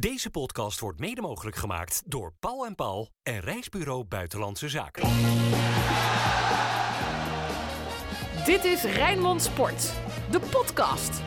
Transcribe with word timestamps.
Deze 0.00 0.30
podcast 0.30 0.80
wordt 0.80 0.98
mede 0.98 1.20
mogelijk 1.20 1.56
gemaakt 1.56 2.02
door 2.06 2.32
Paul 2.40 2.66
en 2.66 2.74
Paul 2.74 3.08
en 3.22 3.40
Reisbureau 3.40 4.04
Buitenlandse 4.04 4.68
Zaken. 4.68 5.08
Dit 8.44 8.64
is 8.64 8.82
Rijnmond 8.82 9.42
Sport, 9.42 9.92
de 10.30 10.40
podcast. 10.40 11.20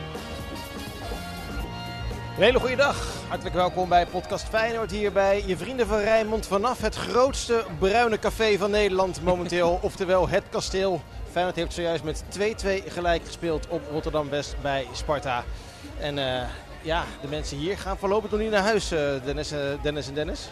Een 2.36 2.42
hele 2.42 2.60
goede 2.60 2.76
dag. 2.76 3.26
Hartelijk 3.28 3.54
welkom 3.54 3.88
bij 3.88 4.06
Podcast 4.06 4.44
Feyenoord 4.44 4.90
hier 4.90 5.12
bij 5.12 5.42
je 5.46 5.56
vrienden 5.56 5.86
van 5.86 5.98
Rijnmond 5.98 6.46
vanaf 6.46 6.80
het 6.80 6.94
grootste 6.94 7.64
bruine 7.78 8.18
café 8.18 8.58
van 8.58 8.70
Nederland 8.70 9.22
momenteel, 9.22 9.78
oftewel 9.82 10.28
het 10.28 10.44
kasteel. 10.50 11.02
Feyenoord 11.30 11.56
heeft 11.56 11.72
zojuist 11.72 12.04
met 12.04 12.24
2-2 12.38 12.42
gelijk 12.86 13.24
gespeeld 13.24 13.68
op 13.68 13.82
Rotterdam-West 13.90 14.56
bij 14.62 14.86
Sparta. 14.92 15.44
En 15.98 16.16
uh, 16.16 16.42
ja, 16.82 17.04
de 17.20 17.28
mensen 17.28 17.56
hier 17.56 17.78
gaan 17.78 17.98
voorlopig 17.98 18.30
nog 18.30 18.40
niet 18.40 18.50
naar 18.50 18.62
huis, 18.62 18.92
uh, 18.92 19.00
Dennis, 19.24 19.52
uh, 19.52 19.58
Dennis 19.82 20.08
en 20.08 20.14
Dennis. 20.14 20.50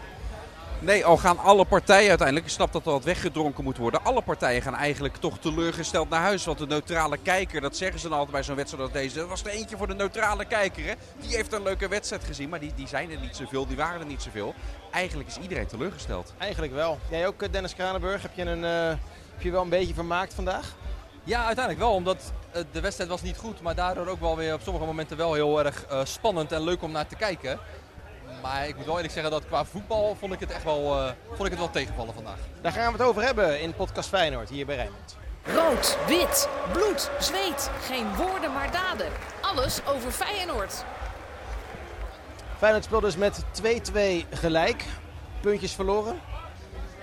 Nee, 0.83 1.05
al 1.05 1.17
gaan 1.17 1.39
alle 1.39 1.65
partijen 1.65 2.09
uiteindelijk, 2.09 2.47
ik 2.47 2.53
snap 2.53 2.73
dat 2.73 2.87
er 2.87 2.93
wat 2.93 3.05
weggedronken 3.05 3.65
moet 3.65 3.77
worden. 3.77 4.05
Alle 4.05 4.23
partijen 4.23 4.63
gaan 4.63 4.75
eigenlijk 4.75 5.17
toch 5.17 5.39
teleurgesteld 5.39 6.09
naar 6.11 6.21
huis. 6.21 6.45
Want 6.45 6.59
de 6.59 6.67
neutrale 6.67 7.17
kijker, 7.17 7.61
dat 7.61 7.77
zeggen 7.77 8.01
ze 8.01 8.09
dan 8.09 8.19
altijd 8.19 8.35
bij 8.35 8.43
zo'n 8.43 8.57
wedstrijd 8.57 8.85
als 8.85 8.93
deze. 8.93 9.19
Dat 9.19 9.29
was 9.29 9.45
er 9.45 9.51
eentje 9.51 9.77
voor 9.77 9.87
de 9.87 9.95
neutrale 9.95 10.45
kijker. 10.45 10.85
Hè? 10.85 10.93
Die 11.21 11.37
heeft 11.37 11.53
een 11.53 11.63
leuke 11.63 11.89
wedstrijd 11.89 12.25
gezien, 12.25 12.49
maar 12.49 12.61
die, 12.61 12.73
die 12.75 12.89
zijn 12.89 13.11
er 13.11 13.21
niet 13.21 13.37
zoveel. 13.37 13.67
Die 13.67 13.77
waren 13.77 14.01
er 14.01 14.07
niet 14.07 14.23
zoveel. 14.23 14.55
Eigenlijk 14.91 15.29
is 15.29 15.39
iedereen 15.39 15.67
teleurgesteld. 15.67 16.33
Eigenlijk 16.39 16.73
wel. 16.73 16.99
Jij 17.11 17.27
ook, 17.27 17.53
Dennis 17.53 17.75
Kranenburg, 17.75 18.23
heb 18.23 18.35
je, 18.35 18.43
een, 18.43 18.63
uh, 18.63 18.89
heb 19.35 19.43
je 19.43 19.51
wel 19.51 19.63
een 19.63 19.69
beetje 19.69 19.95
vermaakt 19.95 20.35
vandaag? 20.35 20.75
Ja, 21.31 21.45
uiteindelijk 21.45 21.85
wel. 21.85 21.95
Omdat 21.95 22.33
uh, 22.57 22.63
de 22.73 22.81
wedstrijd 22.81 23.11
was 23.11 23.23
niet 23.23 23.37
goed. 23.37 23.61
Maar 23.61 23.75
daardoor 23.75 24.07
ook 24.07 24.21
wel 24.21 24.37
weer 24.37 24.55
op 24.55 24.61
sommige 24.61 24.87
momenten 24.87 25.17
wel 25.17 25.35
heel 25.35 25.65
erg 25.65 25.87
uh, 25.91 26.01
spannend 26.05 26.53
en 26.53 26.63
leuk 26.63 26.83
om 26.83 26.91
naar 26.91 27.07
te 27.07 27.17
kijken. 27.17 27.59
Maar 28.43 28.69
ik 28.69 28.77
moet 28.77 28.85
wel 28.85 28.95
eerlijk 28.95 29.13
zeggen 29.13 29.33
dat 29.33 29.47
qua 29.47 29.65
voetbal 29.65 30.17
vond 30.19 30.33
ik 30.33 30.41
het 30.41 30.51
echt 30.51 30.65
wel, 30.65 30.97
uh, 30.97 31.11
vond 31.29 31.45
ik 31.45 31.51
het 31.51 31.59
wel 31.59 31.71
tegenvallen 31.71 32.15
vandaag. 32.15 32.39
Daar 32.61 32.73
gaan 32.73 32.93
we 32.93 32.99
het 32.99 33.09
over 33.09 33.23
hebben 33.23 33.61
in 33.61 33.75
podcast 33.75 34.09
Feyenoord 34.09 34.49
hier 34.49 34.67
bij 34.67 34.77
Rijnmond. 34.77 35.17
Rood, 35.45 35.99
wit, 36.07 36.49
bloed, 36.73 37.11
zweet. 37.19 37.71
Geen 37.81 38.17
woorden 38.17 38.53
maar 38.53 38.73
daden. 38.73 39.07
Alles 39.41 39.81
over 39.87 40.11
Feyenoord. 40.11 40.85
Feyenoord 42.59 42.85
speelde 42.85 43.07
dus 43.07 43.17
met 43.17 43.45
2-2 43.63 44.29
gelijk. 44.31 44.85
Puntjes 45.41 45.73
verloren. 45.73 46.21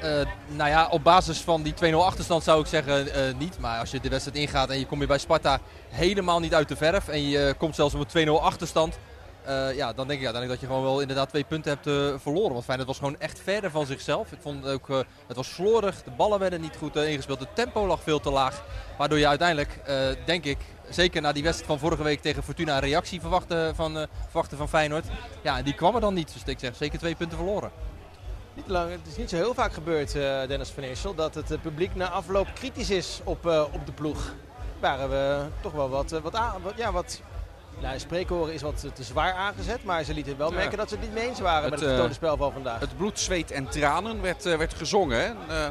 Uh, 0.03 0.21
nou 0.47 0.69
ja, 0.69 0.87
op 0.89 1.03
basis 1.03 1.41
van 1.41 1.61
die 1.61 1.73
2-0 1.93 1.95
achterstand 1.95 2.43
zou 2.43 2.61
ik 2.61 2.65
zeggen 2.65 3.07
uh, 3.07 3.13
niet. 3.37 3.59
Maar 3.59 3.79
als 3.79 3.91
je 3.91 3.99
de 3.99 4.09
wedstrijd 4.09 4.37
ingaat 4.37 4.69
en 4.69 4.79
je 4.79 4.85
komt 4.85 4.99
weer 4.99 5.07
bij 5.07 5.17
Sparta 5.17 5.59
helemaal 5.89 6.39
niet 6.39 6.53
uit 6.53 6.67
de 6.67 6.75
verf. 6.75 7.07
En 7.07 7.29
je 7.29 7.55
komt 7.57 7.75
zelfs 7.75 7.93
op 7.93 8.07
een 8.13 8.27
2-0 8.27 8.31
achterstand. 8.31 8.99
Uh, 9.47 9.75
ja, 9.75 9.93
dan 9.93 10.07
denk 10.07 10.19
ik 10.19 10.25
uiteindelijk 10.25 10.49
dat 10.49 10.59
je 10.59 10.65
gewoon 10.65 10.83
wel 10.83 10.99
inderdaad 10.99 11.29
twee 11.29 11.43
punten 11.43 11.71
hebt 11.71 12.21
verloren. 12.21 12.51
Want 12.51 12.63
Feyenoord 12.63 12.87
was 12.87 12.97
gewoon 12.97 13.19
echt 13.19 13.39
verder 13.43 13.71
van 13.71 13.85
zichzelf. 13.85 14.31
Ik 14.31 14.41
vond 14.41 14.67
ook, 14.67 14.87
het 15.27 15.35
was 15.35 15.53
slordig, 15.53 16.03
de 16.03 16.11
ballen 16.11 16.39
werden 16.39 16.61
niet 16.61 16.75
goed 16.77 16.95
ingespeeld, 16.95 17.39
het 17.39 17.55
tempo 17.55 17.87
lag 17.87 18.03
veel 18.03 18.19
te 18.19 18.31
laag. 18.31 18.63
Waardoor 18.97 19.17
je 19.17 19.27
uiteindelijk, 19.27 19.79
denk 20.25 20.43
ik, 20.43 20.57
zeker 20.89 21.21
na 21.21 21.31
die 21.31 21.43
wedstrijd 21.43 21.71
van 21.71 21.79
vorige 21.79 22.03
week 22.03 22.21
tegen 22.21 22.43
Fortuna 22.43 22.73
een 22.73 22.79
reactie 22.79 23.21
verwachten 23.21 23.75
van, 23.75 24.07
van 24.31 24.69
Feyenoord. 24.69 25.05
Ja, 25.41 25.57
en 25.57 25.63
die 25.63 25.75
kwam 25.75 25.95
er 25.95 26.01
dan 26.01 26.13
niet. 26.13 26.33
Dus 26.33 26.43
ik 26.45 26.59
zeg 26.59 26.75
zeker 26.75 26.99
twee 26.99 27.15
punten 27.15 27.37
verloren. 27.37 27.71
Niet 28.57 28.67
lang, 28.67 28.91
het 28.91 28.99
is 29.07 29.17
niet 29.17 29.29
zo 29.29 29.35
heel 29.35 29.53
vaak 29.53 29.73
gebeurd, 29.73 30.11
Dennis 30.47 30.69
van 30.69 30.83
Eersel, 30.83 31.15
dat 31.15 31.35
het 31.35 31.61
publiek 31.61 31.95
na 31.95 32.09
afloop 32.09 32.47
kritisch 32.53 32.89
is 32.89 33.19
op, 33.23 33.45
op 33.71 33.85
de 33.85 33.91
ploeg. 33.91 34.33
Waren 34.79 35.09
we 35.09 35.45
toch 35.61 35.71
wel 35.71 35.89
wat, 35.89 36.11
wat, 36.11 36.21
wat, 36.61 36.73
ja, 36.75 36.91
wat 36.91 37.21
nou, 37.79 37.99
spreekhoren 37.99 38.53
is 38.53 38.61
wat 38.61 38.85
te 38.93 39.03
zwaar 39.03 39.33
aangezet, 39.33 39.83
maar 39.83 40.03
ze 40.03 40.13
lieten 40.13 40.37
wel 40.37 40.51
merken 40.51 40.71
ja. 40.71 40.77
dat 40.77 40.89
ze 40.89 40.95
het 40.95 41.03
niet 41.03 41.13
mee 41.13 41.27
eens 41.27 41.39
waren 41.39 41.61
het, 41.61 41.69
met 41.69 41.79
het 41.79 41.89
vertoonde 41.89 42.13
spel 42.13 42.37
van 42.37 42.51
vandaag. 42.51 42.79
Het 42.79 42.97
bloed, 42.97 43.19
zweet 43.19 43.51
en 43.51 43.69
tranen 43.69 44.21
werd, 44.21 44.43
werd 44.43 44.73
gezongen. 44.73 45.25
En, 45.25 45.37
uh, 45.49 45.67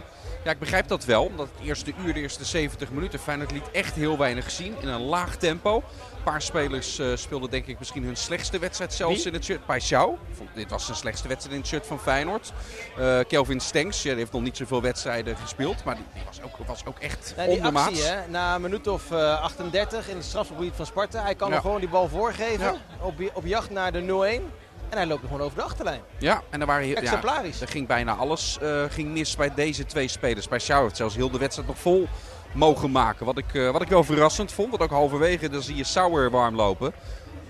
ja, 0.46 0.52
ik 0.52 0.58
begrijp 0.58 0.88
dat 0.88 1.04
wel, 1.04 1.24
omdat 1.24 1.48
het 1.56 1.66
eerste 1.66 1.92
uur, 2.04 2.14
de 2.14 2.20
eerste 2.20 2.44
70 2.44 2.90
minuten, 2.90 3.18
Feyenoord 3.18 3.50
liet 3.50 3.70
echt 3.70 3.94
heel 3.94 4.18
weinig 4.18 4.50
zien 4.50 4.74
in 4.80 4.88
een 4.88 5.02
laag 5.02 5.36
tempo. 5.36 5.76
Een 5.76 6.22
paar 6.22 6.42
spelers 6.42 6.98
uh, 6.98 7.16
speelden 7.16 7.50
denk 7.50 7.66
ik 7.66 7.78
misschien 7.78 8.04
hun 8.04 8.16
slechtste 8.16 8.58
wedstrijd 8.58 8.92
zelfs 8.92 9.16
Wie? 9.16 9.26
in 9.26 9.32
het 9.32 9.44
shirt. 9.44 9.60
Paixão, 9.60 10.18
dit 10.54 10.70
was 10.70 10.84
zijn 10.84 10.96
slechtste 10.96 11.28
wedstrijd 11.28 11.54
in 11.56 11.60
het 11.60 11.70
shirt 11.70 11.86
van 11.86 12.00
Feyenoord. 12.00 12.52
Uh, 12.98 13.18
Kelvin 13.28 13.60
Stenks, 13.60 14.02
ja, 14.02 14.08
die 14.08 14.18
heeft 14.18 14.32
nog 14.32 14.42
niet 14.42 14.56
zoveel 14.56 14.82
wedstrijden 14.82 15.36
gespeeld, 15.36 15.84
maar 15.84 15.94
die, 15.94 16.04
die 16.14 16.22
was, 16.24 16.42
ook, 16.42 16.66
was 16.66 16.84
ook 16.84 16.98
echt 16.98 17.34
die. 17.48 17.64
Actie, 17.64 18.02
hè, 18.02 18.28
na 18.28 18.54
een 18.54 18.60
minuut 18.60 18.86
of 18.86 19.10
uh, 19.10 19.42
38 19.42 20.08
in 20.08 20.16
het 20.16 20.24
strafgebied 20.24 20.72
van 20.74 20.86
Sparta, 20.86 21.22
hij 21.22 21.34
kan 21.34 21.50
ja. 21.50 21.60
gewoon 21.60 21.80
die 21.80 21.88
bal 21.88 22.08
voorgeven 22.08 22.64
ja. 22.64 22.76
op, 23.00 23.14
op 23.34 23.46
jacht 23.46 23.70
naar 23.70 23.92
de 23.92 24.40
0-1. 24.40 24.65
En 24.88 24.96
hij 24.96 25.06
loopt 25.06 25.24
gewoon 25.24 25.40
over 25.40 25.56
de 25.56 25.62
achterlijn. 25.62 26.00
Ja, 26.18 26.42
en 26.50 26.60
er 26.60 26.66
waren 26.66 26.96
Exemplarisch. 26.96 27.58
Ja, 27.58 27.66
er 27.66 27.72
ging 27.72 27.86
bijna 27.86 28.14
alles 28.14 28.58
uh, 28.62 28.84
ging 28.88 29.08
mis 29.08 29.36
bij 29.36 29.54
deze 29.54 29.84
twee 29.84 30.08
spelers. 30.08 30.48
Bij 30.48 30.58
Sjouw 30.58 30.82
heeft 30.82 30.96
zelfs 30.96 31.16
heel 31.16 31.30
de 31.30 31.38
wedstrijd 31.38 31.68
nog 31.68 31.78
vol 31.78 32.08
mogen 32.52 32.90
maken. 32.90 33.26
Wat 33.26 33.38
ik, 33.38 33.54
uh, 33.54 33.70
wat 33.70 33.82
ik 33.82 33.88
wel 33.88 34.04
verrassend 34.04 34.52
vond. 34.52 34.70
Want 34.70 34.82
ook 34.82 34.90
halverwege 34.90 35.48
dan 35.48 35.62
zie 35.62 35.76
je 35.76 35.84
Sauer 35.84 36.30
warm 36.30 36.54
lopen. 36.54 36.92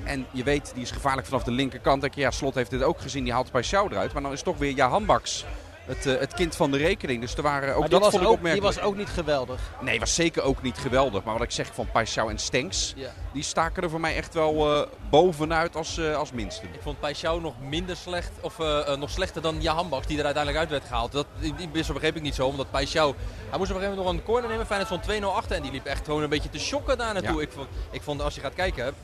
En 0.05 0.27
je 0.31 0.43
weet, 0.43 0.71
die 0.75 0.83
is 0.83 0.91
gevaarlijk 0.91 1.27
vanaf 1.27 1.43
de 1.43 1.51
linkerkant. 1.51 2.01
Denk 2.01 2.15
je, 2.15 2.21
ja, 2.21 2.31
Slot 2.31 2.55
heeft 2.55 2.71
dit 2.71 2.83
ook 2.83 3.01
gezien. 3.01 3.25
Die 3.25 3.33
haalt 3.33 3.53
bij 3.53 3.63
Sjouw 3.63 3.89
eruit. 3.89 4.13
Maar 4.13 4.23
dan 4.23 4.33
is 4.33 4.43
toch 4.43 4.59
weer 4.59 4.73
Jahan 4.73 5.07
Baks 5.07 5.45
het, 5.87 6.07
uh, 6.07 6.19
het 6.19 6.35
kind 6.35 6.57
van 6.57 6.71
de 6.71 6.77
rekening. 6.77 7.21
Dus 7.21 7.35
er 7.35 7.43
waren 7.43 7.75
ook 7.75 7.81
maar 7.81 7.89
dat 7.89 8.01
vond 8.03 8.15
ik 8.15 8.21
ook, 8.21 8.35
opmerkelijk. 8.35 8.75
Die 8.75 8.83
was 8.83 8.91
ook 8.91 8.97
niet 8.97 9.09
geweldig. 9.09 9.61
Nee, 9.81 10.01
was 10.01 10.15
zeker 10.15 10.43
ook 10.43 10.63
niet 10.63 10.79
geweldig. 10.79 11.25
Maar 11.25 11.35
wat 11.35 11.43
ik 11.43 11.51
zeg 11.51 11.71
van 11.75 11.87
Paixão 11.87 12.29
en 12.29 12.39
Stenks, 12.39 12.93
ja. 12.97 13.11
die 13.33 13.43
staken 13.43 13.83
er 13.83 13.91
voor 13.91 14.01
mij 14.01 14.17
echt 14.17 14.35
wel 14.35 14.81
uh, 14.81 14.87
bovenuit 15.11 15.77
als, 15.77 15.99
uh, 15.99 16.17
als 16.17 16.33
minste. 16.33 16.67
Ik 16.67 16.81
vond 16.83 16.97
Paixão 16.99 17.43
nog 17.43 17.55
minder 17.61 17.97
slecht, 17.97 18.31
of 18.41 18.59
uh, 18.59 18.97
nog 18.97 19.11
slechter 19.11 19.43
dan 19.43 19.63
Jahan 19.63 19.89
Baks, 19.89 20.07
die 20.07 20.19
er 20.19 20.25
uiteindelijk 20.25 20.65
uit 20.65 20.73
werd 20.73 20.89
gehaald. 20.89 21.13
Dat 21.13 21.27
die 21.57 21.69
begreep 21.69 22.17
ik 22.17 22.23
niet 22.23 22.35
zo, 22.35 22.47
omdat 22.47 22.67
Paixão, 22.67 23.17
hij 23.51 23.59
moest 23.59 23.71
op 23.71 23.77
een 23.77 23.83
gegeven 23.83 23.89
moment 23.89 23.97
nog 23.97 24.13
een 24.13 24.23
corner 24.23 24.51
nemen. 24.51 24.67
Feyenoord 24.67 25.07
van 25.07 25.21
2-0 25.21 25.25
achter 25.25 25.57
en 25.57 25.63
die 25.63 25.73
liep 25.73 25.87
echt 25.87 26.05
gewoon 26.05 26.23
een 26.23 26.29
beetje 26.29 26.51
te 26.51 26.59
shocken 26.59 26.99
daar 26.99 27.13
naartoe. 27.13 27.37
Ja. 27.37 27.43
Ik, 27.43 27.53
vond, 27.53 27.69
ik 27.91 28.03
vond, 28.03 28.23
als 28.23 28.35
je 28.35 28.41
gaat 28.41 28.55
kijken, 28.55 28.95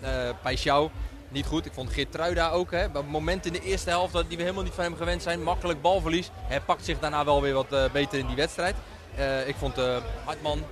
Paixão 0.43 0.91
niet 1.32 1.47
goed. 1.47 1.66
Ik 1.66 1.72
vond 1.72 1.93
Geertruida 1.93 2.50
ook. 2.50 2.70
Hè. 2.70 2.84
Op 2.84 3.06
moment 3.06 3.47
in 3.47 3.53
de 3.53 3.62
eerste 3.62 3.91
helft 3.91 4.12
die 4.12 4.37
we 4.37 4.43
helemaal 4.43 4.65
niet 4.65 4.72
van 4.72 4.84
hem 4.84 4.97
gewend 4.97 5.22
zijn. 5.22 5.43
Makkelijk 5.43 5.81
balverlies. 5.82 6.31
Hij 6.34 6.60
pakt 6.60 6.84
zich 6.84 6.98
daarna 6.98 7.25
wel 7.25 7.43
weer 7.43 7.54
wat 7.54 7.72
uh, 7.72 7.84
beter 7.93 8.19
in 8.19 8.26
die 8.26 8.37
wedstrijd. 8.37 8.75
Uh, 9.19 9.48
ik 9.48 9.54
vond 9.59 9.78
uh, 9.78 9.97
Hartman... 10.25 10.65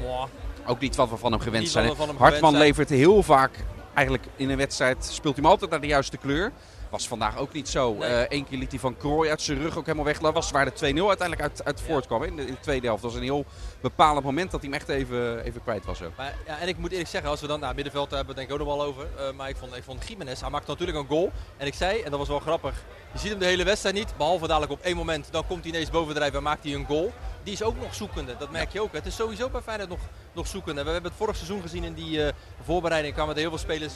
Mwah. 0.00 0.28
Ook 0.66 0.80
niet 0.80 0.96
wat 0.96 1.10
we 1.10 1.16
van 1.16 1.32
hem 1.32 1.40
gewend 1.40 1.62
Niet 1.62 1.72
zijn. 1.72 1.86
hem 1.86 1.96
Hartman 1.98 2.52
gewend 2.52 2.56
levert 2.56 2.88
heel 2.88 3.22
vaak, 3.22 3.64
eigenlijk 3.94 4.26
in 4.36 4.50
een 4.50 4.56
wedstrijd, 4.56 5.04
speelt 5.04 5.34
hij 5.34 5.42
hem 5.42 5.52
altijd 5.52 5.70
naar 5.70 5.80
de 5.80 5.86
juiste 5.86 6.16
kleur. 6.16 6.52
Was 6.90 7.08
vandaag 7.08 7.38
ook 7.38 7.52
niet 7.52 7.68
zo. 7.68 7.94
Nee. 7.94 8.26
Eén 8.28 8.44
keer 8.48 8.58
liet 8.58 8.70
hij 8.70 8.80
van 8.80 8.96
Krooi 8.96 9.30
uit 9.30 9.42
zijn 9.42 9.58
rug 9.58 9.78
ook 9.78 9.84
helemaal 9.84 10.04
weg. 10.04 10.18
Dat 10.18 10.34
was 10.34 10.50
waar 10.50 10.64
de 10.64 10.70
2-0 10.70 10.76
uiteindelijk 10.76 11.40
uit, 11.40 11.64
uit 11.64 11.80
voortkwam. 11.80 12.22
In, 12.22 12.36
de, 12.36 12.42
in 12.42 12.54
de 12.54 12.60
tweede 12.60 12.86
helft. 12.86 13.02
Dat 13.02 13.10
was 13.10 13.20
een 13.20 13.26
heel 13.26 13.44
bepalend 13.80 14.24
moment 14.24 14.50
dat 14.50 14.60
hij 14.60 14.70
hem 14.70 14.78
echt 14.78 14.88
even, 14.88 15.44
even 15.44 15.62
kwijt 15.62 15.84
was. 15.84 16.02
Ook. 16.02 16.16
Maar, 16.16 16.34
ja, 16.46 16.58
en 16.58 16.68
ik 16.68 16.78
moet 16.78 16.90
eerlijk 16.90 17.08
zeggen, 17.08 17.30
als 17.30 17.40
we 17.40 17.46
dan 17.46 17.60
naar 17.60 17.64
nou, 17.64 17.74
middenveld 17.74 18.10
hebben, 18.10 18.34
denk 18.34 18.48
ik 18.48 18.52
ook 18.52 18.66
nog 18.66 18.76
wel 18.76 18.86
over. 18.86 19.06
Uh, 19.18 19.32
maar 19.32 19.48
ik 19.48 19.56
vond, 19.56 19.76
ik 19.76 19.82
vond 19.82 20.08
Jiménez, 20.08 20.40
hij 20.40 20.50
maakte 20.50 20.70
natuurlijk 20.70 20.98
een 20.98 21.06
goal. 21.06 21.32
En 21.56 21.66
ik 21.66 21.74
zei, 21.74 22.00
en 22.00 22.10
dat 22.10 22.18
was 22.18 22.28
wel 22.28 22.40
grappig, 22.40 22.84
je 23.12 23.18
ziet 23.18 23.30
hem 23.30 23.38
de 23.38 23.44
hele 23.44 23.64
wedstrijd 23.64 23.94
niet. 23.94 24.16
Behalve 24.16 24.46
dadelijk 24.46 24.72
op 24.72 24.80
één 24.80 24.96
moment, 24.96 25.28
dan 25.30 25.46
komt 25.46 25.64
hij 25.64 25.72
ineens 25.72 25.90
bovendrijven 25.90 26.36
en 26.36 26.42
maakt 26.42 26.64
hij 26.64 26.74
een 26.74 26.86
goal. 26.86 27.12
Die 27.42 27.52
is 27.52 27.62
ook 27.62 27.80
nog 27.80 27.94
zoekende, 27.94 28.36
dat 28.38 28.50
merk 28.50 28.72
je 28.72 28.80
ook. 28.80 28.92
Het 28.92 29.06
is 29.06 29.14
sowieso 29.16 29.48
bij 29.48 29.60
Feyenoord 29.60 29.88
nog, 29.88 30.00
nog 30.32 30.46
zoekende. 30.46 30.84
We 30.84 30.90
hebben 30.90 31.10
het 31.10 31.20
vorig 31.20 31.36
seizoen 31.36 31.62
gezien 31.62 31.84
in 31.84 31.94
die 31.94 32.18
uh, 32.18 32.28
voorbereiding. 32.62 33.14
kwamen 33.14 33.34
er 33.34 33.40
heel 33.40 33.48
veel 33.50 33.58
spelers 33.58 33.94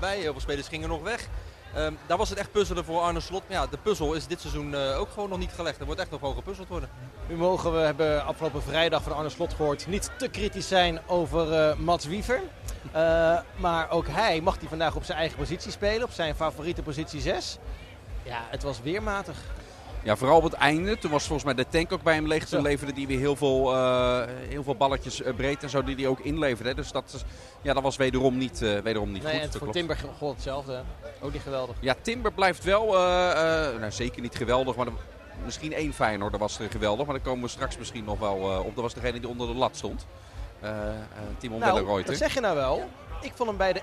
bij, 0.00 0.18
heel 0.18 0.32
veel 0.32 0.40
spelers 0.40 0.68
gingen 0.68 0.88
nog 0.88 1.02
weg. 1.02 1.28
Um, 1.76 1.98
daar 2.06 2.18
was 2.18 2.28
het 2.28 2.38
echt 2.38 2.52
puzzelen 2.52 2.84
voor 2.84 3.00
Arne 3.00 3.20
Slot. 3.20 3.42
Maar 3.48 3.56
ja, 3.56 3.66
de 3.66 3.76
puzzel 3.82 4.14
is 4.14 4.26
dit 4.26 4.40
seizoen 4.40 4.72
uh, 4.72 5.00
ook 5.00 5.10
gewoon 5.10 5.28
nog 5.28 5.38
niet 5.38 5.52
gelegd. 5.52 5.80
Er 5.80 5.86
wordt 5.86 6.00
echt 6.00 6.10
nog 6.10 6.20
gewoon 6.20 6.34
gepuzzeld 6.34 6.68
worden. 6.68 6.88
Nu 7.28 7.36
mogen 7.36 7.72
we, 7.72 7.78
hebben 7.78 8.24
afgelopen 8.24 8.62
vrijdag 8.62 9.02
van 9.02 9.14
Arne 9.14 9.28
Slot 9.28 9.54
gehoord, 9.54 9.86
niet 9.86 10.10
te 10.16 10.28
kritisch 10.28 10.68
zijn 10.68 11.00
over 11.06 11.52
uh, 11.52 11.76
Mats 11.76 12.06
Wiever. 12.06 12.40
Uh, 12.96 13.38
maar 13.56 13.90
ook 13.90 14.06
hij 14.08 14.40
mag 14.40 14.58
die 14.58 14.68
vandaag 14.68 14.94
op 14.94 15.04
zijn 15.04 15.18
eigen 15.18 15.38
positie 15.38 15.70
spelen, 15.70 16.02
op 16.02 16.12
zijn 16.12 16.34
favoriete 16.34 16.82
positie 16.82 17.20
6. 17.20 17.58
Ja, 18.22 18.40
het 18.50 18.62
was 18.62 18.80
weer 18.80 19.02
matig. 19.02 19.36
Ja, 20.02 20.16
vooral 20.16 20.36
op 20.36 20.42
het 20.42 20.52
einde. 20.52 20.98
Toen 20.98 21.10
was 21.10 21.24
volgens 21.24 21.44
mij 21.44 21.54
de 21.54 21.70
tank 21.70 21.92
ook 21.92 22.02
bij 22.02 22.14
hem 22.14 22.26
leeg. 22.26 22.44
Toen 22.44 22.62
leverde 22.62 22.92
hij 22.94 23.06
weer 23.06 23.18
heel 23.18 23.36
veel, 23.36 23.74
uh, 23.74 24.22
heel 24.48 24.62
veel 24.62 24.74
balletjes 24.74 25.20
uh, 25.20 25.34
breed 25.34 25.62
en 25.62 25.70
zo 25.70 25.82
die 25.84 25.94
hij 25.94 26.06
ook 26.06 26.20
inleverde. 26.20 26.74
Dus 26.74 26.92
dat, 26.92 27.24
ja, 27.62 27.72
dat 27.72 27.82
was 27.82 27.96
wederom 27.96 28.38
niet, 28.38 28.62
uh, 28.62 28.78
wederom 28.78 29.12
niet 29.12 29.22
nee, 29.22 29.40
goed. 29.40 29.54
En 29.54 29.58
voor 29.58 29.72
Timber 29.72 29.98
gold 30.18 30.34
hetzelfde. 30.34 30.72
Hè? 30.72 30.80
Ook 31.20 31.32
niet 31.32 31.42
geweldig. 31.42 31.76
Ja, 31.80 31.94
Timber 32.02 32.32
blijft 32.32 32.64
wel, 32.64 32.86
uh, 32.86 33.00
nou, 33.78 33.90
zeker 33.90 34.22
niet 34.22 34.36
geweldig, 34.36 34.76
maar 34.76 34.84
de, 34.84 34.92
misschien 35.44 35.72
één 35.72 35.92
Feyenoord 35.92 36.38
was 36.38 36.58
er 36.58 36.70
geweldig. 36.70 37.06
Maar 37.06 37.14
daar 37.14 37.24
komen 37.24 37.42
we 37.42 37.48
straks 37.48 37.78
misschien 37.78 38.04
nog 38.04 38.18
wel 38.18 38.36
op. 38.64 38.74
Dat 38.74 38.84
was 38.84 38.94
degene 38.94 39.20
die 39.20 39.28
onder 39.28 39.46
de 39.46 39.54
lat 39.54 39.76
stond. 39.76 40.06
Timo 41.38 41.58
nou, 41.58 42.02
dat 42.04 42.16
zeg 42.16 42.34
je 42.34 42.40
nou 42.40 42.56
wel. 42.56 42.88
Ik 43.20 43.32
vond 43.34 43.48
hem 43.48 43.58
bij 43.58 43.72
de 43.72 43.80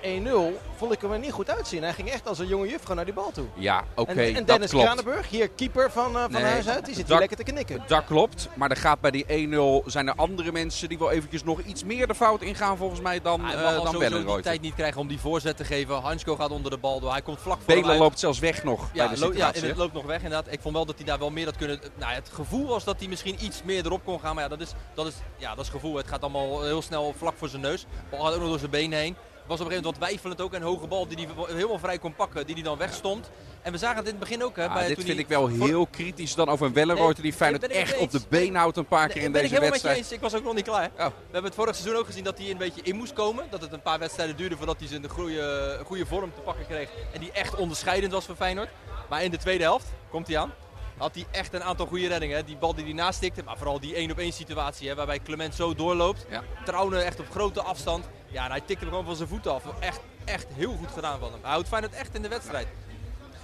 1-0 0.56 0.76
vond 0.76 0.92
ik 0.92 1.00
hem 1.00 1.12
er 1.12 1.18
niet 1.18 1.32
goed 1.32 1.50
uitzien. 1.50 1.82
Hij 1.82 1.92
ging 1.92 2.10
echt 2.10 2.28
als 2.28 2.38
een 2.38 2.46
jonge 2.46 2.68
juffrouw 2.68 2.94
naar 2.94 3.04
die 3.04 3.14
bal 3.14 3.30
toe. 3.30 3.46
Ja, 3.54 3.84
oké, 3.94 4.22
en, 4.22 4.44
Dennis 4.44 4.70
klopt. 4.70 4.84
Kranenburg, 4.84 5.28
hier 5.28 5.48
keeper 5.48 5.90
van, 5.90 6.14
uh, 6.16 6.22
van 6.22 6.32
Nee, 6.32 6.42
huis 6.42 6.68
uit, 6.68 6.84
die 6.84 6.94
zit 6.94 7.02
dat- 7.02 7.18
hier 7.18 7.28
lekker 7.28 7.44
te 7.46 7.52
knikken. 7.52 7.82
Dat 7.86 8.04
klopt, 8.04 8.48
maar 8.54 8.70
er 8.70 8.76
gaat 8.76 9.00
bij 9.00 9.10
die 9.10 9.24
1-0 9.28 9.82
zijn 9.86 10.08
er 10.08 10.14
andere 10.16 10.52
mensen 10.52 10.88
die 10.88 10.98
wel 10.98 11.10
eventjes 11.10 11.44
nog 11.44 11.60
iets 11.60 11.84
meer 11.84 12.06
de 12.06 12.14
fout 12.14 12.42
ingaan 12.42 12.76
volgens 12.76 13.00
mij 13.00 13.20
dan, 13.20 13.40
Hij 13.44 13.54
eh 13.54 13.62
mag 13.62 13.76
al 13.76 13.84
dan 13.84 13.92
sowieso 13.92 14.24
die 14.34 14.40
tijd 14.42 14.60
niet 14.60 14.74
krijgen 14.74 15.00
om 15.00 15.08
die 15.08 15.18
voorzet 15.20 15.56
te 15.56 15.64
geven. 15.64 15.96
Hansko 16.00 16.36
gaat 16.36 16.50
onder 16.50 16.70
de 16.70 16.78
bal 16.78 17.00
door. 17.00 17.12
Hij 17.12 17.22
komt 17.22 17.40
vlak 17.40 17.56
voor 17.64 17.74
Belen 17.74 17.96
loopt 17.96 18.18
zelfs 18.18 18.38
weg 18.38 18.64
nog 18.64 18.80
Ja, 18.92 19.06
bij 19.06 19.14
de 19.14 19.20
ja, 19.20 19.26
situatie. 19.26 19.62
en 19.62 19.68
het 19.68 19.76
loopt 19.76 19.92
nog 19.92 20.04
weg 20.04 20.22
inderdaad. 20.22 20.52
Ik 20.52 20.60
vond 20.60 20.74
wel 20.74 20.86
dat 20.86 20.96
hij 20.96 21.04
daar 21.06 21.18
wel 21.18 21.30
meer 21.30 21.44
had 21.44 21.56
kunnen... 21.56 21.80
Nou, 21.98 22.12
het 22.12 22.30
gevoel 22.32 22.66
was 22.66 22.84
dat 22.84 22.98
hij 22.98 23.08
misschien 23.08 23.44
iets 23.44 23.62
meer 23.62 23.84
erop 23.86 24.04
kon 24.04 24.20
gaan. 24.20 24.34
Maar 24.34 24.42
ja, 24.44 24.50
dat 24.50 24.60
is, 24.60 24.72
dat 24.94 25.06
is, 25.06 25.14
ja, 25.36 25.54
dat 25.54 25.64
is 25.64 25.70
gevoel. 25.70 25.96
Het 25.96 26.08
gaat 26.08 26.22
allemaal 26.22 26.62
heel 26.62 26.82
snel 26.82 27.14
vlak 27.18 27.34
voor 27.36 27.48
zijn 27.48 27.62
neus. 27.62 27.80
De 27.80 27.86
bal 28.10 28.24
gaat 28.24 28.34
ook 28.34 28.40
nog 28.40 28.48
door 28.48 28.58
zijn 28.58 28.70
benen 28.70 28.98
heen. 28.98 29.16
Was 29.48 29.60
op 29.60 29.66
een 29.66 29.72
gegeven 29.72 29.82
moment 29.82 29.98
wat 29.98 30.08
weifelend 30.08 30.40
ook. 30.40 30.54
Een 30.54 30.62
hoge 30.62 30.86
bal 30.86 31.06
die 31.06 31.16
hij 31.16 31.54
helemaal 31.54 31.78
vrij 31.78 31.98
kon 31.98 32.14
pakken. 32.14 32.46
Die 32.46 32.54
hij 32.54 32.64
dan 32.64 32.78
wegstond. 32.78 33.30
En 33.62 33.72
we 33.72 33.78
zagen 33.78 33.96
het 33.96 34.04
in 34.04 34.10
het 34.10 34.20
begin 34.20 34.44
ook. 34.44 34.56
Hè, 34.56 34.62
Ja, 34.62 34.72
bij, 34.72 34.86
dit 34.86 34.96
toen 34.96 35.04
vind 35.04 35.18
ik 35.18 35.28
wel 35.28 35.46
heel 35.46 35.86
kritisch 35.86 36.34
dan 36.34 36.48
over 36.48 36.66
een 36.66 36.72
Wellenreuter 36.72 37.22
die 37.22 37.32
Feyenoord 37.32 37.64
ik 37.64 37.70
echt 37.70 37.98
op 37.98 38.10
de 38.10 38.20
been 38.28 38.54
houdt 38.54 38.76
een 38.76 38.86
paar 38.86 39.08
keer 39.08 39.22
in 39.22 39.34
ik 39.34 39.40
deze 39.42 39.60
wedstrijd. 39.60 39.96
eens. 39.96 40.12
Ik 40.12 40.20
was 40.20 40.34
ook 40.34 40.44
nog 40.44 40.54
niet 40.54 40.64
klaar. 40.64 40.90
Oh. 40.98 41.04
We 41.06 41.12
hebben 41.22 41.44
het 41.44 41.54
vorig 41.54 41.74
seizoen 41.74 41.96
ook 41.98 42.06
gezien 42.06 42.24
dat 42.24 42.38
hij 42.38 42.50
een 42.50 42.56
beetje 42.56 42.80
in 42.82 42.96
moest 42.96 43.12
komen. 43.12 43.44
Dat 43.50 43.60
het 43.60 43.72
een 43.72 43.82
paar 43.82 43.98
wedstrijden 43.98 44.36
duurde 44.36 44.56
voordat 44.56 44.78
hij 44.78 44.88
zijn 44.88 45.08
goede, 45.08 45.80
goede 45.84 46.06
vorm 46.06 46.32
te 46.34 46.40
pakken 46.40 46.66
kreeg. 46.66 46.88
En 47.12 47.20
die 47.20 47.32
echt 47.32 47.54
onderscheidend 47.54 48.12
was 48.12 48.24
voor 48.24 48.36
Feyenoord. 48.36 48.68
Maar 49.08 49.22
in 49.24 49.30
de 49.30 49.36
tweede 49.38 49.62
helft, 49.64 49.86
komt 50.10 50.26
hij 50.26 50.38
aan, 50.38 50.52
had 50.96 51.14
hij 51.14 51.26
echt 51.30 51.54
een 51.54 51.62
aantal 51.62 51.86
goede 51.86 52.06
reddingen. 52.06 52.36
hè. 52.36 52.44
Die 52.44 52.56
bal 52.56 52.74
die 52.74 52.84
hij 52.84 52.92
nastikte, 52.92 53.42
maar 53.42 53.56
vooral 53.56 53.80
die 53.80 53.94
1 53.94 54.10
op 54.10 54.18
1 54.18 54.32
situatie 54.32 54.88
hè, 54.88 54.94
waarbij 54.94 55.18
Clement 55.24 55.54
zo 55.54 55.74
doorloopt. 55.74 56.26
Ja. 56.30 56.42
Trouwen 56.64 57.04
echt 57.04 57.20
op 57.20 57.30
grote 57.30 57.62
afstand. 57.62 58.04
Ja, 58.30 58.44
en 58.44 58.50
hij 58.50 58.60
tikte 58.60 58.78
hem 58.84 58.88
gewoon 58.88 59.04
van 59.04 59.16
zijn 59.16 59.28
voeten 59.28 59.52
af. 59.52 59.62
Echt, 59.80 60.00
echt 60.24 60.46
heel 60.54 60.72
goed 60.78 60.90
gedaan 60.90 61.18
van 61.20 61.30
hem. 61.32 61.38
Hij 61.42 61.50
houdt 61.50 61.68
Feyenoord 61.68 61.94
echt 61.94 62.14
in 62.14 62.22
de 62.22 62.28
wedstrijd. 62.28 62.66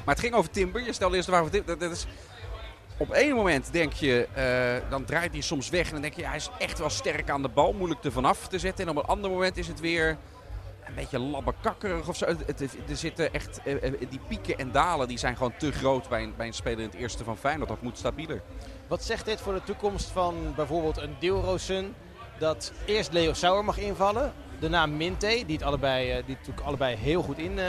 Maar 0.04 0.14
het 0.14 0.24
ging 0.24 0.34
over 0.34 0.50
Timber. 0.50 0.82
Je 0.84 0.92
stelde 0.92 1.16
eerst 1.16 1.26
de 1.28 1.32
vraag 1.34 1.44
over 1.46 1.56
Timber. 1.56 1.78
Dat, 1.78 1.88
dat 1.88 1.98
is... 1.98 2.06
Op 2.96 3.10
één 3.10 3.34
moment 3.34 3.72
denk 3.72 3.92
je, 3.92 4.28
eh, 4.34 4.90
dan 4.90 5.04
draait 5.04 5.32
hij 5.32 5.40
soms 5.40 5.68
weg 5.68 5.86
en 5.86 5.92
dan 5.92 6.02
denk 6.02 6.14
je, 6.14 6.20
ja, 6.20 6.28
hij 6.28 6.36
is 6.36 6.50
echt 6.58 6.78
wel 6.78 6.90
sterk 6.90 7.30
aan 7.30 7.42
de 7.42 7.48
bal, 7.48 7.72
moeilijk 7.72 8.04
er 8.04 8.12
vanaf 8.12 8.48
te 8.48 8.58
zetten. 8.58 8.84
En 8.84 8.90
op 8.90 9.02
een 9.02 9.08
ander 9.08 9.30
moment 9.30 9.56
is 9.56 9.68
het 9.68 9.80
weer 9.80 10.16
een 10.86 10.94
beetje 10.94 11.18
labbekakkerig 11.18 12.08
of 12.08 12.16
zo. 12.16 12.26
Het, 12.26 12.42
het- 12.46 12.60
er 12.88 12.96
zitten 12.96 13.32
echt, 13.32 13.60
eh, 13.64 13.82
eh, 13.84 13.92
die 14.10 14.20
pieken 14.28 14.58
en 14.58 14.72
dalen 14.72 15.08
die 15.08 15.18
zijn 15.18 15.36
gewoon 15.36 15.56
te 15.58 15.72
groot 15.72 16.08
bij 16.08 16.22
een, 16.22 16.34
bij 16.36 16.46
een 16.46 16.52
speler 16.52 16.78
in 16.78 16.84
het 16.90 16.94
eerste 16.94 17.24
van 17.24 17.36
Feyenoord. 17.36 17.68
Dat 17.68 17.82
moet 17.82 17.98
stabieler. 17.98 18.42
Wat 18.86 19.04
zegt 19.04 19.24
dit 19.24 19.40
voor 19.40 19.54
de 19.54 19.62
toekomst 19.64 20.08
van 20.10 20.52
bijvoorbeeld 20.56 20.96
een 20.96 21.16
Dilrosun? 21.18 21.94
Dat 22.38 22.72
eerst 22.86 23.12
Leo 23.12 23.32
Sauer 23.32 23.64
mag 23.64 23.78
invallen. 23.78 24.32
Daarna 24.70 24.86
Minte, 24.86 25.42
die, 25.46 25.56
het 25.56 25.62
allebei, 25.62 26.10
eh, 26.10 26.16
die 26.26 26.36
natuurlijk 26.38 26.66
allebei 26.66 26.96
heel 26.96 27.22
goed 27.22 27.38
in, 27.38 27.58
eh, 27.58 27.64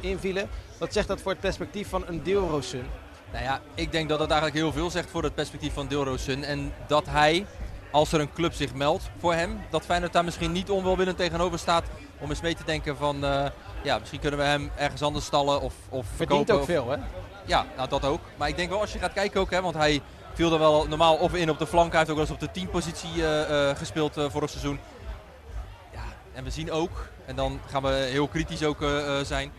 invielen. 0.00 0.48
Wat 0.78 0.92
zegt 0.92 1.08
dat 1.08 1.20
voor 1.20 1.30
het 1.32 1.40
perspectief 1.40 1.88
van 1.88 2.04
een 2.06 2.22
Dilrosun? 2.22 2.86
Nou 3.32 3.44
ja, 3.44 3.60
ik 3.74 3.92
denk 3.92 4.08
dat 4.08 4.18
dat 4.18 4.30
eigenlijk 4.30 4.60
heel 4.60 4.72
veel 4.72 4.90
zegt 4.90 5.10
voor 5.10 5.22
het 5.22 5.34
perspectief 5.34 5.72
van 5.72 5.86
Dilrosun. 5.86 6.44
En 6.44 6.72
dat 6.86 7.06
hij, 7.08 7.46
als 7.90 8.12
er 8.12 8.20
een 8.20 8.32
club 8.32 8.52
zich 8.52 8.74
meldt 8.74 9.10
voor 9.18 9.34
hem, 9.34 9.60
dat 9.70 9.84
Feyenoord 9.84 10.12
daar 10.12 10.24
misschien 10.24 10.52
niet 10.52 10.70
onwelwillend 10.70 11.16
tegenover 11.16 11.58
staat. 11.58 11.84
Om 12.18 12.28
eens 12.30 12.40
mee 12.40 12.54
te 12.54 12.64
denken 12.64 12.96
van, 12.96 13.24
eh, 13.24 13.44
ja, 13.82 13.98
misschien 13.98 14.20
kunnen 14.20 14.38
we 14.38 14.44
hem 14.44 14.70
ergens 14.76 15.02
anders 15.02 15.24
stallen 15.24 15.60
of, 15.60 15.74
of 15.88 16.06
Verdient 16.16 16.28
verkopen. 16.46 16.54
ook 16.54 16.60
of- 16.60 16.66
veel, 16.66 16.88
hè? 16.90 16.96
Ja, 17.46 17.66
nou, 17.76 17.88
dat 17.88 18.04
ook. 18.04 18.20
Maar 18.36 18.48
ik 18.48 18.56
denk 18.56 18.70
wel 18.70 18.80
als 18.80 18.92
je 18.92 18.98
gaat 18.98 19.12
kijken 19.12 19.40
ook, 19.40 19.50
hè, 19.50 19.62
want 19.62 19.74
hij 19.74 20.00
viel 20.34 20.52
er 20.52 20.58
wel 20.58 20.86
normaal 20.88 21.14
of 21.16 21.34
in 21.34 21.50
op 21.50 21.58
de 21.58 21.66
flank. 21.66 21.90
Hij 21.90 21.98
heeft 21.98 22.10
ook 22.10 22.16
wel 22.16 22.26
eens 22.26 22.34
op 22.34 22.40
de 22.40 22.50
10 22.50 22.68
positie 22.68 23.22
eh, 23.26 23.70
eh, 23.70 23.76
gespeeld 23.76 24.16
eh, 24.16 24.30
vorig 24.30 24.50
seizoen. 24.50 24.78
En 26.34 26.44
we 26.44 26.50
zien 26.50 26.70
ook, 26.70 26.90
en 27.26 27.36
dan 27.36 27.60
gaan 27.70 27.82
we 27.82 27.88
heel 27.88 28.28
kritisch 28.28 28.64
ook 28.64 28.82
eh, 28.82 29.18
eh, 29.18 29.26
zijn, 29.26 29.52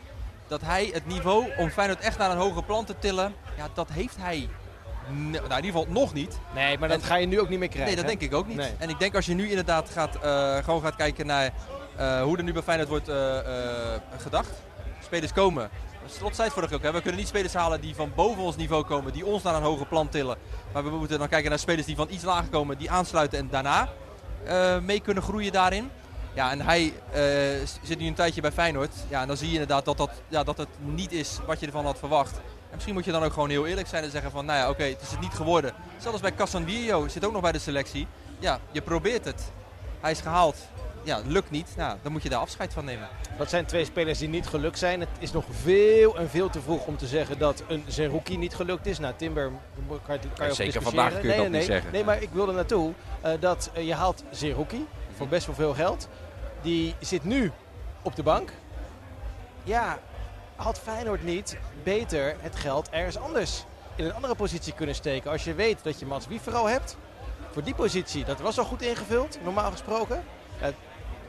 dat 0.47 0.61
hij 0.61 0.89
het 0.93 1.05
niveau 1.07 1.45
om 1.57 1.69
Feyenoord 1.69 1.99
echt 1.99 2.17
naar 2.17 2.31
een 2.31 2.37
hoger 2.37 2.63
plan 2.63 2.85
te 2.85 2.95
tillen, 2.99 3.33
ja, 3.57 3.67
dat 3.73 3.89
heeft 3.91 4.17
hij 4.17 4.49
nou, 5.07 5.35
in 5.35 5.55
ieder 5.55 5.63
geval 5.63 5.85
nog 5.89 6.13
niet. 6.13 6.39
Nee, 6.53 6.77
maar 6.77 6.89
dat 6.89 6.97
En- 7.01 7.03
ga 7.03 7.15
je 7.15 7.27
nu 7.27 7.39
ook 7.39 7.49
niet 7.49 7.59
meer 7.59 7.67
krijgen. 7.67 7.95
Nee, 7.95 8.03
dat 8.03 8.11
hè? 8.11 8.17
denk 8.19 8.31
ik 8.31 8.37
ook 8.37 8.47
niet. 8.47 8.57
Nee. 8.57 8.71
En 8.77 8.89
ik 8.89 8.99
denk 8.99 9.15
als 9.15 9.25
je 9.25 9.33
nu 9.33 9.49
inderdaad 9.49 9.89
gaat, 9.89 10.15
eh, 10.15 10.63
gewoon 10.63 10.81
gaat 10.81 10.95
kijken 10.95 11.25
naar 11.25 11.51
hoe 12.23 12.37
er 12.37 12.43
nu 12.43 12.53
bij 12.53 12.61
Feyenoord 12.61 12.89
wordt 12.89 13.11
gedacht. 14.21 14.51
Spelers 15.03 15.33
komen. 15.33 15.69
Slot 16.05 16.35
zei 16.35 16.47
het 16.47 16.57
vorige 16.57 16.75
ook, 16.75 16.81
hè. 16.81 16.91
we 16.91 17.01
kunnen 17.01 17.19
niet 17.19 17.27
spelers 17.27 17.53
halen 17.53 17.81
die 17.81 17.95
van 17.95 18.11
boven 18.15 18.43
ons 18.43 18.55
niveau 18.55 18.83
komen, 18.83 19.13
die 19.13 19.25
ons 19.25 19.43
naar 19.43 19.55
een 19.55 19.61
hoger 19.61 19.85
plan 19.85 20.09
tillen. 20.09 20.37
Maar 20.73 20.83
we 20.83 20.89
moeten 20.89 21.19
dan 21.19 21.27
kijken 21.27 21.49
naar 21.49 21.59
spelers 21.59 21.85
die 21.85 21.95
van 21.95 22.07
iets 22.09 22.23
lager 22.23 22.49
komen, 22.49 22.77
die 22.77 22.91
aansluiten 22.91 23.39
en 23.39 23.49
daarna 23.49 23.89
mee 24.81 24.99
kunnen 24.99 25.23
groeien 25.23 25.51
daarin. 25.51 25.89
Ja, 26.33 26.51
en 26.51 26.61
hij 26.61 26.93
eh, 27.11 27.67
zit 27.81 27.99
nu 27.99 28.07
een 28.07 28.13
tijdje 28.13 28.41
bij 28.41 28.51
Feyenoord. 28.51 28.91
Ja, 29.09 29.21
en 29.21 29.27
dan 29.27 29.37
zie 29.37 29.47
je 29.47 29.53
inderdaad 29.53 29.85
dat, 29.85 29.97
dat, 29.97 30.11
ja, 30.27 30.43
dat 30.43 30.57
het 30.57 30.67
niet 30.79 31.11
is 31.11 31.39
wat 31.45 31.59
je 31.59 31.65
ervan 31.65 31.85
had 31.85 31.99
verwacht. 31.99 32.35
En 32.37 32.73
misschien 32.73 32.93
moet 32.93 33.05
je 33.05 33.11
dan 33.11 33.23
ook 33.23 33.33
gewoon 33.33 33.49
heel 33.49 33.67
eerlijk 33.67 33.87
zijn 33.87 34.03
en 34.03 34.11
zeggen 34.11 34.31
van, 34.31 34.45
nou 34.45 34.59
ja, 34.59 34.69
oké, 34.69 34.83
het 34.83 35.01
is 35.01 35.11
het 35.11 35.19
niet 35.19 35.33
geworden. 35.33 35.73
Zelfs 35.97 36.21
bij 36.21 36.33
Casanvirio 36.33 37.07
zit 37.07 37.25
ook 37.25 37.31
nog 37.31 37.41
bij 37.41 37.51
de 37.51 37.59
selectie. 37.59 38.07
Ja, 38.39 38.59
je 38.71 38.81
probeert 38.81 39.25
het. 39.25 39.51
Hij 40.01 40.11
is 40.11 40.19
gehaald. 40.19 40.57
Ja, 41.03 41.21
lukt 41.25 41.51
niet. 41.51 41.73
Nou, 41.77 41.97
dan 42.01 42.11
moet 42.11 42.23
je 42.23 42.29
daar 42.29 42.39
afscheid 42.39 42.73
van 42.73 42.85
nemen. 42.85 43.07
Dat 43.37 43.49
zijn 43.49 43.65
twee 43.65 43.85
spelers 43.85 44.19
die 44.19 44.29
niet 44.29 44.47
gelukt 44.47 44.77
zijn. 44.77 44.99
Het 44.99 45.09
is 45.19 45.31
nog 45.31 45.45
veel 45.51 46.17
en 46.17 46.29
veel 46.29 46.49
te 46.49 46.61
vroeg 46.61 46.85
om 46.85 46.97
te 46.97 47.07
zeggen 47.07 47.37
dat 47.37 47.63
een 47.67 47.83
Zerouki 47.87 48.37
niet 48.37 48.55
gelukt 48.55 48.85
is. 48.85 48.99
Nou, 48.99 49.13
Timber 49.17 49.51
kan 49.87 49.95
je, 49.97 50.03
kan 50.05 50.19
je 50.19 50.43
over 50.43 50.55
zeker 50.55 50.55
discussiëren. 50.55 50.83
vandaag 50.83 51.19
kun 51.19 51.21
je 51.21 51.27
nee, 51.27 51.37
dat 51.37 51.49
nee, 51.49 51.59
niet 51.59 51.69
nee. 51.69 51.77
zeggen. 51.77 51.91
Nee, 51.91 52.03
maar 52.03 52.21
ik 52.21 52.29
wilde 52.31 52.51
naartoe 52.51 52.93
eh, 53.21 53.31
dat 53.39 53.69
eh, 53.73 53.87
je 53.87 53.93
haalt 53.93 54.23
Zerouki 54.31 54.87
voor 55.15 55.27
best 55.27 55.45
wel 55.45 55.55
veel 55.55 55.73
geld. 55.73 56.07
Die 56.63 56.95
zit 56.99 57.23
nu 57.23 57.51
op 58.01 58.15
de 58.15 58.23
bank. 58.23 58.51
Ja, 59.63 59.99
had 60.55 60.79
Feyenoord 60.79 61.23
niet 61.23 61.57
beter 61.83 62.35
het 62.39 62.55
geld 62.55 62.89
ergens 62.89 63.17
anders 63.17 63.65
in 63.95 64.05
een 64.05 64.13
andere 64.13 64.35
positie 64.35 64.73
kunnen 64.73 64.95
steken? 64.95 65.31
Als 65.31 65.43
je 65.43 65.53
weet 65.53 65.83
dat 65.83 65.99
je 65.99 66.05
Mats 66.05 66.27
Wiefero 66.27 66.67
hebt 66.67 66.97
voor 67.51 67.63
die 67.63 67.75
positie, 67.75 68.25
dat 68.25 68.41
was 68.41 68.59
al 68.59 68.65
goed 68.65 68.81
ingevuld, 68.81 69.39
normaal 69.43 69.71
gesproken. 69.71 70.23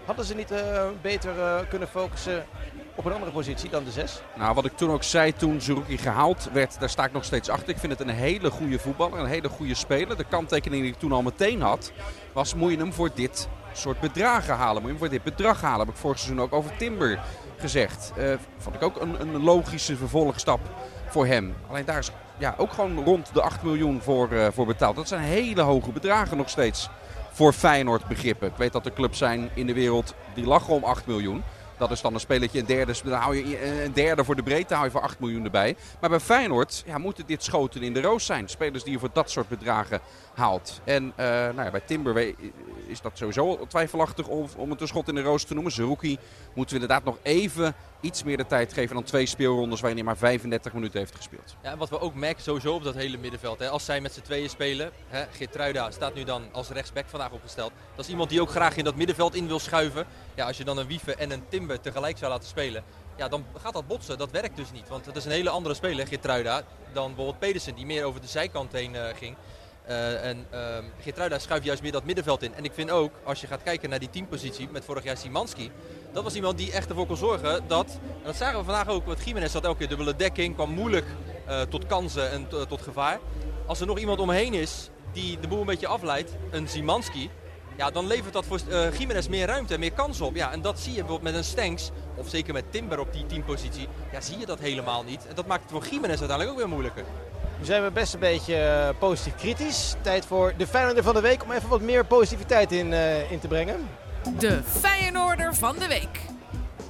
Hadden 0.04 0.24
ze 0.24 0.34
niet 0.34 0.50
eh, 0.50 0.88
beter 1.00 1.40
eh, 1.40 1.68
kunnen 1.68 1.88
focussen 1.88 2.46
op 2.94 3.04
een 3.04 3.12
andere 3.12 3.32
positie 3.32 3.70
dan 3.70 3.84
de 3.84 3.90
zes? 3.90 4.20
Nou, 4.34 4.54
wat 4.54 4.64
ik 4.64 4.76
toen 4.76 4.90
ook 4.90 5.02
zei 5.02 5.32
toen 5.32 5.60
Zerouki 5.60 5.98
gehaald 5.98 6.48
werd, 6.52 6.80
daar 6.80 6.88
sta 6.88 7.04
ik 7.04 7.12
nog 7.12 7.24
steeds 7.24 7.48
achter. 7.48 7.68
Ik 7.68 7.78
vind 7.78 7.92
het 7.92 8.00
een 8.00 8.14
hele 8.14 8.50
goede 8.50 8.78
voetballer, 8.78 9.18
een 9.18 9.26
hele 9.26 9.48
goede 9.48 9.74
speler. 9.74 10.16
De 10.16 10.24
kanttekening 10.24 10.82
die 10.82 10.92
ik 10.92 10.98
toen 10.98 11.12
al 11.12 11.22
meteen 11.22 11.60
had, 11.60 11.92
was 12.32 12.54
moet 12.54 12.70
je 12.70 12.76
hem 12.76 12.92
voor 12.92 13.10
dit 13.14 13.48
soort 13.78 14.00
bedragen 14.00 14.54
halen. 14.54 14.82
Moet 14.82 14.90
je 14.90 14.98
voor 14.98 15.08
dit 15.08 15.22
bedrag 15.22 15.60
halen. 15.60 15.86
Heb 15.86 15.94
ik 15.94 16.00
vorig 16.00 16.18
seizoen 16.18 16.40
ook 16.44 16.52
over 16.52 16.76
Timber 16.76 17.20
gezegd. 17.56 18.12
Eh, 18.16 18.32
vond 18.58 18.74
ik 18.74 18.82
ook 18.82 19.00
een, 19.00 19.20
een 19.20 19.42
logische 19.42 19.96
vervolgstap 19.96 20.60
voor 21.08 21.26
hem. 21.26 21.54
Alleen 21.68 21.84
daar 21.84 21.98
is 21.98 22.10
ja, 22.38 22.54
ook 22.58 22.72
gewoon 22.72 23.04
rond 23.04 23.34
de 23.34 23.42
8 23.42 23.62
miljoen 23.62 24.00
voor, 24.02 24.32
eh, 24.32 24.46
voor 24.52 24.66
betaald. 24.66 24.96
Dat 24.96 25.08
zijn 25.08 25.20
hele 25.20 25.60
hoge 25.60 25.92
bedragen 25.92 26.36
nog 26.36 26.48
steeds 26.48 26.88
voor 27.32 27.52
Feyenoord 27.52 28.08
begrippen. 28.08 28.48
Ik 28.48 28.56
weet 28.56 28.72
dat 28.72 28.86
er 28.86 28.92
clubs 28.92 29.18
zijn 29.18 29.50
in 29.54 29.66
de 29.66 29.74
wereld 29.74 30.14
die 30.34 30.46
lachen 30.46 30.74
om 30.74 30.84
8 30.84 31.06
miljoen. 31.06 31.42
Dat 31.76 31.90
is 31.90 32.00
dan 32.00 32.14
een 32.14 32.20
spelletje, 32.20 32.58
een 32.58 32.66
derde, 32.66 32.94
dan 33.04 33.12
hou 33.12 33.36
je 33.48 33.82
een 33.84 33.92
derde 33.92 34.24
voor 34.24 34.36
de 34.36 34.42
breedte, 34.42 34.74
hou 34.74 34.86
je 34.86 34.92
voor 34.92 35.00
8 35.00 35.20
miljoen 35.20 35.44
erbij. 35.44 35.76
Maar 36.00 36.10
bij 36.10 36.20
Feyenoord 36.20 36.82
ja, 36.86 36.98
moeten 36.98 37.26
dit 37.26 37.44
schoten 37.44 37.82
in 37.82 37.92
de 37.92 38.00
roos 38.00 38.26
zijn. 38.26 38.48
Spelers 38.48 38.82
die 38.82 38.92
je 38.92 38.98
voor 38.98 39.10
dat 39.12 39.30
soort 39.30 39.48
bedragen 39.48 40.00
haalt. 40.34 40.80
En 40.84 41.12
eh, 41.16 41.26
nou 41.26 41.62
ja, 41.62 41.70
bij 41.70 41.80
Timber 41.80 42.34
is 42.86 43.00
dat 43.00 43.12
sowieso 43.14 43.66
twijfelachtig 43.66 44.26
om, 44.26 44.48
om 44.56 44.70
het 44.70 44.80
een 44.80 44.86
schot 44.86 45.08
in 45.08 45.14
de 45.14 45.22
roos 45.22 45.44
te 45.44 45.54
noemen. 45.54 45.72
Zerouki 45.72 46.18
moeten 46.54 46.76
we 46.76 46.82
inderdaad 46.82 47.04
nog 47.04 47.18
even 47.22 47.74
iets 48.00 48.22
meer 48.22 48.36
de 48.36 48.46
tijd 48.46 48.72
geven 48.72 48.94
dan 48.94 49.04
twee 49.04 49.26
speelrondes 49.26 49.80
waarin 49.80 49.98
hij 49.98 50.06
maar 50.06 50.16
35 50.16 50.72
minuten 50.72 50.98
heeft 50.98 51.14
gespeeld. 51.14 51.56
Ja, 51.62 51.70
en 51.70 51.78
wat 51.78 51.88
we 51.88 52.00
ook 52.00 52.14
merken 52.14 52.42
sowieso 52.42 52.74
op 52.74 52.84
dat 52.84 52.94
hele 52.94 53.18
middenveld. 53.18 53.58
Hè, 53.58 53.68
als 53.68 53.84
zij 53.84 54.00
met 54.00 54.12
z'n 54.12 54.20
tweeën 54.20 54.48
spelen. 54.48 54.90
Hè, 55.08 55.24
Geertruida 55.30 55.90
staat 55.90 56.14
nu 56.14 56.24
dan 56.24 56.42
als 56.52 56.68
rechtsback 56.68 57.04
vandaag 57.06 57.30
opgesteld. 57.30 57.72
Dat 57.94 58.04
is 58.04 58.10
iemand 58.10 58.30
die 58.30 58.40
ook 58.40 58.50
graag 58.50 58.76
in 58.76 58.84
dat 58.84 58.96
middenveld 58.96 59.34
in 59.34 59.46
wil 59.46 59.58
schuiven. 59.58 60.06
Ja, 60.34 60.46
als 60.46 60.56
je 60.56 60.64
dan 60.64 60.78
een 60.78 60.86
Wiefe 60.86 61.14
en 61.14 61.30
een 61.30 61.42
Timber 61.48 61.80
tegelijk 61.80 62.18
zou 62.18 62.30
laten 62.30 62.48
spelen. 62.48 62.84
Ja, 63.16 63.28
dan 63.28 63.44
gaat 63.60 63.72
dat 63.72 63.86
botsen. 63.86 64.18
Dat 64.18 64.30
werkt 64.30 64.56
dus 64.56 64.72
niet. 64.72 64.88
Want 64.88 65.06
het 65.06 65.16
is 65.16 65.24
een 65.24 65.30
hele 65.30 65.50
andere 65.50 65.74
speler, 65.74 66.06
Geertruida, 66.06 66.62
dan 66.92 67.06
bijvoorbeeld 67.06 67.38
Pedersen. 67.38 67.74
Die 67.74 67.86
meer 67.86 68.04
over 68.04 68.20
de 68.20 68.26
zijkant 68.26 68.72
heen 68.72 68.94
eh, 68.94 69.14
ging. 69.16 69.36
Eh, 69.84 70.24
en 70.24 70.46
ehm 70.50 70.84
Geertruida 71.00 71.38
schuift 71.38 71.64
juist 71.64 71.82
meer 71.82 71.92
dat 71.92 72.04
middenveld 72.04 72.42
in. 72.42 72.54
En 72.54 72.64
ik 72.64 72.72
vind 72.74 72.90
ook, 72.90 73.12
als 73.24 73.40
je 73.40 73.46
gaat 73.46 73.62
kijken 73.62 73.90
naar 73.90 73.98
die 73.98 74.10
teampositie 74.10 74.68
met 74.72 74.84
vorig 74.84 75.04
jaar 75.04 75.16
Simanski. 75.16 75.70
Dat 76.12 76.22
was 76.22 76.34
iemand 76.34 76.58
die 76.58 76.72
echt 76.72 76.88
ervoor 76.88 77.06
kon 77.06 77.16
zorgen 77.16 77.64
dat, 77.66 77.86
en 77.90 78.24
dat 78.24 78.36
zagen 78.36 78.58
we 78.58 78.64
vandaag 78.64 78.88
ook, 78.88 79.06
want 79.06 79.24
Jiménez 79.24 79.52
had 79.52 79.64
elke 79.64 79.78
keer 79.78 79.88
dubbele 79.88 80.16
dekking, 80.16 80.54
kwam 80.54 80.70
moeilijk 80.70 81.06
eh, 81.46 81.60
tot 81.60 81.86
kansen 81.86 82.30
en 82.30 82.48
tot 82.68 82.82
gevaar. 82.82 83.18
Als 83.66 83.80
er 83.80 83.86
nog 83.86 83.98
iemand 83.98 84.18
omheen 84.18 84.54
is 84.54 84.90
die 85.12 85.40
de 85.40 85.48
boel 85.48 85.60
een 85.60 85.66
beetje 85.66 85.86
afleidt, 85.86 86.30
een 86.50 86.68
Zimanski, 86.68 87.30
ja, 87.76 87.90
dan 87.90 88.06
levert 88.06 88.32
dat 88.32 88.46
voor 88.46 88.60
eh 88.70 88.98
Jiménez 88.98 89.28
meer 89.28 89.46
ruimte 89.46 89.74
en 89.74 89.80
meer 89.80 89.92
kansen 89.92 90.26
op. 90.26 90.36
Ja, 90.36 90.52
en 90.52 90.62
dat 90.62 90.80
zie 90.80 90.92
je 90.92 90.98
bijvoorbeeld 90.98 91.32
met 91.32 91.40
een 91.40 91.48
Stenks, 91.48 91.90
of 92.14 92.28
zeker 92.28 92.52
met 92.52 92.64
Timber 92.70 92.98
op 92.98 93.12
die 93.12 93.26
teampositie, 93.26 93.88
ja, 94.12 94.20
zie 94.20 94.38
je 94.38 94.46
dat 94.46 94.58
helemaal 94.58 95.02
niet. 95.02 95.26
En 95.26 95.34
dat 95.34 95.46
maakt 95.46 95.62
het 95.62 95.70
voor 95.70 95.86
Jiménez 95.86 96.18
uiteindelijk 96.18 96.50
ook 96.50 96.56
weer 96.56 96.68
moeilijker. 96.68 97.04
Nu 97.64 97.70
zijn 97.70 97.84
we 97.84 97.90
best 97.90 98.14
een 98.14 98.20
beetje 98.20 98.56
eh, 98.56 98.88
positief 98.98 99.34
kritisch. 99.34 99.94
Tijd 100.00 100.26
voor 100.26 100.52
de 100.56 100.66
Feyenoorder 100.66 101.04
van 101.04 101.14
de 101.14 101.20
week 101.20 101.44
om 101.44 101.50
even 101.50 101.68
wat 101.68 101.80
meer 101.80 102.04
positiviteit 102.04 102.72
in, 102.72 102.92
eh, 102.92 103.30
in 103.30 103.38
te 103.38 103.48
brengen. 103.48 103.88
De 104.38 104.60
Feyenoorder 104.64 105.54
van 105.54 105.76
de 105.78 105.86
week. 105.88 106.20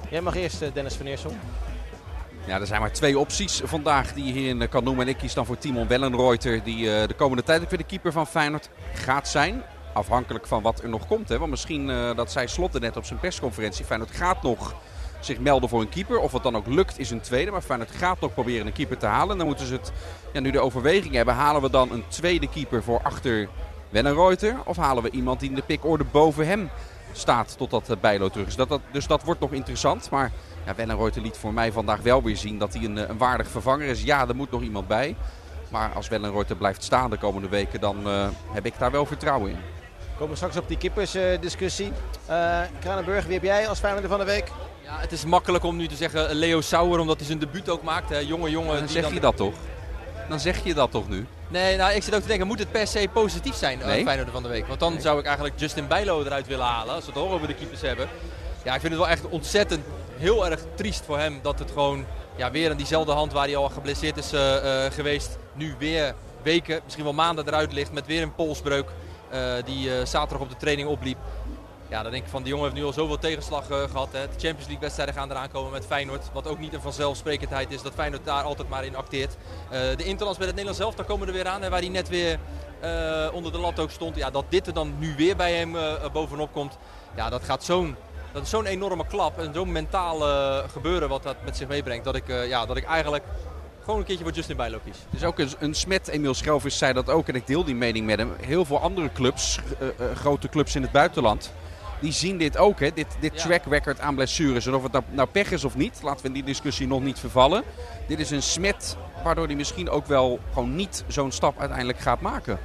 Jij 0.09 0.21
mag 0.21 0.35
eerst, 0.35 0.61
eh, 0.61 0.73
Dennis 0.73 0.93
van 0.93 1.05
Eersel. 1.05 1.31
Ja, 2.45 2.59
er 2.59 2.67
zijn 2.67 2.81
maar 2.81 2.91
twee 2.91 3.19
opties 3.19 3.61
vandaag 3.63 4.13
die 4.13 4.25
je 4.25 4.31
hierin 4.31 4.69
kan 4.69 4.83
noemen. 4.83 5.03
En 5.03 5.11
ik 5.11 5.17
kies 5.17 5.33
dan 5.33 5.45
voor 5.45 5.57
Timon 5.57 5.87
Wellenreuter, 5.87 6.63
die 6.63 6.95
eh, 6.95 7.07
de 7.07 7.13
komende 7.13 7.43
tijd 7.43 7.61
ook 7.61 7.69
weer 7.69 7.79
de 7.79 7.85
keeper 7.85 8.11
van 8.11 8.27
Feyenoord 8.27 8.69
gaat 8.93 9.27
zijn. 9.27 9.63
Afhankelijk 9.93 10.47
van 10.47 10.61
wat 10.61 10.83
er 10.83 10.89
nog 10.89 11.07
komt. 11.07 11.29
Hè. 11.29 11.37
Want 11.37 11.51
misschien, 11.51 11.89
uh, 11.89 12.15
dat 12.15 12.31
zei 12.31 12.47
Slotte 12.47 12.79
net 12.79 12.97
op 12.97 13.05
zijn 13.05 13.19
persconferentie, 13.19 13.85
Feyenoord 13.85 14.11
gaat 14.11 14.43
nog 14.43 14.75
zich 15.19 15.39
melden 15.39 15.69
voor 15.69 15.81
een 15.81 15.89
keeper. 15.89 16.19
Of 16.19 16.31
het 16.31 16.43
dan 16.43 16.55
ook 16.55 16.67
lukt 16.67 16.99
is 16.99 17.09
een 17.09 17.21
tweede. 17.21 17.51
Maar 17.51 17.61
Feyenoord 17.61 17.91
gaat 17.91 18.19
nog 18.19 18.33
proberen 18.33 18.67
een 18.67 18.73
keeper 18.73 18.97
te 18.97 19.05
halen. 19.05 19.31
En 19.31 19.37
dan 19.37 19.47
moeten 19.47 19.65
ze 19.65 19.73
het 19.73 19.91
ja, 20.33 20.39
nu 20.39 20.51
de 20.51 20.59
overweging 20.59 21.13
hebben. 21.13 21.33
Halen 21.33 21.61
we 21.61 21.69
dan 21.69 21.91
een 21.91 22.03
tweede 22.07 22.49
keeper 22.49 22.83
voor 22.83 22.99
achter 23.03 23.47
Wellenreuter? 23.89 24.57
Of 24.65 24.77
halen 24.77 25.03
we 25.03 25.09
iemand 25.09 25.39
die 25.39 25.49
in 25.49 25.55
de 25.55 25.61
pikorde 25.61 26.03
boven 26.03 26.47
hem 26.47 26.69
staat 27.11 27.57
totdat 27.57 27.89
uh, 27.89 27.95
Bijlo 28.01 28.29
terug 28.29 28.47
is? 28.47 28.55
Dat, 28.55 28.69
dat, 28.69 28.81
dus 28.91 29.07
dat 29.07 29.23
wordt 29.23 29.39
nog 29.39 29.51
interessant. 29.51 30.09
Maar 30.09 30.31
ja, 30.65 30.75
Wellenreuter 30.75 31.21
liet 31.21 31.37
voor 31.37 31.53
mij 31.53 31.71
vandaag 31.71 32.01
wel 32.01 32.23
weer 32.23 32.37
zien 32.37 32.57
dat 32.57 32.73
hij 32.73 32.83
een, 32.83 33.09
een 33.09 33.17
waardig 33.17 33.47
vervanger 33.47 33.87
is. 33.87 34.03
Ja, 34.03 34.27
er 34.27 34.35
moet 34.35 34.51
nog 34.51 34.61
iemand 34.61 34.87
bij. 34.87 35.15
Maar 35.69 35.91
als 35.95 36.07
Wellenreuter 36.07 36.55
blijft 36.55 36.83
staan 36.83 37.09
de 37.09 37.17
komende 37.17 37.49
weken, 37.49 37.79
dan 37.79 38.07
uh, 38.07 38.27
heb 38.51 38.65
ik 38.65 38.73
daar 38.77 38.91
wel 38.91 39.05
vertrouwen 39.05 39.51
in. 39.51 39.57
We 40.15 40.21
komen 40.21 40.35
straks 40.35 40.57
op 40.57 40.67
die 40.67 40.77
kippersdiscussie. 40.77 41.91
Uh, 42.29 42.59
Kranenburg, 42.79 43.25
wie 43.25 43.33
heb 43.33 43.43
jij 43.43 43.67
als 43.67 43.79
Feyenoorder 43.79 44.09
van 44.09 44.19
de 44.19 44.25
week? 44.25 44.51
Ja, 44.83 44.97
het 44.99 45.11
is 45.11 45.25
makkelijk 45.25 45.63
om 45.63 45.75
nu 45.75 45.87
te 45.87 45.95
zeggen 45.95 46.33
Leo 46.33 46.61
Sauer, 46.61 46.99
omdat 46.99 47.17
hij 47.17 47.25
zijn 47.25 47.39
debuut 47.39 47.69
ook 47.69 47.83
maakt. 47.83 48.09
Hè. 48.09 48.17
Jonge 48.17 48.49
jongen. 48.49 48.73
Ja, 48.73 48.79
dan 48.79 48.89
zeg 48.89 49.03
dan 49.03 49.13
je 49.13 49.19
dat 49.19 49.37
toch? 49.37 49.53
Dan 50.29 50.39
zeg 50.39 50.63
je 50.63 50.73
dat 50.73 50.91
toch 50.91 51.09
nu? 51.09 51.25
Nee, 51.47 51.77
nou, 51.77 51.93
ik 51.93 52.03
zit 52.03 52.15
ook 52.15 52.21
te 52.21 52.27
denken, 52.27 52.47
moet 52.47 52.59
het 52.59 52.71
per 52.71 52.87
se 52.87 53.07
positief 53.13 53.55
zijn, 53.55 53.79
nee. 53.79 53.99
uh, 53.99 54.05
Feyenoord 54.05 54.29
van 54.31 54.43
de 54.43 54.49
week? 54.49 54.67
Want 54.67 54.79
dan 54.79 54.93
nee. 54.93 55.01
zou 55.01 55.19
ik 55.19 55.25
eigenlijk 55.25 55.59
Justin 55.59 55.87
Bijlo 55.87 56.23
eruit 56.23 56.47
willen 56.47 56.65
halen, 56.65 56.95
als 56.95 57.05
we 57.05 57.11
het 57.11 57.21
toch 57.21 57.31
over 57.31 57.47
de 57.47 57.53
keepers 57.53 57.81
hebben. 57.81 58.07
Ja, 58.63 58.73
ik 58.73 58.81
vind 58.81 58.93
het 58.93 59.01
wel 59.01 59.11
echt 59.11 59.29
ontzettend 59.29 59.85
heel 60.17 60.49
erg 60.49 60.59
triest 60.75 61.05
voor 61.05 61.19
hem 61.19 61.39
dat 61.41 61.59
het 61.59 61.71
gewoon 61.71 62.05
ja, 62.35 62.51
weer 62.51 62.71
aan 62.71 62.77
diezelfde 62.77 63.11
hand 63.11 63.33
waar 63.33 63.45
hij 63.45 63.55
al 63.55 63.69
geblesseerd 63.69 64.17
is 64.17 64.33
uh, 64.33 64.41
uh, 64.41 64.91
geweest, 64.91 65.37
nu 65.53 65.75
weer 65.79 66.15
weken, 66.43 66.79
misschien 66.83 67.03
wel 67.03 67.13
maanden 67.13 67.47
eruit 67.47 67.73
ligt 67.73 67.91
met 67.91 68.05
weer 68.05 68.21
een 68.21 68.35
polsbreuk 68.35 68.89
die 69.65 70.05
zaterdag 70.05 70.41
op 70.41 70.49
de 70.49 70.57
training 70.57 70.87
opliep. 70.87 71.17
Ja, 71.89 72.01
dan 72.03 72.11
denk 72.11 72.23
ik 72.23 72.29
van 72.29 72.41
die 72.41 72.51
jongen 72.51 72.65
heeft 72.65 72.81
nu 72.81 72.85
al 72.85 72.93
zoveel 72.93 73.17
tegenslag 73.17 73.65
gehad. 73.65 74.07
Hè. 74.11 74.21
De 74.21 74.29
Champions 74.29 74.65
League 74.65 74.79
wedstrijden 74.79 75.15
gaan 75.15 75.31
eraan 75.31 75.51
komen 75.51 75.71
met 75.71 75.85
Feyenoord. 75.85 76.29
Wat 76.33 76.47
ook 76.47 76.59
niet 76.59 76.73
een 76.73 76.81
vanzelfsprekendheid 76.81 77.71
is 77.71 77.81
dat 77.81 77.93
Feyenoord 77.93 78.25
daar 78.25 78.43
altijd 78.43 78.69
maar 78.69 78.85
in 78.85 78.95
acteert. 78.95 79.35
de 79.69 80.03
interlands 80.03 80.37
bij 80.37 80.47
het 80.47 80.55
Nederlands 80.55 80.79
zelf, 80.79 80.95
daar 80.95 81.05
komen 81.05 81.27
er 81.27 81.33
weer 81.33 81.47
aan. 81.47 81.61
Hè, 81.61 81.69
waar 81.69 81.79
hij 81.79 81.89
net 81.89 82.09
weer 82.09 82.39
onder 83.33 83.51
de 83.51 83.57
lat 83.57 83.79
ook 83.79 83.91
stond. 83.91 84.15
Ja, 84.15 84.29
dat 84.29 84.45
dit 84.49 84.67
er 84.67 84.73
dan 84.73 84.93
nu 84.99 85.15
weer 85.15 85.35
bij 85.35 85.53
hem 85.53 85.75
bovenop 86.13 86.51
komt. 86.51 86.77
Ja, 87.15 87.29
dat 87.29 87.43
gaat 87.43 87.63
zo'n 87.63 87.95
dat 88.31 88.43
is 88.43 88.49
zo'n 88.49 88.65
enorme 88.65 89.07
klap 89.07 89.39
en 89.39 89.53
zo'n 89.53 89.71
mentaal 89.71 90.19
gebeuren 90.71 91.09
wat 91.09 91.23
dat 91.23 91.35
met 91.43 91.57
zich 91.57 91.67
meebrengt. 91.67 92.05
Dat 92.05 92.15
ik, 92.15 92.27
ja, 92.27 92.65
dat 92.65 92.77
ik 92.77 92.85
eigenlijk 92.85 93.23
gewoon 93.85 93.99
een 93.99 94.05
keertje 94.05 94.23
voor 94.23 94.33
Justin 94.33 94.57
Bijlo 94.57 94.79
kies. 94.83 94.97
Dus 95.09 95.23
ook 95.23 95.39
een, 95.39 95.49
een 95.59 95.73
smet, 95.73 96.07
Emiel 96.07 96.33
Schelvis 96.33 96.77
zei 96.77 96.93
dat 96.93 97.09
ook 97.09 97.27
en 97.27 97.35
ik 97.35 97.47
deel 97.47 97.63
die 97.63 97.75
mening 97.75 98.05
met 98.05 98.17
hem. 98.17 98.33
Heel 98.41 98.65
veel 98.65 98.79
andere 98.79 99.11
clubs, 99.11 99.59
uh, 99.81 99.87
grote 100.15 100.49
clubs 100.49 100.75
in 100.75 100.81
het 100.81 100.91
buitenland, 100.91 101.53
die 101.99 102.11
zien 102.11 102.37
dit 102.37 102.57
ook. 102.57 102.79
Hè? 102.79 102.91
Dit, 102.93 103.07
dit 103.19 103.33
ja. 103.35 103.41
track 103.41 103.63
record 103.69 103.99
aan 103.99 104.15
blessures. 104.15 104.65
En 104.65 104.73
of 104.73 104.83
het 104.83 104.91
nou, 104.91 105.03
nou 105.09 105.27
pech 105.27 105.51
is 105.51 105.63
of 105.63 105.75
niet, 105.75 105.99
laten 106.03 106.21
we 106.21 106.27
in 106.27 106.33
die 106.33 106.43
discussie 106.43 106.87
nog 106.87 107.01
niet 107.01 107.19
vervallen. 107.19 107.63
Dit 108.07 108.19
is 108.19 108.31
een 108.31 108.43
smet 108.43 108.97
waardoor 109.23 109.45
hij 109.45 109.55
misschien 109.55 109.89
ook 109.89 110.05
wel 110.05 110.39
gewoon 110.53 110.75
niet 110.75 111.03
zo'n 111.07 111.31
stap 111.31 111.59
uiteindelijk 111.59 111.99
gaat 111.99 112.21
maken. 112.21 112.59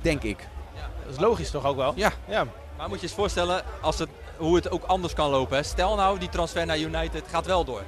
Denk 0.00 0.22
ik. 0.22 0.48
Ja, 0.74 0.90
dat 1.04 1.14
is 1.14 1.20
logisch 1.20 1.50
toch 1.50 1.64
ook 1.64 1.76
wel? 1.76 1.92
Ja. 1.96 2.12
ja. 2.28 2.46
Maar 2.76 2.88
moet 2.88 3.00
je 3.00 3.06
eens 3.06 3.14
voorstellen, 3.14 3.62
als 3.80 3.98
het 3.98 4.08
hoe 4.36 4.54
het 4.54 4.70
ook 4.70 4.84
anders 4.84 5.14
kan 5.14 5.30
lopen. 5.30 5.56
Hè. 5.56 5.62
Stel 5.62 5.96
nou, 5.96 6.18
die 6.18 6.28
transfer 6.28 6.66
naar 6.66 6.78
United 6.78 7.24
gaat 7.30 7.46
wel 7.46 7.64
door. 7.64 7.82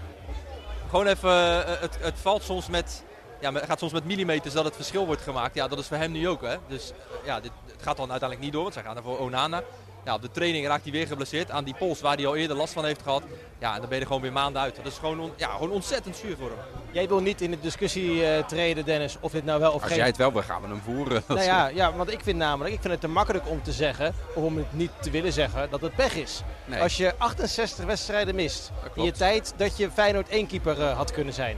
Gewoon 0.96 1.10
even, 1.10 1.30
uh, 1.30 1.80
het, 1.80 1.98
het 2.00 2.14
valt 2.18 2.42
soms 2.42 2.68
met, 2.68 3.04
ja, 3.40 3.52
gaat 3.52 3.78
soms 3.78 3.92
met 3.92 4.04
millimeters 4.04 4.54
dat 4.54 4.64
het 4.64 4.74
verschil 4.74 5.06
wordt 5.06 5.22
gemaakt. 5.22 5.54
Ja, 5.54 5.68
dat 5.68 5.78
is 5.78 5.86
voor 5.86 5.96
hem 5.96 6.12
nu 6.12 6.28
ook. 6.28 6.42
Hè. 6.42 6.56
Dus 6.68 6.92
ja, 7.24 7.40
dit, 7.40 7.50
het 7.72 7.82
gaat 7.82 7.96
dan 7.96 8.10
uiteindelijk 8.10 8.40
niet 8.40 8.52
door, 8.52 8.62
want 8.62 8.74
zij 8.74 8.82
gaan 8.82 8.96
er 8.96 9.02
voor 9.02 9.18
Onana. 9.18 9.62
Ja, 10.06 10.14
op 10.14 10.22
de 10.22 10.30
training 10.30 10.66
raakt 10.66 10.82
hij 10.82 10.92
weer 10.92 11.06
geblesseerd 11.06 11.50
aan 11.50 11.64
die 11.64 11.74
pols 11.74 12.00
waar 12.00 12.16
hij 12.16 12.26
al 12.26 12.36
eerder 12.36 12.56
last 12.56 12.72
van 12.72 12.84
heeft 12.84 13.02
gehad. 13.02 13.22
Ja, 13.58 13.74
en 13.74 13.80
dan 13.80 13.88
ben 13.88 13.94
je 13.94 14.00
er 14.00 14.06
gewoon 14.06 14.22
weer 14.22 14.32
maanden 14.32 14.62
uit. 14.62 14.76
Dat 14.76 14.86
is 14.92 14.98
gewoon, 14.98 15.20
on, 15.20 15.32
ja, 15.36 15.48
gewoon 15.48 15.70
ontzettend 15.70 16.16
zuur 16.16 16.36
voor 16.36 16.48
hem. 16.48 16.58
Jij 16.90 17.08
wil 17.08 17.20
niet 17.20 17.40
in 17.40 17.50
de 17.50 17.60
discussie 17.60 18.10
uh, 18.10 18.38
treden, 18.38 18.84
Dennis, 18.84 19.16
of 19.20 19.32
dit 19.32 19.44
nou 19.44 19.60
wel 19.60 19.72
of 19.72 19.74
Als 19.74 19.82
geen... 19.82 19.90
Als 19.90 19.98
jij 19.98 20.06
het 20.06 20.16
wel 20.16 20.32
wil, 20.32 20.42
gaan 20.42 20.62
we 20.62 20.68
hem 20.68 20.80
voeren. 20.84 21.22
Nou 21.28 21.42
ja, 21.42 21.66
ja, 21.66 21.92
want 21.92 22.12
ik 22.12 22.20
vind 22.22 22.38
namelijk, 22.38 22.74
ik 22.74 22.80
vind 22.80 22.92
het 22.92 23.02
te 23.02 23.08
makkelijk 23.08 23.48
om 23.48 23.62
te 23.62 23.72
zeggen, 23.72 24.14
of 24.34 24.42
om 24.42 24.56
het 24.56 24.72
niet 24.72 24.90
te 25.00 25.10
willen 25.10 25.32
zeggen, 25.32 25.70
dat 25.70 25.80
het 25.80 25.94
pech 25.94 26.14
is. 26.14 26.42
Nee. 26.64 26.80
Als 26.80 26.96
je 26.96 27.14
68 27.18 27.84
wedstrijden 27.84 28.34
mist 28.34 28.72
in 28.94 29.04
je 29.04 29.12
tijd 29.12 29.54
dat 29.56 29.76
je 29.76 29.90
Feyenoord 29.90 30.28
één 30.28 30.46
keeper 30.46 30.78
uh, 30.78 30.96
had 30.96 31.12
kunnen 31.12 31.34
zijn, 31.34 31.56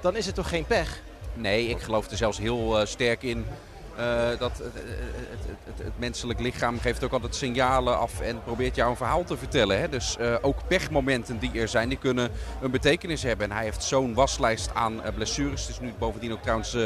dan 0.00 0.16
is 0.16 0.26
het 0.26 0.34
toch 0.34 0.48
geen 0.48 0.66
pech? 0.66 1.00
Nee, 1.34 1.68
ik 1.68 1.80
geloof 1.80 2.10
er 2.10 2.16
zelfs 2.16 2.38
heel 2.38 2.80
uh, 2.80 2.86
sterk 2.86 3.22
in 3.22 3.46
dat 4.38 4.58
het, 4.58 4.74
het, 4.74 5.46
het, 5.64 5.84
het, 5.84 5.98
menselijk 5.98 6.40
lichaam 6.40 6.80
geeft 6.80 7.04
ook 7.04 7.12
altijd 7.12 7.34
signalen 7.34 7.98
af 7.98 8.20
en 8.20 8.42
probeert 8.42 8.76
jou 8.76 8.90
een 8.90 8.96
verhaal 8.96 9.24
te 9.24 9.36
vertellen. 9.36 9.80
Hè? 9.80 9.88
Dus 9.88 10.18
ook 10.42 10.66
pechmomenten 10.68 11.38
die 11.38 11.60
er 11.60 11.68
zijn, 11.68 11.88
die 11.88 11.98
kunnen 11.98 12.30
een 12.60 12.70
betekenis 12.70 13.22
hebben. 13.22 13.50
En 13.50 13.56
hij 13.56 13.64
heeft 13.64 13.82
zo'n 13.82 14.14
waslijst 14.14 14.74
aan 14.74 15.00
blessures. 15.14 15.60
Het 15.60 15.70
is 15.70 15.80
nu 15.80 15.92
bovendien 15.98 16.32
ook 16.32 16.42
trouwens 16.42 16.76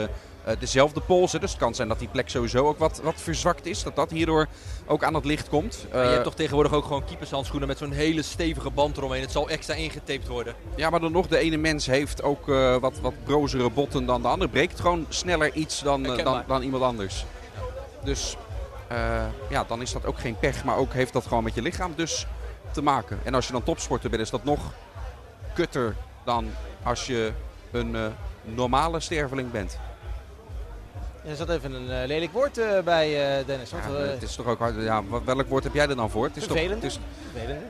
dezelfde 0.59 1.01
pols. 1.01 1.33
Hè? 1.33 1.39
Dus 1.39 1.51
het 1.51 1.61
kan 1.61 1.75
zijn 1.75 1.89
dat 1.89 1.99
die 1.99 2.09
plek 2.09 2.29
sowieso 2.29 2.67
ook 2.67 2.79
wat, 2.79 3.01
wat 3.03 3.21
verzwakt 3.21 3.67
is. 3.67 3.83
Dat 3.83 3.97
dat 3.97 4.11
hierdoor 4.11 4.47
ook 4.87 5.05
aan 5.05 5.15
het 5.15 5.25
licht 5.25 5.49
komt. 5.49 5.87
je 5.91 5.97
hebt 5.97 6.25
toch 6.25 6.35
tegenwoordig 6.35 6.73
ook 6.73 6.85
gewoon 6.85 7.05
keepershandschoenen 7.05 7.69
met 7.69 7.79
zo'n 7.79 7.93
hele 7.93 8.23
stevige 8.23 8.71
band 8.71 8.97
eromheen. 8.97 9.21
Het 9.21 9.33
zal 9.33 9.49
extra 9.49 9.75
ingetaped 9.75 10.29
worden. 10.29 10.55
Ja, 10.77 10.91
maar 10.91 11.01
dan 11.01 11.13
nog, 11.13 11.27
de 11.27 11.39
ene 11.39 11.57
mens 11.57 11.87
heeft 11.87 12.23
ook 12.23 12.47
wat, 12.81 13.01
wat 13.01 13.25
brozere 13.25 13.71
botten 13.71 14.07
dan 14.07 14.23
de 14.23 14.29
ander. 14.29 14.49
Breekt 14.49 14.81
gewoon 14.81 15.07
sneller 15.09 15.55
iets 15.55 15.83
dan, 15.83 16.03
dan, 16.03 16.43
dan 16.47 16.63
iemand 16.63 16.83
anders. 16.83 17.25
Dus 18.05 18.37
uh, 18.93 19.25
ja, 19.51 19.65
dan 19.65 19.83
is 19.83 19.93
dat 19.93 20.07
ook 20.07 20.19
geen 20.19 20.39
pech, 20.39 20.65
maar 20.65 20.77
ook 20.77 20.93
heeft 20.93 21.13
dat 21.13 21.27
gewoon 21.27 21.45
met 21.45 21.55
je 21.55 21.63
lichaam 21.63 21.93
dus 21.97 22.27
te 22.71 22.83
maken. 22.83 23.21
En 23.25 23.35
als 23.35 23.47
je 23.47 23.53
dan 23.53 23.63
topsporter 23.63 24.11
bent, 24.11 24.23
is 24.23 24.31
dat 24.31 24.45
nog 24.45 24.61
kutter 25.55 25.97
dan 26.25 26.51
als 26.83 27.07
je 27.07 27.33
een 27.71 27.95
uh, 27.95 28.07
normale 28.43 29.01
sterveling 29.01 29.51
bent. 29.51 29.79
Er 31.25 31.37
zat 31.37 31.49
even 31.49 31.73
een 31.73 32.03
uh, 32.03 32.07
lelijk 32.07 32.33
woord 32.33 32.59
uh, 32.59 32.81
bij 32.85 33.39
uh, 33.39 33.47
Dennis. 33.47 33.71
Ja, 33.71 33.91
het 33.93 34.23
is 34.23 34.35
toch 34.35 34.47
ook 34.47 34.59
hard. 34.59 34.75
Ja, 34.83 35.03
welk 35.25 35.49
woord 35.49 35.65
heb 35.65 35.75
jij 35.75 35.89
er 35.89 35.97
dan 35.97 36.11
voor? 36.11 36.25
Het 36.25 36.37
is 36.37 36.45
Vervelend. 36.45 36.81
Toch, 36.81 36.93
het 36.93 37.01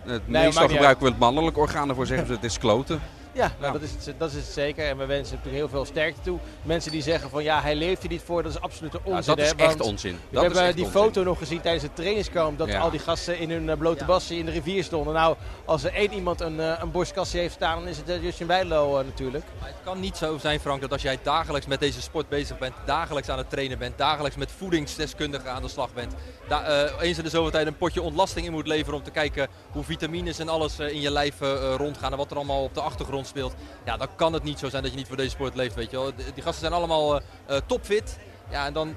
is, 0.04 0.12
het 0.12 0.28
nee, 0.28 0.44
meestal 0.44 0.68
gebruiken 0.68 1.04
we 1.04 1.10
het 1.10 1.18
mannelijk 1.18 1.58
orgaan 1.58 1.88
ervoor 1.88 2.06
zeggen 2.06 2.26
ze 2.26 2.32
het 2.32 2.44
is 2.44 2.58
kloten. 2.58 3.00
Ja, 3.32 3.52
nou, 3.60 3.72
Dat, 3.72 3.82
is 3.82 3.90
het, 4.06 4.18
dat 4.18 4.30
is 4.30 4.36
het 4.36 4.44
zeker. 4.44 4.86
En 4.86 4.98
we 4.98 5.06
wensen 5.06 5.36
natuurlijk 5.36 5.62
heel 5.62 5.68
veel 5.68 5.84
sterkte 5.84 6.20
toe. 6.20 6.38
Mensen 6.62 6.90
die 6.90 7.02
zeggen 7.02 7.30
van 7.30 7.42
ja, 7.42 7.60
hij 7.60 7.74
leeft 7.74 8.02
er 8.02 8.08
niet 8.08 8.22
voor, 8.22 8.42
dat 8.42 8.52
is 8.52 8.60
absolute 8.60 9.00
onzin. 9.04 9.34
Ja, 9.34 9.34
dat 9.34 9.38
is 9.38 9.50
hè? 9.50 9.56
echt 9.56 9.80
onzin. 9.80 10.18
We 10.28 10.40
hebben 10.40 10.76
die 10.76 10.84
onzin. 10.84 11.00
foto 11.00 11.22
nog 11.22 11.38
gezien 11.38 11.60
tijdens 11.60 11.82
het 11.82 11.96
trainingskamp. 11.96 12.58
Dat 12.58 12.68
ja. 12.68 12.78
al 12.78 12.90
die 12.90 13.00
gasten 13.00 13.38
in 13.38 13.50
hun 13.50 13.78
blote 13.78 14.04
bassen 14.04 14.36
in 14.36 14.44
de 14.44 14.50
rivier 14.50 14.84
stonden. 14.84 15.14
Nou, 15.14 15.36
als 15.64 15.84
er 15.84 15.94
één 15.94 16.12
iemand 16.12 16.40
een, 16.40 16.58
een 16.58 16.90
borstkastje 16.90 17.38
heeft 17.38 17.54
staan, 17.54 17.78
dan 17.78 17.88
is 17.88 17.96
het 17.96 18.22
Justin 18.22 18.46
Bijlo 18.46 18.98
uh, 18.98 19.04
natuurlijk. 19.04 19.44
Maar 19.60 19.68
het 19.68 19.78
kan 19.84 20.00
niet 20.00 20.16
zo 20.16 20.38
zijn, 20.38 20.60
Frank, 20.60 20.80
dat 20.80 20.92
als 20.92 21.02
jij 21.02 21.18
dagelijks 21.22 21.66
met 21.66 21.80
deze 21.80 22.02
sport 22.02 22.28
bezig 22.28 22.58
bent, 22.58 22.74
dagelijks 22.84 23.28
aan 23.28 23.38
het 23.38 23.50
trainen 23.50 23.78
bent, 23.78 23.98
dagelijks 23.98 24.36
met 24.36 24.50
voedingsdeskundigen 24.56 25.50
aan 25.50 25.62
de 25.62 25.68
slag 25.68 25.92
bent, 25.94 26.14
da 26.48 26.84
uh, 26.84 27.02
eens 27.02 27.18
in 27.18 27.24
de 27.24 27.30
zoveel 27.30 27.50
tijd 27.50 27.66
een 27.66 27.76
potje 27.76 28.02
ontlasting 28.02 28.46
in 28.46 28.52
moet 28.52 28.66
leveren 28.66 28.98
om 28.98 29.02
te 29.02 29.10
kijken 29.10 29.48
hoe 29.70 29.84
vitamines 29.84 30.38
en 30.38 30.48
alles 30.48 30.78
in 30.78 31.00
je 31.00 31.10
lijf 31.10 31.40
rondgaan 31.76 32.12
en 32.12 32.18
wat 32.18 32.30
er 32.30 32.36
allemaal 32.36 32.62
op 32.62 32.74
de 32.74 32.80
achtergrond 32.80 33.19
speelt. 33.24 33.54
Ja, 33.84 33.96
dan 33.96 34.08
kan 34.16 34.32
het 34.32 34.42
niet 34.42 34.58
zo 34.58 34.68
zijn 34.68 34.82
dat 34.82 34.90
je 34.90 34.98
niet 34.98 35.06
voor 35.06 35.16
deze 35.16 35.30
sport 35.30 35.54
leeft, 35.54 35.74
weet 35.74 35.90
je 35.90 35.96
wel. 35.96 36.12
Die 36.14 36.42
gasten 36.42 36.60
zijn 36.60 36.72
allemaal 36.72 37.14
uh, 37.16 37.22
uh, 37.50 37.56
topfit. 37.66 38.18
Ja, 38.50 38.66
en 38.66 38.72
dan 38.72 38.94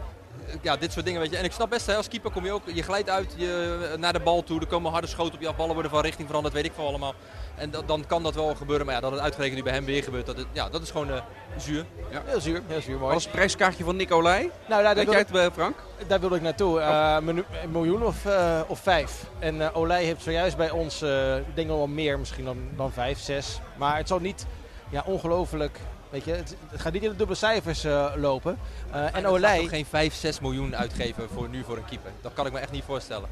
ja, 0.62 0.78
dit 0.78 0.92
soort 0.92 1.06
dingen, 1.06 1.22
weet 1.22 1.32
je. 1.32 1.38
En 1.38 1.44
ik 1.44 1.52
snap 1.52 1.70
best, 1.70 1.86
hè, 1.86 1.96
als 1.96 2.08
keeper 2.08 2.32
kom 2.32 2.46
je 2.46 2.52
ook, 2.52 2.64
je 2.74 2.84
glijdt 2.84 3.10
uit 3.10 3.34
je, 3.38 3.96
naar 4.00 4.14
de 4.14 4.20
bal 4.20 4.44
toe. 4.44 4.60
Er 4.60 4.68
komen 4.68 4.92
harde 4.92 5.08
schoten 5.08 5.34
op 5.34 5.42
je 5.42 5.48
af, 5.48 5.56
ballen 5.56 5.74
worden 5.74 5.92
van 5.92 6.02
richting 6.02 6.28
veranderd, 6.28 6.56
weet 6.56 6.66
ik 6.66 6.72
veel 6.76 6.88
allemaal. 6.88 7.14
En 7.56 7.70
dat, 7.70 7.88
dan 7.88 8.06
kan 8.06 8.24
dat 8.24 8.36
wel 8.36 8.56
gebeuren, 8.56 8.86
maar 8.86 8.96
ja, 8.96 9.02
dat 9.02 9.12
het 9.12 9.22
uitgerekend 9.22 9.58
nu 9.58 9.64
bij 9.64 9.74
hem 9.74 9.86
weer 9.86 10.04
gebeurt, 10.04 10.26
dat, 10.26 10.38
het, 10.38 10.46
ja, 10.52 10.70
dat 10.70 10.82
is 10.82 10.92
gewoon 10.92 11.22
zuur. 11.58 11.86
Ja. 12.12 12.22
Heel 12.26 12.42
zuur, 12.42 12.62
heel 12.68 12.82
zuur, 12.82 12.98
mooi. 12.98 13.08
Wat 13.08 13.18
is 13.18 13.24
het 13.24 13.34
prijskaartje 13.34 13.84
van 13.84 13.96
Nicolai? 13.96 14.52
Nou, 14.68 14.84
daar, 14.84 14.96
Weet 14.96 15.12
jij 15.12 15.26
het, 15.28 15.54
Frank? 15.54 15.76
Daar 16.08 16.20
wil 16.20 16.36
ik 16.36 16.42
naartoe. 16.42 16.80
Oh. 16.80 17.18
een 17.26 17.46
miljoen 17.72 18.04
of, 18.04 18.26
of 18.68 18.80
vijf. 18.80 19.24
En 19.40 19.74
Olij 19.74 20.04
heeft 20.04 20.22
zojuist 20.22 20.58
bij 20.58 20.70
ons, 20.70 21.02
ik 21.48 21.56
denk 21.56 21.68
wel 21.68 21.88
meer 21.88 22.20
misschien 22.20 22.46
dan, 22.46 22.58
dan 22.76 22.92
vijf, 22.92 23.20
zes. 23.20 23.60
Maar 23.78 23.98
het 23.98 24.08
zal 24.08 24.20
niet 24.20 24.46
ja, 24.90 25.04
ongelooflijk. 25.06 25.80
Weet 26.14 26.26
je, 26.26 26.32
het, 26.32 26.56
het, 26.70 26.82
gaat 26.82 26.94
niet 26.94 27.04
in 27.04 27.10
de 27.10 27.16
dubbele 27.16 27.38
cijfers 27.38 27.86
uh, 27.86 28.14
lopen. 28.16 28.58
Uh, 28.96 29.16
en 29.16 29.28
Olij... 29.28 29.68
geen 29.68 29.86
5, 29.86 30.14
6 30.14 30.40
miljoen 30.40 30.76
uitgeven 30.76 31.30
voor 31.30 31.50
nu 31.50 31.64
voor 31.64 31.78
een 31.78 31.86
keeper. 31.86 32.12
Dat 32.22 32.34
kan 32.34 32.46
ik 32.46 32.52
me 32.52 32.60
echt 32.60 32.72
niet 32.72 32.84
voorstellen. 32.84 33.30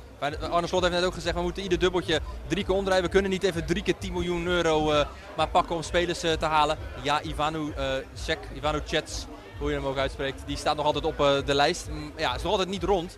Arne 0.52 0.68
Slot 0.68 0.82
heeft 0.82 0.94
net 0.94 1.04
ook 1.04 1.14
gezegd, 1.14 1.36
we 1.36 1.42
moeten 1.42 1.64
ieder 1.64 1.80
dubbeltje 1.80 2.20
drie 2.48 2.66
keer 2.66 2.76
omdraaien. 2.76 3.04
We 3.04 3.10
kunnen 3.10 3.32
niet 3.32 3.44
even 3.44 3.66
drie 3.66 3.84
keer 3.84 3.98
10 3.98 4.14
miljoen 4.14 4.48
euro 4.48 4.92
uh, 4.92 5.06
maar 5.38 5.48
pakken 5.48 5.76
om 5.76 5.82
spelers 5.82 6.20
te 6.20 6.46
halen. 6.46 6.78
Ja, 7.02 7.22
Ivanu 7.22 7.74
Cech, 8.14 8.38
Ivanu 8.56 8.82
Chets, 8.86 9.26
hoe 9.58 9.70
je 9.70 9.76
hem 9.76 9.86
ook 9.86 9.98
uitspreekt, 9.98 10.44
die 10.46 10.58
staat 10.58 10.76
nog 10.76 10.86
altijd 10.86 11.06
op 11.06 11.18
de 11.46 11.56
lijst. 11.56 11.90
Ja, 12.16 12.36
is 12.36 12.42
nog 12.42 12.52
altijd 12.52 12.70
niet 12.70 12.84
rond. 12.84 13.18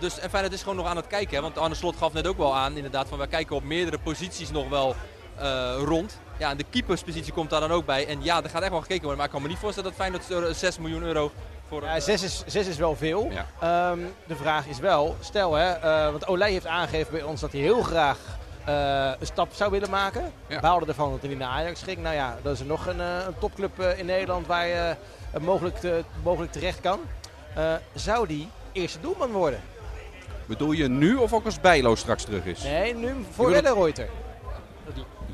dus, 0.00 0.18
en 0.18 0.30
Feyenoord 0.30 0.54
is 0.54 0.62
gewoon 0.62 0.76
nog 0.76 0.86
aan 0.86 0.96
het 0.96 1.06
kijken. 1.06 1.36
Hè, 1.36 1.42
want 1.42 1.58
Arne 1.58 1.74
Slot 1.74 1.96
gaf 1.96 2.12
net 2.12 2.26
ook 2.26 2.38
wel 2.38 2.56
aan, 2.56 2.76
inderdaad, 2.76 3.08
van 3.08 3.18
wij 3.18 3.26
kijken 3.26 3.56
op 3.56 3.62
meerdere 3.62 3.98
posities 3.98 4.50
nog 4.50 4.68
wel 4.68 4.94
eh, 5.36 5.74
rond. 5.84 6.20
Ja, 6.38 6.50
en 6.50 6.56
de 6.56 6.64
keeperspositie 6.70 7.32
komt 7.32 7.50
daar 7.50 7.60
dan 7.60 7.70
ook 7.72 7.86
bij. 7.86 8.06
En 8.06 8.22
ja, 8.22 8.42
er 8.42 8.50
gaat 8.50 8.62
echt 8.62 8.70
wel 8.70 8.80
gekeken 8.80 9.00
worden. 9.00 9.16
Maar 9.16 9.26
ik 9.26 9.32
kan 9.32 9.42
me 9.42 9.48
niet 9.48 9.58
voorstellen 9.58 9.88
dat 9.90 9.98
Feyenoord 9.98 10.30
er 10.30 10.54
6 10.54 10.78
miljoen 10.78 11.02
euro 11.02 11.30
voor... 11.68 11.82
Ja, 11.82 11.94
eh, 11.94 12.00
zes, 12.02 12.22
is, 12.22 12.42
zes 12.46 12.66
is 12.66 12.76
wel 12.76 12.96
veel. 12.96 13.30
Ja. 13.30 13.46
Ehm, 13.90 13.98
de 14.26 14.36
vraag 14.36 14.66
is 14.66 14.78
wel, 14.78 15.16
stel 15.20 15.54
hè, 15.54 15.70
eh, 15.72 16.10
want 16.10 16.26
Olij 16.26 16.50
heeft 16.50 16.66
aangegeven 16.66 17.12
bij 17.12 17.22
ons 17.22 17.40
dat 17.40 17.52
hij 17.52 17.60
heel 17.60 17.82
graag 17.82 18.18
eh, 18.64 19.10
een 19.20 19.26
stap 19.26 19.52
zou 19.52 19.70
willen 19.70 19.90
maken. 19.90 20.32
Ja. 20.46 20.60
Baalde 20.60 20.86
ervan 20.86 21.10
dat 21.10 21.20
hij 21.20 21.28
niet 21.28 21.38
naar 21.38 21.48
Ajax 21.48 21.82
ging. 21.82 21.98
Nou 21.98 22.14
ja, 22.14 22.36
dat 22.42 22.52
is 22.54 22.60
er 22.60 22.66
nog 22.66 22.86
een, 22.86 23.00
eh, 23.00 23.06
een 23.26 23.38
topclub 23.38 23.78
eh, 23.80 23.98
in 23.98 24.06
Nederland 24.06 24.46
waar 24.46 24.66
je 24.66 24.96
eh, 25.32 25.40
mogelijk, 25.40 25.76
te- 25.78 26.04
mogelijk 26.22 26.52
terecht 26.52 26.80
kan. 26.80 27.00
Eh, 27.54 27.72
zou 27.94 28.26
die 28.26 28.48
eerste 28.72 29.00
doelman 29.00 29.30
worden? 29.30 29.60
Bedoel 30.46 30.72
je 30.72 30.88
nu 30.88 31.14
of 31.16 31.32
ook 31.32 31.44
als 31.44 31.60
Bijlo 31.60 31.94
straks 31.94 32.24
terug 32.24 32.44
is? 32.44 32.62
Nee, 32.62 32.94
nu 32.94 33.06
voor 33.30 33.44
Je 33.50 33.54
wil 33.54 33.54
het- 33.54 33.62
Wellenreuter. 33.64 34.08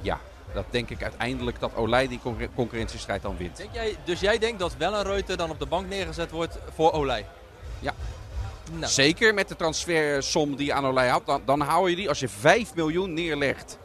Ja, 0.03 0.19
dat 0.55 0.65
denk 0.71 0.91
ik 0.91 1.03
uiteindelijk 1.03 1.61
dat 1.61 1.75
Olij 1.75 2.09
die 2.09 2.21
concurre- 2.23 2.53
concurrentiestrijd 2.55 3.23
dan 3.23 3.37
wint. 3.37 3.57
Denk 3.57 3.73
jij, 3.73 3.97
dus 4.05 4.21
jij 4.21 4.39
denkt 4.39 4.59
dat 4.59 4.77
Wellenreuter 4.77 5.37
dan 5.37 5.51
op 5.51 5.59
de 5.59 5.67
bank 5.67 5.89
neergezet 5.89 6.31
wordt 6.31 6.59
voor 6.75 6.93
Olij? 6.93 7.27
Ja. 7.79 7.95
Nou, 8.73 8.93
Zeker 8.93 9.35
met 9.35 9.49
de 9.49 9.57
transfersom 9.57 10.57
die 10.57 10.67
je 10.67 10.73
aan 10.73 10.87
Olij 10.87 11.09
had. 11.09 11.27
Dan, 11.27 11.43
dan 11.45 11.61
hou 11.61 11.91
je 11.91 11.97
die, 11.97 12.09
als 12.09 12.21
je 12.21 12.29
5 12.29 12.75
miljoen 12.75 13.15
neerlegt 13.15 13.79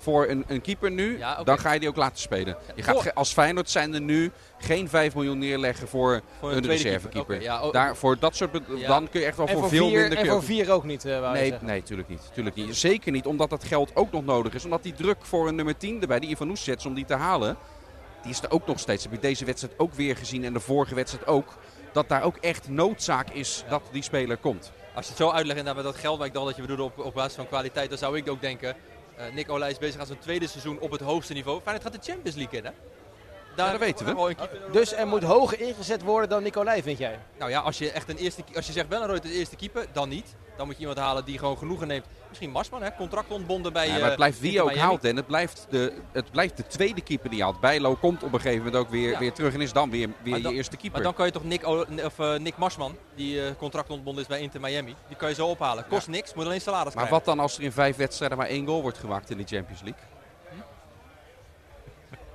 voor 0.00 0.28
een, 0.28 0.44
een 0.48 0.60
keeper 0.60 0.90
nu, 0.90 1.18
Ja, 1.18 1.42
dan 1.42 1.58
ga 1.58 1.72
je 1.72 1.80
die 1.80 1.88
ook 1.88 1.96
laten 1.96 2.18
spelen. 2.18 2.56
Je 2.74 2.82
gaat 2.82 3.14
als 3.14 3.32
Feyenoord 3.32 3.70
zijn 3.70 3.94
er 3.94 4.00
nu 4.00 4.30
geen 4.58 4.88
5 4.88 5.14
miljoen 5.14 5.38
neerleggen 5.38 5.88
voor, 5.88 6.20
Voor 6.40 6.52
een, 6.52 6.66
reservekeeper. 6.66 7.42
ja, 7.42 7.62
oh, 7.62 7.72
Daar, 7.72 7.96
voor 7.96 8.18
dat 8.18 8.36
soort, 8.36 8.60
Ja. 8.76 8.86
dan 8.88 9.08
kun 9.08 9.20
je 9.20 9.26
echt 9.26 9.36
wel 9.36 9.46
voor, 9.48 9.58
voor 9.60 9.68
veel 9.68 9.88
vier, 9.88 10.00
minder 10.00 10.18
en 10.18 10.26
voor 10.26 10.42
vier 10.42 10.70
ook 10.72 10.84
niet, 10.84 11.02
je 11.02 11.28
Nee, 11.32 11.48
zeggen. 11.48 11.66
nee, 11.66 11.82
tuurlijk 11.82 12.08
niet, 12.08 12.30
tuurlijk 12.34 12.56
niet. 12.56 12.76
Zeker 12.76 13.12
niet, 13.12 13.26
omdat 13.26 13.50
dat 13.50 13.64
geld 13.64 13.96
ook 13.96 14.12
nog 14.12 14.24
nodig 14.24 14.54
is. 14.54 14.64
Omdat 14.64 14.82
die 14.82 14.92
druk 14.94 15.16
voor 15.20 15.48
een 15.48 15.54
nummer 15.54 15.76
10 15.76 16.00
erbij, 16.00 16.20
die 16.20 16.30
Ivan 16.30 16.56
zet, 16.56 16.86
om 16.86 16.94
die 16.94 17.04
te 17.04 17.14
halen, 17.14 17.56
die 18.22 18.30
is 18.30 18.42
er 18.42 18.50
ook 18.50 18.66
nog 18.66 18.78
steeds. 18.78 19.02
Heb 19.02 19.12
je 19.12 19.18
deze 19.18 19.44
wedstrijd 19.44 19.78
ook 19.78 19.94
weer 19.94 20.16
gezien 20.16 20.44
en 20.44 20.52
de 20.52 20.60
vorige 20.60 20.94
wedstrijd 20.94 21.26
ook. 21.26 21.56
Dat 21.92 22.08
daar 22.08 22.22
ook 22.22 22.36
echt 22.36 22.68
noodzaak 22.68 23.30
is 23.30 23.64
dat 23.68 23.82
die 23.92 24.02
speler 24.02 24.36
komt. 24.36 24.72
Als 24.94 25.04
je 25.04 25.10
het 25.12 25.20
zo 25.20 25.30
uitlegt 25.30 25.64
en 25.66 25.74
met 25.76 25.84
dat 25.84 25.96
geld, 25.96 26.18
waar 26.18 26.26
ik 26.26 26.32
dacht 26.32 26.46
dat 26.46 26.56
je 26.56 26.60
bedoelde 26.62 26.82
op, 26.82 26.98
op 26.98 27.14
basis 27.14 27.34
van 27.34 27.46
kwaliteit, 27.48 27.88
dan 27.88 27.98
zou 27.98 28.16
ik 28.16 28.30
ook 28.30 28.40
denken. 28.40 28.74
Eh, 29.20 29.32
Nick 29.32 29.50
Olij 29.50 29.70
is 29.70 29.78
bezig 29.78 30.00
aan 30.00 30.06
zijn 30.06 30.18
tweede 30.18 30.46
seizoen 30.46 30.78
op 30.78 30.90
het 30.90 31.00
hoogste 31.00 31.32
niveau. 31.32 31.60
Feyenoord 31.60 31.84
gaat 31.84 32.04
de 32.04 32.12
Champions 32.12 32.36
League 32.36 32.58
in, 32.58 32.64
hè? 32.64 32.70
Daar 33.62 33.70
dat 33.78 33.80
weten 33.80 34.06
we. 34.06 34.34
Dus 34.72 34.92
er 34.94 35.06
moet 35.06 35.22
hoger 35.22 35.60
ingezet 35.60 36.02
worden 36.02 36.28
dan 36.28 36.42
Nicolai, 36.42 36.82
vind 36.82 36.98
jij? 36.98 37.18
Nou 37.38 37.50
ja, 37.50 37.60
als 37.60 37.78
je 37.78 37.90
echt 37.90 38.08
een 38.08 38.16
eerste, 38.16 38.42
als 38.54 38.66
je 38.66 38.72
zegt 38.72 38.88
Wellenreuter 38.88 39.30
de 39.30 39.36
eerste 39.36 39.56
keeper, 39.56 39.86
dan 39.92 40.08
niet. 40.08 40.34
Dan 40.56 40.68
moet 40.68 40.78
je 40.78 40.86
iemand 40.86 41.06
halen 41.06 41.24
die 41.24 41.38
gewoon 41.38 41.58
genoegen 41.58 41.86
neemt. 41.86 42.04
Misschien 42.28 42.50
Marsman, 42.50 42.82
hè? 42.82 42.88
Contract 42.96 43.30
ontbonden 43.30 43.72
bij. 43.72 43.86
Ja, 43.86 43.92
maar 43.92 44.00
eh, 44.00 44.06
het 44.06 44.16
blijft 44.16 44.40
wie 44.40 44.62
ook 44.62 44.74
haalt. 44.74 45.04
En 45.04 45.16
het 45.16 45.26
blijft, 45.26 45.66
de, 45.70 45.92
het 46.12 46.30
blijft 46.30 46.56
de 46.56 46.66
tweede 46.66 47.00
keeper 47.00 47.30
die 47.30 47.42
haalt. 47.42 47.60
Bijlo 47.60 47.94
komt 47.94 48.22
op 48.22 48.32
een 48.32 48.40
gegeven 48.40 48.64
moment 48.64 48.82
ook 48.84 48.90
weer, 48.90 49.10
Ja. 49.10 49.18
weer 49.18 49.32
terug 49.32 49.54
en 49.54 49.60
is 49.60 49.72
dan 49.72 49.90
weer, 49.90 50.08
weer 50.22 50.40
Maar 50.40 50.50
je 50.50 50.56
eerste 50.56 50.76
keeper. 50.76 50.92
Maar 50.92 51.02
dan 51.02 51.14
kan 51.14 51.26
je 51.26 51.32
toch 51.32 51.44
Nick, 51.44 51.66
O- 51.66 51.84
of, 52.04 52.18
eh, 52.18 52.34
Nick 52.38 52.56
Marsman, 52.56 52.96
die 53.14 53.44
eh, 53.44 53.50
contract 53.58 53.90
ontbonden 53.90 54.22
is 54.22 54.28
bij 54.28 54.40
Inter 54.40 54.60
Miami, 54.60 54.94
die 55.08 55.16
kan 55.16 55.28
je 55.28 55.34
zo 55.34 55.46
ophalen. 55.46 55.86
Kost 55.88 56.08
niks, 56.08 56.34
moet 56.34 56.44
alleen 56.44 56.60
salaris 56.60 56.84
Maar 56.84 56.92
krijgen. 56.92 57.14
wat 57.14 57.24
dan 57.24 57.38
als 57.40 57.56
er 57.56 57.62
in 57.62 57.72
vijf 57.72 57.96
wedstrijden 57.96 58.38
maar 58.38 58.46
één 58.46 58.66
goal 58.66 58.82
wordt 58.82 58.98
gemaakt 58.98 59.30
in 59.30 59.36
de 59.36 59.44
Champions 59.46 59.82
League? 59.82 60.02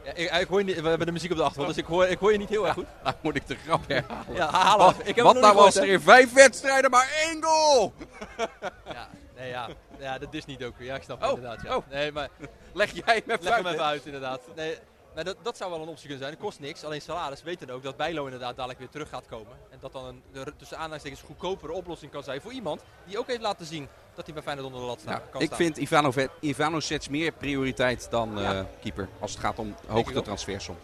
Ja, 0.05 0.13
ik, 0.13 0.31
ik 0.31 0.47
hoor 0.47 0.63
niet, 0.63 0.81
we 0.81 0.87
hebben 0.87 1.07
de 1.07 1.13
muziek 1.13 1.31
op 1.31 1.37
de 1.37 1.43
achtergrond, 1.43 1.75
dus 1.75 1.83
ik 1.83 1.89
hoor, 1.89 2.05
ik 2.05 2.17
hoor 2.19 2.31
je 2.31 2.37
niet 2.37 2.49
heel 2.49 2.65
erg 2.65 2.73
goed. 2.73 2.85
Nou 3.03 3.15
moet 3.21 3.35
ik 3.35 3.47
de 3.47 3.55
grap 3.55 3.87
herhalen. 3.87 4.33
Ja, 4.35 4.49
haal 4.51 4.77
Wat, 4.77 4.97
hem. 4.97 5.07
Ik 5.07 5.15
heb 5.15 5.25
wat 5.25 5.33
hem 5.33 5.43
nog 5.43 5.53
nou 5.53 5.65
niet 5.65 5.73
gehoord, 5.73 5.89
er 5.89 5.93
in 5.93 6.01
vijf 6.01 6.33
wedstrijden 6.33 6.91
maar 6.91 7.09
één 7.25 7.43
goal? 7.43 7.93
Ja, 8.93 9.07
nee, 9.35 9.49
ja. 9.49 9.67
ja, 9.99 10.17
dat 10.17 10.33
is 10.33 10.45
niet 10.45 10.63
ook. 10.63 10.73
Ja, 10.77 10.95
ik 10.95 11.03
snap 11.03 11.21
het 11.21 11.29
Oh, 11.29 11.35
inderdaad. 11.37 11.61
Ja. 11.63 11.75
oh. 11.75 11.83
Nee, 11.89 12.11
maar 12.11 12.29
Leg 12.73 12.91
jij 12.91 13.23
me 13.25 13.33
even 13.33 13.43
leg 13.43 13.55
hem 13.55 13.65
uit, 13.65 13.73
even 13.75 13.85
hè? 13.85 13.91
uit 13.91 14.05
inderdaad. 14.05 14.41
Nee, 14.55 14.77
maar 15.15 15.23
dat, 15.23 15.35
dat 15.41 15.57
zou 15.57 15.71
wel 15.71 15.81
een 15.81 15.87
optie 15.87 16.01
kunnen 16.07 16.19
zijn. 16.19 16.31
Het 16.31 16.41
kost 16.41 16.59
niks, 16.59 16.83
alleen 16.83 17.01
salaris 17.01 17.43
weten 17.43 17.69
ook 17.69 17.83
dat 17.83 17.97
Bijlo 17.97 18.23
inderdaad 18.23 18.55
dadelijk 18.55 18.79
weer 18.79 18.89
terug 18.89 19.09
gaat 19.09 19.25
komen. 19.25 19.57
En 19.69 19.77
dat 19.81 19.91
dan 19.91 20.05
een 20.05 20.23
de, 20.31 20.53
tussen 20.57 20.77
aanhalingstekens 20.77 21.21
goedkopere 21.21 21.73
oplossing 21.73 22.11
kan 22.11 22.23
zijn 22.23 22.41
voor 22.41 22.51
iemand 22.51 22.81
die 23.05 23.19
ook 23.19 23.27
heeft 23.27 23.41
laten 23.41 23.65
zien 23.65 23.87
dat 24.15 24.25
hij 24.25 24.33
bij 24.33 24.43
Feyenoord 24.43 24.67
onder 24.67 24.81
de 24.81 24.87
lat 24.87 24.99
staat. 24.99 25.21
Ja, 25.33 25.39
ik 25.39 25.45
staan. 25.45 25.57
vind 25.57 25.77
Ivanovic, 25.77 26.29
Ivanovic 26.39 27.09
meer 27.09 27.31
prioriteit 27.31 28.07
dan 28.09 28.37
Ja. 28.37 28.53
eh, 28.53 28.63
keeper. 28.81 29.09
Als 29.19 29.31
het 29.31 29.39
gaat 29.39 29.59
om 29.59 29.75
hoogte 29.87 30.21
transfersom. 30.21 30.77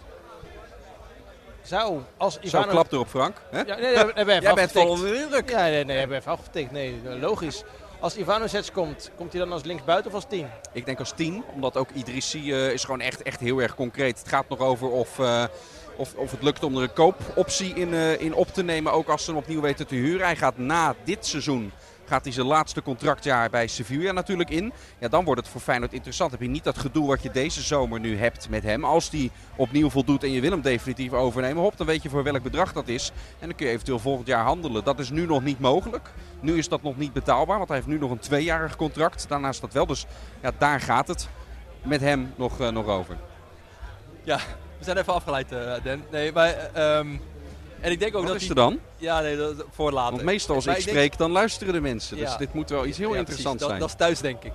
Zou, 1.61 2.01
als 2.17 2.33
Zo 2.33 2.39
Ivanovic... 2.41 2.71
klapt 2.71 2.91
erop 2.93 3.07
Frank. 3.07 3.37
Hè? 3.49 3.57
Ja, 3.61 3.63
nee, 3.63 3.75
nee, 3.75 3.95
hebben 3.95 4.15
we 4.25 4.31
even 4.31 4.41
Jij 4.41 4.53
bent 4.53 4.71
vol 4.71 4.87
onder 4.89 5.11
de 5.11 5.19
indruk. 5.21 5.49
Ja, 5.49 5.61
nee, 5.61 5.85
nee, 5.85 5.97
hebben 5.97 6.15
we 6.15 6.21
even 6.21 6.31
afgetikt. 6.31 6.71
Nee, 6.71 7.01
logisch. 7.19 7.63
Als 8.01 8.17
Ivanovic 8.17 8.69
komt, 8.73 9.11
komt 9.15 9.31
hij 9.31 9.41
dan 9.41 9.51
als 9.51 9.63
linksbuiten 9.63 10.07
of 10.07 10.15
als 10.15 10.25
10? 10.29 10.47
Ik 10.73 10.85
denk 10.85 10.99
als 10.99 11.11
10, 11.15 11.43
omdat 11.53 11.77
ook 11.77 11.89
Idrissi 11.93 12.53
eh, 12.53 12.71
is 12.71 12.83
gewoon 12.83 13.01
echt, 13.01 13.21
echt 13.21 13.39
heel 13.39 13.61
erg 13.61 13.75
concreet. 13.75 14.19
Het 14.19 14.27
gaat 14.27 14.49
nog 14.49 14.59
over 14.59 14.89
of, 14.89 15.19
eh, 15.19 15.43
of, 15.95 16.13
of 16.13 16.31
het 16.31 16.43
lukt 16.43 16.63
om 16.63 16.77
er 16.77 16.83
een 16.83 16.93
koopoptie 16.93 17.73
in, 17.73 17.93
eh, 17.93 18.21
in 18.21 18.33
op 18.33 18.47
te 18.47 18.63
nemen. 18.63 18.91
Ook 18.91 19.07
als 19.07 19.23
ze 19.23 19.31
hem 19.31 19.39
opnieuw 19.39 19.61
weten 19.61 19.87
te 19.87 19.95
huren. 19.95 20.25
Hij 20.25 20.35
gaat 20.35 20.57
na 20.57 20.95
dit 21.03 21.25
seizoen 21.25 21.71
gaat 22.11 22.23
hij 22.23 22.33
zijn 22.33 22.47
laatste 22.47 22.81
contractjaar 22.81 23.49
bij 23.49 23.67
Sevilla 23.67 24.11
natuurlijk 24.11 24.49
in. 24.49 24.73
Ja, 24.99 25.07
dan 25.07 25.25
wordt 25.25 25.41
het 25.41 25.49
voor 25.49 25.61
Feyenoord 25.61 25.93
interessant. 25.93 26.31
Heb 26.31 26.41
je 26.41 26.47
niet 26.47 26.63
dat 26.63 26.77
gedoe 26.77 27.07
wat 27.07 27.23
je 27.23 27.31
deze 27.31 27.61
zomer 27.61 27.99
nu 27.99 28.17
hebt 28.17 28.49
met 28.49 28.63
hem. 28.63 28.83
Als 28.85 29.09
die 29.09 29.31
opnieuw 29.55 29.89
voldoet 29.89 30.23
en 30.23 30.31
je 30.31 30.41
wil 30.41 30.51
hem 30.51 30.61
definitief 30.61 31.13
overnemen. 31.13 31.63
Hop, 31.63 31.77
dan 31.77 31.87
weet 31.87 32.03
je 32.03 32.09
voor 32.09 32.23
welk 32.23 32.43
bedrag 32.43 32.73
dat 32.73 32.87
is. 32.87 33.11
En 33.39 33.47
dan 33.47 33.55
kun 33.55 33.65
je 33.65 33.71
eventueel 33.71 33.99
volgend 33.99 34.27
jaar 34.27 34.43
handelen. 34.43 34.83
Dat 34.83 34.99
is 34.99 35.09
nu 35.09 35.25
nog 35.25 35.43
niet 35.43 35.59
mogelijk. 35.59 36.11
Nu 36.39 36.57
is 36.57 36.67
dat 36.67 36.81
nog 36.81 36.97
niet 36.97 37.13
betaalbaar, 37.13 37.57
want 37.57 37.69
hij 37.69 37.77
heeft 37.77 37.89
nu 37.89 37.97
nog 37.97 38.11
een 38.11 38.19
tweejarig 38.19 38.75
contract. 38.75 39.25
Daarnaast 39.27 39.61
dat 39.61 39.73
wel. 39.73 39.85
Dus 39.85 40.05
ja, 40.41 40.51
daar 40.57 40.79
gaat 40.81 41.07
het 41.07 41.29
met 41.83 42.01
hem 42.01 42.33
nog, 42.35 42.59
eh, 42.59 42.69
nog 42.69 42.87
over. 42.87 43.17
Ja, 44.23 44.37
we 44.77 44.83
zijn 44.83 44.97
even 44.97 45.13
afgeleid, 45.13 45.51
eh 45.51 45.73
Dan. 45.83 46.03
Nee, 46.11 46.31
ehm, 46.31 47.07
en 47.81 47.91
ik 47.91 47.99
denk 47.99 48.15
ook 48.15 48.21
Wat 48.21 48.31
dat 48.31 48.35
is 48.35 48.47
die- 48.47 48.49
er 48.49 48.55
dan? 48.55 48.79
Ja, 48.97 49.21
nee, 49.21 49.37
dat, 49.37 49.53
voor 49.71 49.91
later. 49.91 50.11
Want 50.11 50.23
meestal 50.23 50.55
als 50.55 50.65
Maar 50.65 50.77
ik 50.77 50.83
denk- 50.83 50.97
spreek, 50.97 51.17
dan 51.17 51.31
luisteren 51.31 51.73
de 51.73 51.81
mensen. 51.81 52.17
Dus 52.17 52.31
Ja. 52.31 52.37
dit 52.37 52.53
moet 52.53 52.69
wel 52.69 52.85
iets 52.85 52.97
heel 52.97 53.11
Ja, 53.13 53.17
interessants. 53.19 53.59
Dat, 53.59 53.67
zijn. 53.69 53.79
dat 53.81 53.89
is 53.89 53.95
thuis, 53.95 54.19
denk 54.19 54.43
ik. 54.43 54.53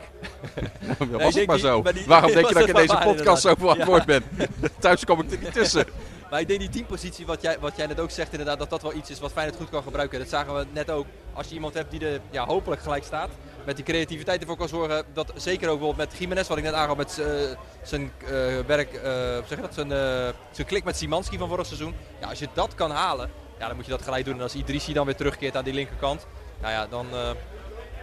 Dat 0.99 0.99
Nee, 1.09 1.09
was 1.11 1.35
ik 1.35 1.35
het 1.39 1.47
maar 1.47 1.57
die- 1.57 1.65
zo. 1.67 1.83
maar 1.83 1.95
die- 1.95 2.05
Waarom 2.07 2.33
denk 2.33 2.49
je 2.49 2.55
dat 2.55 2.63
ik 2.63 2.69
in 2.69 2.75
het 2.77 2.89
deze 2.91 3.03
podcast 3.05 3.43
zo 3.43 3.55
verantwoord 3.59 4.05
ben? 4.05 4.23
Thuis 4.81 5.05
kom 5.05 5.21
ik 5.21 5.33
er 5.33 5.39
niet 5.39 5.53
tussen. 5.53 5.87
Maar 6.31 6.41
ik 6.41 6.49
denk 6.49 6.61
die 6.61 6.69
teampositie, 6.69 7.27
wat 7.27 7.43
jij, 7.43 7.57
wat 7.61 7.77
jij 7.77 7.87
net 7.87 8.01
ook 8.01 8.11
zegt 8.11 8.31
inderdaad, 8.31 8.59
dat 8.59 8.71
dat 8.71 8.83
wel 8.83 8.95
iets 8.95 9.11
is 9.11 9.21
wat 9.21 9.33
Feyenoord 9.33 9.57
goed 9.59 9.71
kan 9.71 9.83
gebruiken. 9.83 10.19
Dat 10.19 10.29
zagen 10.29 10.55
we 10.55 10.67
net 10.73 10.91
ook. 10.91 11.07
Als 11.33 11.49
je 11.49 11.55
iemand 11.55 11.75
hebt 11.75 11.91
die 11.91 12.07
er 12.09 12.21
ja, 12.31 12.47
hopelijk 12.47 12.83
gelijk 12.83 13.05
staat, 13.05 13.29
met 13.67 13.77
die 13.77 13.85
creativiteit 13.85 14.41
ervoor 14.41 14.57
kan 14.57 14.69
zorgen. 14.69 15.05
Dat 15.13 15.33
zeker 15.37 15.69
ook 15.69 15.79
bijvoorbeeld 15.79 16.09
met 16.11 16.19
Jiménez, 16.19 16.49
wat 16.49 16.59
ik 16.59 16.65
net 16.65 16.73
aangaf, 16.73 16.97
met 16.97 17.19
eh, 17.19 17.27
zijn 17.83 18.13
eh, 18.25 18.31
werk, 18.67 18.93
eh, 18.93 19.13
zeg 19.49 19.61
dat, 19.61 19.75
zijn, 19.75 19.89
zijn 20.51 20.67
klik 20.67 20.85
met 20.85 20.97
Simanski 20.97 21.39
van 21.39 21.49
vorig 21.49 21.67
seizoen. 21.67 21.95
Als 22.29 22.39
je 22.39 22.49
dat 22.53 22.75
kan 22.75 22.91
halen, 22.91 23.31
ja, 23.59 23.67
dan 23.67 23.77
moet 23.77 23.85
je 23.85 23.91
dat 23.91 24.03
gelijk 24.03 24.25
doen. 24.25 24.35
En 24.35 24.43
als 24.43 24.55
Idrissi 24.55 24.93
dan 24.93 25.07
weer 25.07 25.17
terugkeert 25.17 25.57
aan 25.57 25.65
die 25.65 25.75
linkerkant, 25.75 26.27
nou 26.61 26.73
ja, 26.73 26.87
dan 26.87 27.07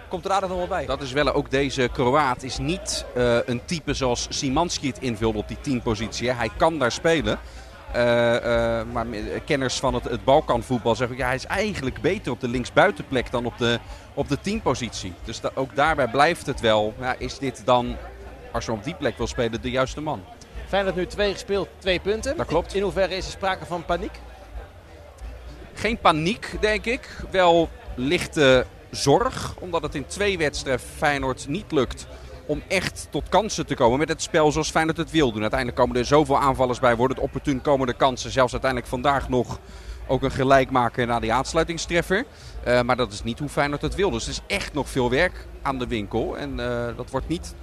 komt 0.09 0.25
er 0.25 0.31
aardig 0.31 0.49
nog 0.49 0.57
wel 0.57 0.67
bij. 0.67 0.85
Dat 0.85 1.01
is 1.01 1.11
wel 1.11 1.33
ook 1.33 1.51
deze 1.51 1.89
Kroaat 1.93 2.43
is 2.43 2.57
niet 2.57 3.05
een 3.45 3.65
type 3.65 3.93
zoals 3.93 4.27
Simanski 4.29 4.87
het 4.87 4.99
invulde 4.99 5.37
op 5.37 5.47
die 5.47 5.61
10 5.61 5.81
positie. 5.81 6.31
Hij 6.31 6.49
kan 6.57 6.79
daar 6.79 6.91
spelen. 6.91 7.39
Eh, 7.93 8.79
eh, 8.79 8.87
maar 8.91 9.07
me- 9.07 9.41
kenners 9.45 9.79
van 9.79 9.93
het, 9.93 10.03
het 10.03 10.23
Balkanvoetbal 10.23 10.95
zeggen 10.95 11.17
ja, 11.17 11.25
hij 11.25 11.35
is 11.35 11.45
eigenlijk 11.45 12.01
beter 12.01 12.31
op 12.31 12.39
de 12.39 12.47
linksbuitenplek 12.47 13.31
dan 13.31 13.45
op 13.45 13.57
de, 13.57 13.79
op 14.13 14.29
de 14.29 14.39
10 14.41 14.61
positie. 14.61 15.13
Dus 15.23 15.41
da- 15.41 15.51
ook 15.53 15.75
daarbij 15.75 16.07
blijft 16.07 16.45
het 16.45 16.59
wel. 16.59 16.93
Ja, 16.99 17.15
is 17.17 17.37
dit 17.37 17.61
dan, 17.65 17.95
als 18.51 18.65
je 18.65 18.71
op 18.71 18.83
die 18.83 18.95
plek 18.95 19.17
wil 19.17 19.27
spelen, 19.27 19.61
de 19.61 19.69
juiste 19.71 20.01
man? 20.01 20.23
Feyenoord 20.67 20.95
nu 20.95 21.07
twee 21.07 21.31
gespeeld, 21.33 21.67
twee 21.77 21.99
punten. 21.99 22.37
Dat 22.37 22.45
klopt. 22.45 22.73
In 22.75 22.81
hoeverre 22.81 23.15
is 23.15 23.25
er 23.25 23.31
sprake 23.31 23.65
van 23.65 23.85
paniek? 23.85 24.19
Geen 25.73 25.97
paniek, 25.97 26.57
denk 26.59 26.85
ik. 26.85 27.09
Wel 27.31 27.69
lichte 27.95 28.65
zorg, 28.91 29.55
omdat 29.59 29.81
het 29.81 29.95
in 29.95 30.05
twee 30.05 30.37
wedstrijden 30.37 30.85
Feyenoord 30.97 31.47
niet 31.47 31.71
lukt 31.71 32.07
om 32.45 32.61
echt 32.67 33.07
tot 33.09 33.29
kansen 33.29 33.65
te 33.65 33.75
komen 33.75 33.99
met 33.99 34.09
het 34.09 34.21
spel 34.21 34.51
zoals 34.51 34.71
Feyenoord 34.71 34.97
het 34.97 35.11
wil 35.11 35.31
doen. 35.31 35.41
Uiteindelijk 35.41 35.79
komen 35.79 35.97
er 35.97 36.05
zoveel 36.05 36.39
aanvallers 36.39 36.79
bij, 36.79 36.95
worden 36.95 37.17
het 37.17 37.25
opportun 37.25 37.61
komende 37.61 37.93
kansen. 37.93 38.31
Zelfs 38.31 38.51
uiteindelijk 38.51 38.91
vandaag 38.91 39.29
nog 39.29 39.59
ook 40.07 40.23
een 40.23 40.31
gelijkmaker 40.31 41.07
na 41.07 41.19
die 41.19 41.33
aansluitingstreffer. 41.33 42.25
Eh, 42.63 42.81
maar 42.81 42.95
dat 42.95 43.11
is 43.11 43.23
niet 43.23 43.39
hoe 43.39 43.49
Feyenoord 43.49 43.81
het 43.81 43.95
wil. 43.95 44.11
Dus 44.11 44.23
er 44.23 44.29
is 44.29 44.41
echt 44.47 44.73
nog 44.73 44.89
veel 44.89 45.09
werk 45.09 45.47
aan 45.61 45.79
de 45.79 45.87
winkel. 45.87 46.37
En 46.37 46.59
eh, 46.59 46.97
dat 46.97 47.09
wordt 47.09 47.27
niet... 47.27 47.55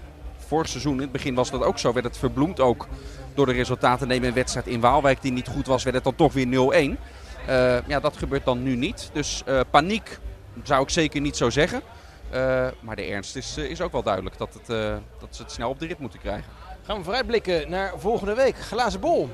Vorig 0.46 0.68
seizoen, 0.68 0.94
in 0.94 1.00
het 1.00 1.12
begin 1.12 1.34
was 1.34 1.50
dat 1.50 1.62
ook 1.62 1.78
zo. 1.78 1.92
Werd 1.92 2.06
het 2.06 2.18
verbloemd 2.18 2.60
ook 2.60 2.88
door 3.34 3.46
de 3.46 3.52
resultaten. 3.52 4.08
Neem 4.08 4.24
een 4.24 4.32
wedstrijd 4.32 4.66
in 4.66 4.80
Waalwijk 4.80 5.22
die 5.22 5.32
niet 5.32 5.48
goed 5.48 5.66
was, 5.66 5.82
werd 5.82 5.96
het 5.96 6.04
dan 6.04 6.14
toch 6.14 6.32
weer 6.32 6.46
0-1. 6.46 6.98
Eh, 7.46 7.86
ja, 7.86 8.00
dat 8.00 8.16
gebeurt 8.16 8.44
dan 8.44 8.62
nu 8.62 8.76
niet. 8.76 9.10
Dus 9.12 9.42
paniek 9.70 10.18
zou 10.62 10.82
ik 10.82 10.90
zeker 10.90 11.20
niet 11.20 11.36
zo 11.36 11.50
zeggen. 11.50 11.82
Eh, 12.30 12.66
maar 12.80 12.96
de 12.96 13.02
ernst 13.02 13.36
is, 13.36 13.56
eh, 13.56 13.64
is 13.64 13.80
ook 13.80 13.92
wel 13.92 14.02
duidelijk 14.02 14.38
dat, 14.38 14.54
het, 14.54 14.68
eh, 14.68 14.96
dat 15.20 15.36
ze 15.36 15.42
het 15.42 15.52
snel 15.52 15.68
op 15.70 15.78
de 15.78 15.86
rit 15.86 15.98
moeten 15.98 16.18
krijgen. 16.20 16.50
Gaan 16.82 16.96
we 16.96 17.04
vooruitblikken 17.04 17.70
naar 17.70 17.92
volgende 17.96 18.34
week. 18.34 18.56
Glazen 18.58 19.00
bol. 19.00 19.28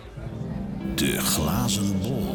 De 0.95 1.21
glazen 1.21 2.01
bol. 2.01 2.35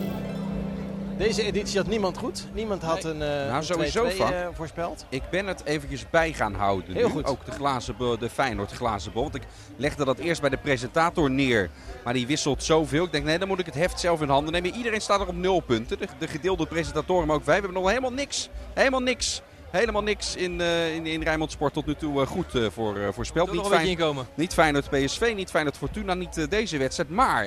Deze 1.17 1.43
editie 1.43 1.77
had 1.77 1.87
niemand 1.87 2.17
goed. 2.17 2.47
Niemand 2.53 2.81
had 2.81 3.03
een, 3.03 3.21
eh 3.21 3.27
Nou, 3.27 3.53
een 3.53 3.63
sowieso 3.63 4.03
2-2 4.03 4.15
van. 4.17 4.33
voorspeld. 4.53 5.05
Ik 5.09 5.21
ben 5.29 5.47
het 5.47 5.65
eventjes 5.65 6.09
bij 6.09 6.33
gaan 6.33 6.53
houden. 6.53 6.95
Heel 6.95 7.07
nu. 7.07 7.13
goed. 7.13 7.25
Ook 7.25 7.45
de, 7.45 7.51
glazen, 7.51 7.95
de 8.19 8.29
Feyenoord 8.29 8.71
glazen 8.71 9.11
bol. 9.11 9.23
Want 9.23 9.35
ik 9.35 9.43
legde 9.75 10.05
dat 10.05 10.17
eerst 10.17 10.41
bij 10.41 10.49
de 10.49 10.57
presentator 10.57 11.31
neer. 11.31 11.69
Maar 12.03 12.13
die 12.13 12.27
wisselt 12.27 12.63
zoveel. 12.63 13.05
Ik 13.05 13.11
denk, 13.11 13.25
nee, 13.25 13.39
dan 13.39 13.47
moet 13.47 13.59
ik 13.59 13.65
het 13.65 13.75
heft 13.75 13.99
zelf 13.99 14.21
in 14.21 14.29
handen 14.29 14.53
nemen. 14.53 14.75
Iedereen 14.75 15.01
staat 15.01 15.21
er 15.21 15.27
op 15.27 15.35
nul 15.35 15.59
punten. 15.59 15.97
De, 15.99 16.07
de 16.19 16.27
gedeelde 16.27 16.65
presentatoren, 16.65 17.27
maar 17.27 17.35
ook 17.35 17.45
wij. 17.45 17.55
We 17.55 17.61
hebben 17.61 17.81
nog 17.81 17.89
helemaal 17.89 18.13
niks. 18.13 18.49
Helemaal 18.73 19.01
niks. 19.01 19.41
Helemaal 19.71 20.03
niks 20.03 20.35
in, 20.35 20.61
eh 20.61 20.95
in, 20.95 21.05
in 21.05 21.23
Rijnmond 21.23 21.51
Sport 21.51 21.73
tot 21.73 21.85
nu 21.85 21.95
toe 21.95 22.21
eh, 22.21 22.27
goed 22.27 22.55
eh, 22.55 22.65
voor, 22.69 23.13
voorspeld. 23.13 23.51
Niet, 23.51 23.67
fijn, 23.67 23.87
inkomen. 23.87 24.27
niet 24.35 24.53
Feyenoord 24.53 24.89
PSV, 24.89 25.33
niet 25.35 25.49
Feyenoord 25.49 25.77
Fortuna, 25.77 26.13
niet 26.13 26.49
deze 26.49 26.77
wedstrijd. 26.77 27.09
Maar 27.09 27.45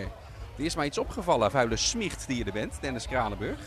er 0.59 0.65
is 0.65 0.77
mij 0.77 0.87
iets 0.87 0.99
opgevallen, 0.99 1.51
vuile 1.51 1.77
smicht 1.77 2.27
die 2.27 2.37
je 2.37 2.45
er 2.45 2.53
bent, 2.53 2.79
Dennis 2.81 3.07
Kranenburg. 3.07 3.59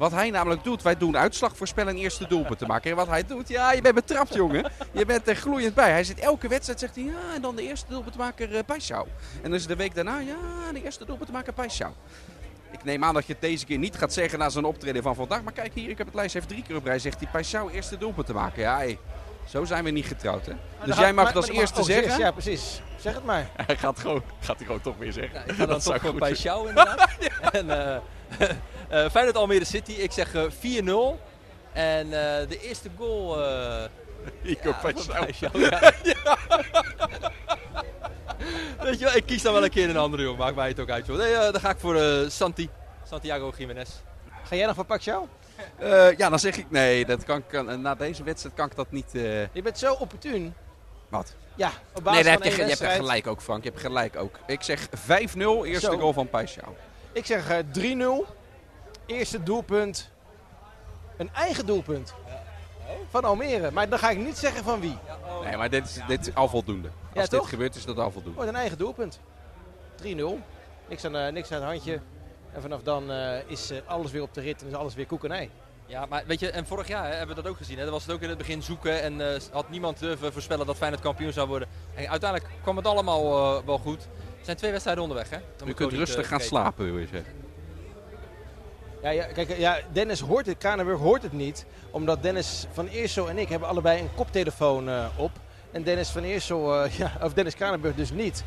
Wat 0.00 0.12
hij 0.12 0.30
namelijk 0.30 0.64
doet, 0.64 0.82
wij 0.82 0.96
doen 0.96 1.16
uitslag 1.16 1.56
voorspellen 1.56 1.94
en 1.94 2.00
eerste 2.00 2.26
doelpunt 2.28 2.58
te 2.58 2.66
maken. 2.66 2.90
En 2.90 2.96
wat 2.96 3.06
hij 3.06 3.26
doet, 3.26 3.48
ja, 3.48 3.72
je 3.72 3.80
bent 3.80 3.94
betrapt, 3.94 4.34
jongen. 4.34 4.70
Je 4.92 5.06
bent 5.06 5.28
er 5.28 5.36
gloeiend 5.36 5.74
bij. 5.74 5.90
Hij 5.90 6.04
zit 6.04 6.18
elke 6.18 6.48
wedstrijd, 6.48 6.80
zegt 6.80 6.94
hij, 6.94 7.04
ja, 7.04 7.34
en 7.34 7.42
dan 7.42 7.56
de 7.56 7.62
eerste 7.62 7.86
doelpuntmaker 7.88 8.50
uh, 8.50 8.58
Paixão. 8.58 9.08
En 9.34 9.42
dan 9.42 9.54
is 9.54 9.66
de 9.66 9.76
week 9.76 9.94
daarna, 9.94 10.18
ja, 10.18 10.36
de 10.72 10.82
eerste 10.82 11.04
doelpuntmaker 11.04 11.52
Paixão. 11.52 11.92
Ik 12.70 12.84
neem 12.84 13.04
aan 13.04 13.14
dat 13.14 13.26
je 13.26 13.32
het 13.32 13.42
deze 13.42 13.66
keer 13.66 13.78
niet 13.78 13.96
gaat 13.96 14.12
zeggen 14.12 14.38
na 14.38 14.48
zijn 14.48 14.64
optreden 14.64 15.02
van 15.02 15.14
vandaag. 15.14 15.42
Maar 15.42 15.52
kijk 15.52 15.74
hier, 15.74 15.90
ik 15.90 15.98
heb 15.98 16.06
het 16.06 16.16
lijst 16.16 16.34
even 16.34 16.48
drie 16.48 16.62
keer 16.62 16.76
op 16.76 16.84
rij. 16.84 16.98
Zegt 16.98 17.20
hij 17.20 17.42
Paixão 17.42 17.74
eerste 17.74 17.98
doelpunt 17.98 18.26
te 18.26 18.32
maken. 18.32 18.62
Ja, 18.62 18.82
zo 19.48 19.64
zijn 19.64 19.84
we 19.84 19.90
niet 19.90 20.06
getrouwd, 20.06 20.46
hè. 20.46 20.52
Maar 20.78 20.86
Dus 20.86 20.98
jij 20.98 21.12
mag 21.12 21.26
het 21.26 21.36
als 21.36 21.48
eerste 21.48 21.80
oh, 21.80 21.86
zeggen. 21.86 22.18
Ja, 22.18 22.30
precies. 22.30 22.82
Zeg 22.96 23.14
het 23.14 23.24
maar. 23.24 23.50
Hij 23.66 23.76
gaat, 23.76 23.98
gewoon, 23.98 24.22
gaat 24.40 24.56
hij 24.56 24.66
gewoon 24.66 24.80
toch 24.80 24.96
weer 24.96 25.12
zeggen. 25.12 25.34
Ja, 25.34 25.44
ik 25.44 25.50
ga 25.50 25.56
dan 25.66 25.68
Dat 25.68 25.82
zou 25.82 25.98
toch 25.98 26.14
bij 26.14 26.32
jou 26.32 26.68
inderdaad. 26.68 27.08
En 27.52 27.70
eh 27.70 27.96
eh, 28.90 29.10
Feyenoord 29.10 29.36
Almere 29.36 29.64
City, 29.64 29.92
ik 29.92 30.12
zeg 30.12 30.34
eh, 30.34 30.42
4-0. 30.42 30.48
En 31.72 32.04
eh, 32.04 32.48
de 32.48 32.60
eerste 32.60 32.88
goal... 32.98 33.38
Ico 34.42 34.68
ja. 34.68 34.80
Paixão, 34.82 35.38
ja. 35.38 35.50
Weet 38.82 38.98
je 38.98 39.04
wel, 39.04 39.14
ik 39.16 39.26
kies 39.26 39.42
dan 39.42 39.52
wel 39.52 39.64
een 39.64 39.70
keer 39.70 39.88
een 39.90 39.96
andere, 39.96 40.22
joh. 40.22 40.38
Maakt 40.38 40.54
mij 40.56 40.68
het 40.68 40.80
ook 40.80 40.90
uit, 40.90 41.06
joh. 41.06 41.16
Nee, 41.18 41.32
eh, 41.34 41.52
dan 41.52 41.60
ga 41.60 41.70
ik 41.70 41.78
voor 41.78 41.96
eh, 41.96 42.28
Santi. 42.28 42.68
Santiago 43.08 43.52
Jiménez. 43.58 43.88
Ga 44.44 44.56
jij 44.56 44.66
nog 44.66 44.74
voor 44.74 44.84
Pacquiao? 44.84 45.28
Eh, 45.78 46.16
ja, 46.16 46.28
dan 46.28 46.38
zeg 46.38 46.56
ik 46.56 46.70
nee. 46.70 47.04
Dat 47.04 47.24
kan, 47.24 47.46
kan, 47.46 47.80
na 47.80 47.94
deze 47.94 48.22
wedstrijd 48.22 48.54
kan 48.54 48.66
ik 48.66 48.76
dat 48.76 48.90
niet. 48.90 49.14
eh, 49.14 49.22
Je 49.54 49.62
bent 49.62 49.78
zo 49.78 49.92
opportun. 49.92 50.54
Wat? 51.08 51.34
Ja, 51.54 51.70
op 51.94 52.04
basis 52.04 52.12
Nee, 52.14 52.22
daar 52.22 52.32
heb 52.32 52.42
van 52.42 52.50
je, 52.66 52.70
je 52.70 52.84
hebt 52.84 52.96
gelijk 52.96 53.26
ook, 53.26 53.40
Frank. 53.42 53.62
Je 53.64 53.68
hebt 53.70 53.80
gelijk 53.82 54.16
ook. 54.16 54.38
Ik 54.46 54.62
zeg 54.62 54.88
5-0, 54.88 55.64
eerste 55.64 55.90
Zo. 55.90 55.98
goal 55.98 56.12
van 56.12 56.28
Paixão. 56.28 56.68
Ik 57.12 57.26
zeg 57.26 57.48
eh, 57.48 57.56
3-0. 58.26 58.26
Eerste 59.06 59.42
doelpunt. 59.42 60.10
Een 61.16 61.30
eigen 61.34 61.66
doelpunt. 61.66 62.14
Van 63.10 63.24
Almere. 63.24 63.70
Maar 63.70 63.88
dan 63.88 63.98
ga 63.98 64.10
ik 64.10 64.18
niet 64.18 64.38
zeggen 64.38 64.64
van 64.64 64.80
wie. 64.80 64.98
Nee, 65.44 65.56
maar 65.56 65.70
dit 65.70 65.84
is, 65.84 65.98
dit 66.06 66.26
is 66.26 66.34
al 66.34 66.48
voldoende. 66.48 66.88
Als 67.14 67.28
dit 67.28 67.38
toch? 67.40 67.48
gebeurt, 67.48 67.74
is 67.74 67.84
dat 67.84 67.98
al 67.98 68.10
voldoende. 68.10 68.36
Wordt 68.36 68.50
een 68.50 68.56
eigen 68.56 68.78
doelpunt. 68.78 69.20
3-0. 70.02 70.04
Niks 70.88 71.04
aan, 71.04 71.16
eh, 71.16 71.32
niks 71.32 71.52
aan 71.52 71.60
het 71.60 71.70
handje. 71.70 72.00
En 72.52 72.62
vanaf 72.62 72.82
dan 72.82 73.10
eh, 73.10 73.38
is 73.46 73.70
eh, 73.70 73.78
alles 73.86 74.10
weer 74.10 74.22
op 74.22 74.34
de 74.34 74.40
rit 74.40 74.62
en 74.62 74.68
is 74.68 74.74
alles 74.74 74.94
weer 74.94 75.06
koek 75.06 75.24
en 75.24 75.32
ei. 75.32 75.50
Ja, 75.90 76.06
maar 76.06 76.22
weet 76.26 76.40
je, 76.40 76.50
en 76.50 76.66
vorig 76.66 76.88
jaar 76.88 77.04
hè, 77.04 77.14
hebben 77.14 77.36
we 77.36 77.42
dat 77.42 77.50
ook 77.50 77.56
gezien. 77.56 77.78
Hè? 77.78 77.82
Dan 77.82 77.92
was 77.92 78.02
het 78.02 78.12
ook 78.12 78.20
in 78.20 78.28
het 78.28 78.38
begin 78.38 78.62
zoeken 78.62 79.02
en 79.02 79.34
eh, 79.34 79.40
had 79.52 79.70
niemand 79.70 79.98
durven 79.98 80.32
voorspellen 80.32 80.66
dat 80.66 80.76
Feyenoord 80.76 81.02
kampioen 81.02 81.32
zou 81.32 81.48
worden. 81.48 81.68
En 81.94 82.08
uiteindelijk 82.08 82.50
kwam 82.62 82.76
het 82.76 82.86
allemaal 82.86 83.56
eh, 83.58 83.66
wel 83.66 83.78
goed. 83.78 84.02
Er 84.38 84.44
zijn 84.44 84.56
twee 84.56 84.70
wedstrijden 84.70 85.02
onderweg, 85.02 85.30
hè? 85.30 85.38
Dan 85.56 85.68
Je 85.68 85.74
kunt 85.74 85.92
rustig 85.92 86.28
gaan 86.28 86.40
slapen, 86.40 86.84
wil 86.84 86.98
je 86.98 87.06
zeggen. 87.06 87.32
Ja, 89.02 89.10
ja, 89.10 89.24
kijk, 89.24 89.58
ja, 89.58 89.78
Dennis 89.92 90.20
hoort 90.20 90.46
het, 90.46 90.58
Kranenburg 90.58 90.98
hoort 90.98 91.22
het 91.22 91.32
niet. 91.32 91.66
Omdat 91.90 92.22
Dennis 92.22 92.66
van 92.72 92.86
Eersel 92.86 93.28
en 93.28 93.38
ik 93.38 93.48
hebben 93.48 93.68
allebei 93.68 94.00
een 94.00 94.14
koptelefoon 94.14 94.88
eh, 94.88 95.06
op. 95.16 95.30
En 95.72 95.82
Dennis 95.82 96.08
van 96.08 96.22
Eersel, 96.22 96.82
eh, 96.82 96.92
ja, 96.98 97.12
of 97.22 97.32
Dennis 97.32 97.54
Kranenburg 97.54 97.94
dus 97.94 98.10
niet. 98.10 98.44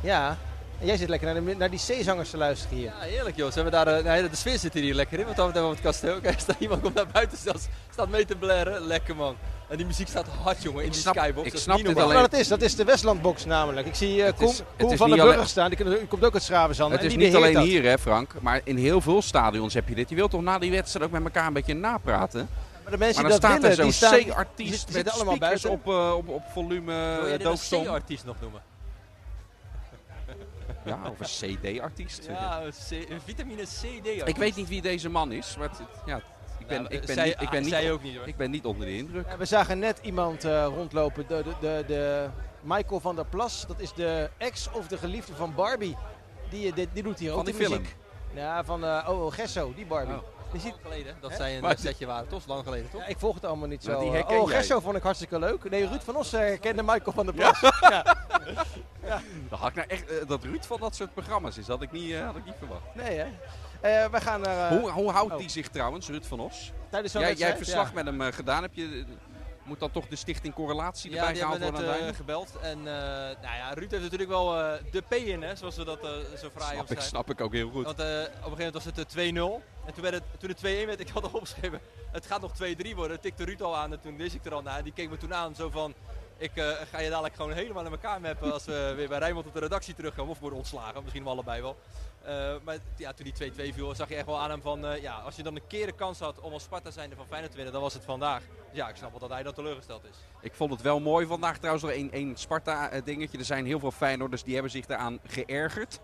Ja, 0.00 0.36
en 0.80 0.86
jij 0.86 0.96
zit 0.96 1.08
lekker 1.08 1.56
naar, 1.56 1.70
die 1.70 1.78
zeezangers 1.78 2.30
te 2.30 2.36
luisteren 2.36 2.76
hier. 2.76 2.86
Ja, 2.86 3.00
heerlijk 3.00 3.36
joh. 3.36 3.50
Ze 3.50 3.60
hebben 3.60 3.84
daar, 3.84 4.04
eh, 4.04 4.30
de 4.30 4.36
sfeer 4.36 4.58
zit 4.58 4.74
hier 4.74 4.94
lekker 4.94 5.18
in. 5.18 5.24
Want 5.24 5.36
dan 5.36 5.44
hebben 5.44 5.62
we 5.62 5.68
op 5.68 5.74
het 5.74 5.84
kasteel. 5.84 6.20
Kijk, 6.20 6.40
staat 6.40 6.56
iemand 6.60 6.82
komt 6.82 6.94
naar 6.94 7.06
buiten, 7.12 7.38
staat 7.90 8.08
mee 8.08 8.24
te 8.24 8.36
blaren. 8.36 8.86
Lekker 8.86 9.16
man. 9.16 9.36
En 9.68 9.76
die 9.76 9.86
muziek 9.86 10.08
staat 10.08 10.26
hard 10.42 10.62
jongen 10.62 10.80
in 10.80 10.86
Ik 10.86 10.92
die 10.92 11.00
snap- 11.00 11.16
skybox. 11.16 11.46
ik 11.46 11.52
Dat 11.52 11.60
snap 11.60 11.76
dit 11.76 11.86
normaal. 11.86 12.06
Maar 12.06 12.30
dat 12.30 12.32
is, 12.40 12.48
dat 12.48 12.62
is 12.62 12.76
de 12.76 12.84
Westlandbox 12.84 13.44
namelijk. 13.44 13.86
Ik 13.86 13.94
zie 13.94 14.20
eh 14.20 14.26
Het 14.26 14.36
Koen, 14.36 14.48
is- 14.48 14.58
het 14.58 14.66
Koen 14.78 14.90
is 14.92 14.98
van 14.98 15.12
alleen- 15.12 15.24
Burg 15.36 15.48
staan. 15.48 15.70
Die, 15.70 16.06
komt 16.06 16.24
ook 16.24 16.32
uit 16.34 16.42
Schravenzand. 16.42 16.92
Het 16.92 17.00
en 17.00 17.06
is 17.06 17.16
niet 17.16 17.34
alleen 17.34 17.52
dat. 17.54 17.62
hier, 17.64 17.82
hè, 17.82 17.98
Frank. 17.98 18.34
Maar 18.40 18.60
in 18.64 18.76
heel 18.76 19.00
veel 19.00 19.22
stadions 19.22 19.74
heb 19.74 19.88
je 19.88 19.94
dit. 19.94 20.08
Je 20.08 20.14
wilt 20.14 20.30
toch 20.30 20.42
na 20.42 20.58
die 20.58 20.70
wedstrijd 20.70 21.06
ook 21.06 21.12
met 21.12 21.24
elkaar 21.24 21.46
een 21.46 21.52
beetje 21.52 21.74
napraten? 21.74 22.48
Maar 22.82 22.92
de 22.92 22.98
mensen 22.98 23.22
Maar 23.22 23.30
dan 23.30 23.40
die 23.40 23.48
dat 23.50 23.60
staat 23.60 23.70
er 23.70 23.76
willen, 23.76 23.92
zo'n 23.92 24.10
die 24.10 24.22
staan... 24.24 24.34
C-artiest 24.34 24.70
die 24.70 24.80
met 24.84 24.90
zitten 24.94 25.12
allemaal 25.12 25.34
speakers 25.34 25.62
buiten. 25.62 25.90
op, 25.92 25.94
eh, 26.00 26.16
op, 26.16 26.28
op 26.28 26.42
volume 26.52 26.92
Wil 26.94 27.22
uh, 27.22 27.28
jij 27.28 27.36
dit 27.36 27.46
doofstom. 27.46 27.80
een 27.80 27.86
C-artiest 27.86 28.24
nog 28.24 28.36
noemen? 28.40 28.62
Ja, 30.84 30.98
of 31.18 31.20
een 31.40 31.56
CD-artiest. 31.58 32.26
Ja, 32.28 32.62
C- 32.88 33.10
een 33.10 33.20
vitamine 33.24 33.62
C-D-artiest. 33.62 34.26
Ik 34.26 34.36
weet 34.36 34.56
niet 34.56 34.68
wie 34.68 34.82
deze 34.82 35.08
man 35.08 35.32
is, 35.32 35.56
maar 35.58 35.68
het- 35.68 35.80
ja, 36.06 36.20
ik 36.58 36.66
ben, 36.66 36.82
Nou, 36.82 36.94
ik 36.94 37.04
ben, 37.06 37.14
zij- 37.14 37.24
niet, 37.24 37.32
ik, 37.40 37.48
ben 37.50 37.58
ah, 37.58 37.64
niet, 37.64 37.68
zij 37.74 37.92
ook 37.92 38.02
niet 38.02 38.16
hoor. 38.16 38.26
ik 38.28 38.36
ben 38.36 38.50
niet 38.50 38.64
onder 38.64 38.86
de 38.86 38.96
indruk. 38.96 39.26
Ja, 39.28 39.36
we 39.36 39.44
zagen 39.44 39.78
net 39.78 39.98
iemand 40.02 40.44
eh, 40.44 40.64
rondlopen, 40.64 41.24
de, 41.28 41.42
de, 41.42 41.54
de, 41.60 41.84
de 41.86 42.28
Michael 42.62 43.00
van 43.00 43.16
der 43.16 43.26
Plas. 43.26 43.64
Dat 43.66 43.80
is 43.80 43.92
de 43.92 44.30
ex 44.38 44.68
of 44.72 44.86
de 44.86 44.96
geliefde 44.98 45.34
van 45.34 45.54
Barbie. 45.54 45.96
Die, 46.50 46.72
die, 46.72 46.88
die 46.92 47.02
doet 47.02 47.18
hier 47.18 47.30
Van 47.30 47.38
ook 47.38 47.44
die 47.44 47.54
de 47.56 47.64
film? 47.64 47.78
muziek. 47.78 47.96
Ja, 48.34 48.64
van 48.64 48.84
eh 48.84 49.08
oh, 49.08 49.32
Gesso, 49.32 49.72
die 49.74 49.86
Barbie. 49.86 50.14
Oh. 50.14 50.22
Die 50.52 50.60
ziet, 50.60 50.70
Lang 50.70 50.82
geleden 50.82 51.16
dat 51.20 51.30
Hè? 51.30 51.36
zij 51.36 51.56
een 51.56 51.62
Maar- 51.62 51.78
setje 51.78 52.06
waren, 52.06 52.28
toch? 52.28 52.46
Lang 52.46 52.64
geleden, 52.64 52.90
toch? 52.90 53.00
ja, 53.00 53.06
ik 53.06 53.18
volg 53.18 53.34
het 53.34 53.44
allemaal 53.44 53.68
niet 53.68 53.82
zo. 53.84 53.98
die 53.98 54.08
eh. 54.08 54.14
herken 54.14 54.40
oh. 54.40 54.48
Gesso 54.50 54.80
vond 54.80 54.96
ik 54.96 55.02
hartstikke 55.02 55.38
leuk. 55.38 55.70
Nee, 55.70 55.86
Ruud 55.88 56.00
van 56.02 56.16
Os 56.16 56.32
eh, 56.32 56.60
kende 56.60 56.82
Michael 56.82 57.12
van 57.12 57.26
der 57.26 57.34
Plas. 57.34 57.60
Dan 59.48 59.58
had 59.58 59.68
ik 59.68 59.74
nou 59.74 59.88
echt, 59.88 60.08
eh, 60.08 60.26
dat 60.28 60.42
Ruud 60.44 60.64
van 60.64 60.80
dat 60.80 60.94
soort 60.94 61.14
programma's 61.14 61.58
is, 61.58 61.66
had 61.66 61.82
ik 61.82 61.92
niet, 61.92 62.12
eh, 62.12 62.24
had 62.26 62.36
ik 62.36 62.44
niet 62.44 62.54
verwacht. 62.58 62.82
Nee, 62.94 63.18
hè? 63.18 63.26
Eh, 63.86 64.10
we 64.10 64.20
gaan 64.20 64.40
naar... 64.40 64.70
eh, 64.72 64.78
hoe, 64.78 64.90
hoe 64.90 65.10
houdt 65.10 65.32
oh. 65.32 65.38
die 65.38 65.48
zich 65.48 65.68
trouwens, 65.68 66.08
Ruud 66.08 66.24
van 66.24 66.40
Os? 66.40 66.72
tijdens 66.90 67.12
zo'n 67.12 67.22
Jij, 67.22 67.34
jij 67.34 67.46
hebt 67.46 67.58
verslag 67.58 67.92
met 67.92 68.04
hem 68.06 68.20
eh, 68.22 68.32
gedaan. 68.32 68.62
Heb 68.62 68.74
je, 68.74 69.04
moet 69.62 69.80
dan 69.80 69.90
toch 69.90 70.06
de 70.08 70.16
stichting 70.16 70.54
correlatie 70.54 71.10
Ja, 71.10 71.16
erbij 71.16 71.32
die 71.32 71.42
gehaald 71.42 71.60
hebben 71.60 71.80
we 71.80 71.86
worden 71.86 72.00
eh, 72.00 72.06
einde? 72.06 72.18
gebeld. 72.18 72.56
En 72.62 72.78
eh, 72.78 72.84
nou 73.42 73.56
ja, 73.56 73.72
Ruud 73.74 73.90
heeft 73.90 74.02
natuurlijk 74.02 74.30
wel 74.30 74.58
eh, 74.60 74.72
de 74.90 75.00
P 75.08 75.12
in, 75.14 75.42
hè, 75.42 75.56
zoals 75.56 75.76
we 75.76 75.84
dat 75.84 75.98
zo 76.02 76.08
fraai 76.08 76.50
Snap 76.50 76.72
ik, 76.72 76.78
opschrijven. 76.80 77.02
snap 77.02 77.30
ik 77.30 77.40
ook 77.40 77.52
heel 77.52 77.70
goed. 77.70 77.84
Want 77.84 77.98
eh, 77.98 78.06
op 78.06 78.12
een 78.16 78.24
gegeven 78.26 78.50
moment 78.56 78.72
was 78.74 78.84
het 78.84 79.14
eh, 79.14 79.32
2-0. 79.32 79.62
En 79.86 79.92
toen, 79.94 80.02
werd 80.02 80.14
het, 80.14 80.22
toen 80.38 80.48
het 80.48 80.58
2-1 80.58 80.62
werd, 80.62 81.00
ik 81.00 81.08
had 81.08 81.22
al 81.24 81.30
opgeschreven, 81.32 81.80
het 82.12 82.26
gaat 82.26 82.40
nog 82.40 82.52
2-3 82.62 82.94
worden. 82.94 83.20
Tikte 83.20 83.44
Ruud 83.44 83.60
al 83.62 83.76
aan 83.76 83.92
en 83.92 84.00
toen 84.00 84.16
wist 84.16 84.34
ik 84.34 84.44
er 84.44 84.54
al 84.54 84.62
naar. 84.62 84.78
En 84.78 84.84
die 84.84 84.92
keek 84.92 85.10
me 85.10 85.16
toen 85.16 85.34
aan 85.34 85.54
zo 85.54 85.70
van, 85.70 85.94
ik 86.38 86.56
eh, 86.56 86.70
ga 86.90 87.00
je 87.00 87.08
dadelijk 87.08 87.34
gewoon 87.34 87.52
helemaal 87.52 87.84
in 87.84 87.90
elkaar 87.90 88.20
mappen 88.20 88.52
als 88.52 88.64
we 88.64 88.92
weer 88.96 89.08
bij 89.08 89.18
Rijnmond 89.18 89.46
op 89.46 89.52
de 89.52 89.60
redactie 89.60 89.94
terugkomen. 89.94 90.32
Of 90.32 90.38
worden 90.38 90.58
ontslagen, 90.58 91.02
misschien 91.02 91.24
wel 91.24 91.32
allebei 91.32 91.62
wel. 91.62 91.76
Eh, 92.22 92.54
maar 92.64 92.76
ja, 92.96 93.12
toen 93.12 93.24
die 93.24 93.52
2-2 93.52 93.74
viel, 93.74 93.94
zag 93.94 94.08
je 94.08 94.14
echt 94.14 94.26
wel 94.26 94.40
aan 94.40 94.50
hem 94.50 94.62
van, 94.62 94.86
eh, 94.86 95.02
ja, 95.02 95.14
als 95.14 95.36
je 95.36 95.42
dan 95.42 95.56
een 95.56 95.66
keer 95.66 95.86
de 95.86 95.92
kans 95.92 96.18
had 96.18 96.40
om 96.40 96.52
als 96.52 96.62
Sparta 96.62 96.90
zijnde 96.90 97.16
van 97.16 97.26
Feyenoord 97.26 97.50
te 97.50 97.56
winnen, 97.56 97.74
dan 97.74 97.82
was 97.82 97.94
het 97.94 98.04
vandaag. 98.04 98.42
Ja, 98.72 98.88
ik 98.88 98.96
snap 98.96 99.10
wel 99.10 99.20
dat 99.20 99.30
hij 99.30 99.42
dan 99.42 99.52
teleurgesteld 99.52 100.04
is. 100.04 100.16
Ik 100.40 100.54
vond 100.54 100.70
het 100.70 100.82
wel 100.82 101.00
mooi 101.00 101.26
vandaag 101.26 101.56
trouwens 101.56 101.84
nog 101.84 101.92
één, 101.92 102.12
één 102.12 102.36
Sparta-dingetje. 102.36 103.38
Er 103.38 103.44
zijn 103.44 103.66
heel 103.66 103.78
veel 103.78 103.90
Feyenoorders 103.90 104.42
die 104.42 104.54
hebben 104.54 104.72
zich 104.72 104.86
daaraan 104.86 105.18
geërgerd 105.26 106.00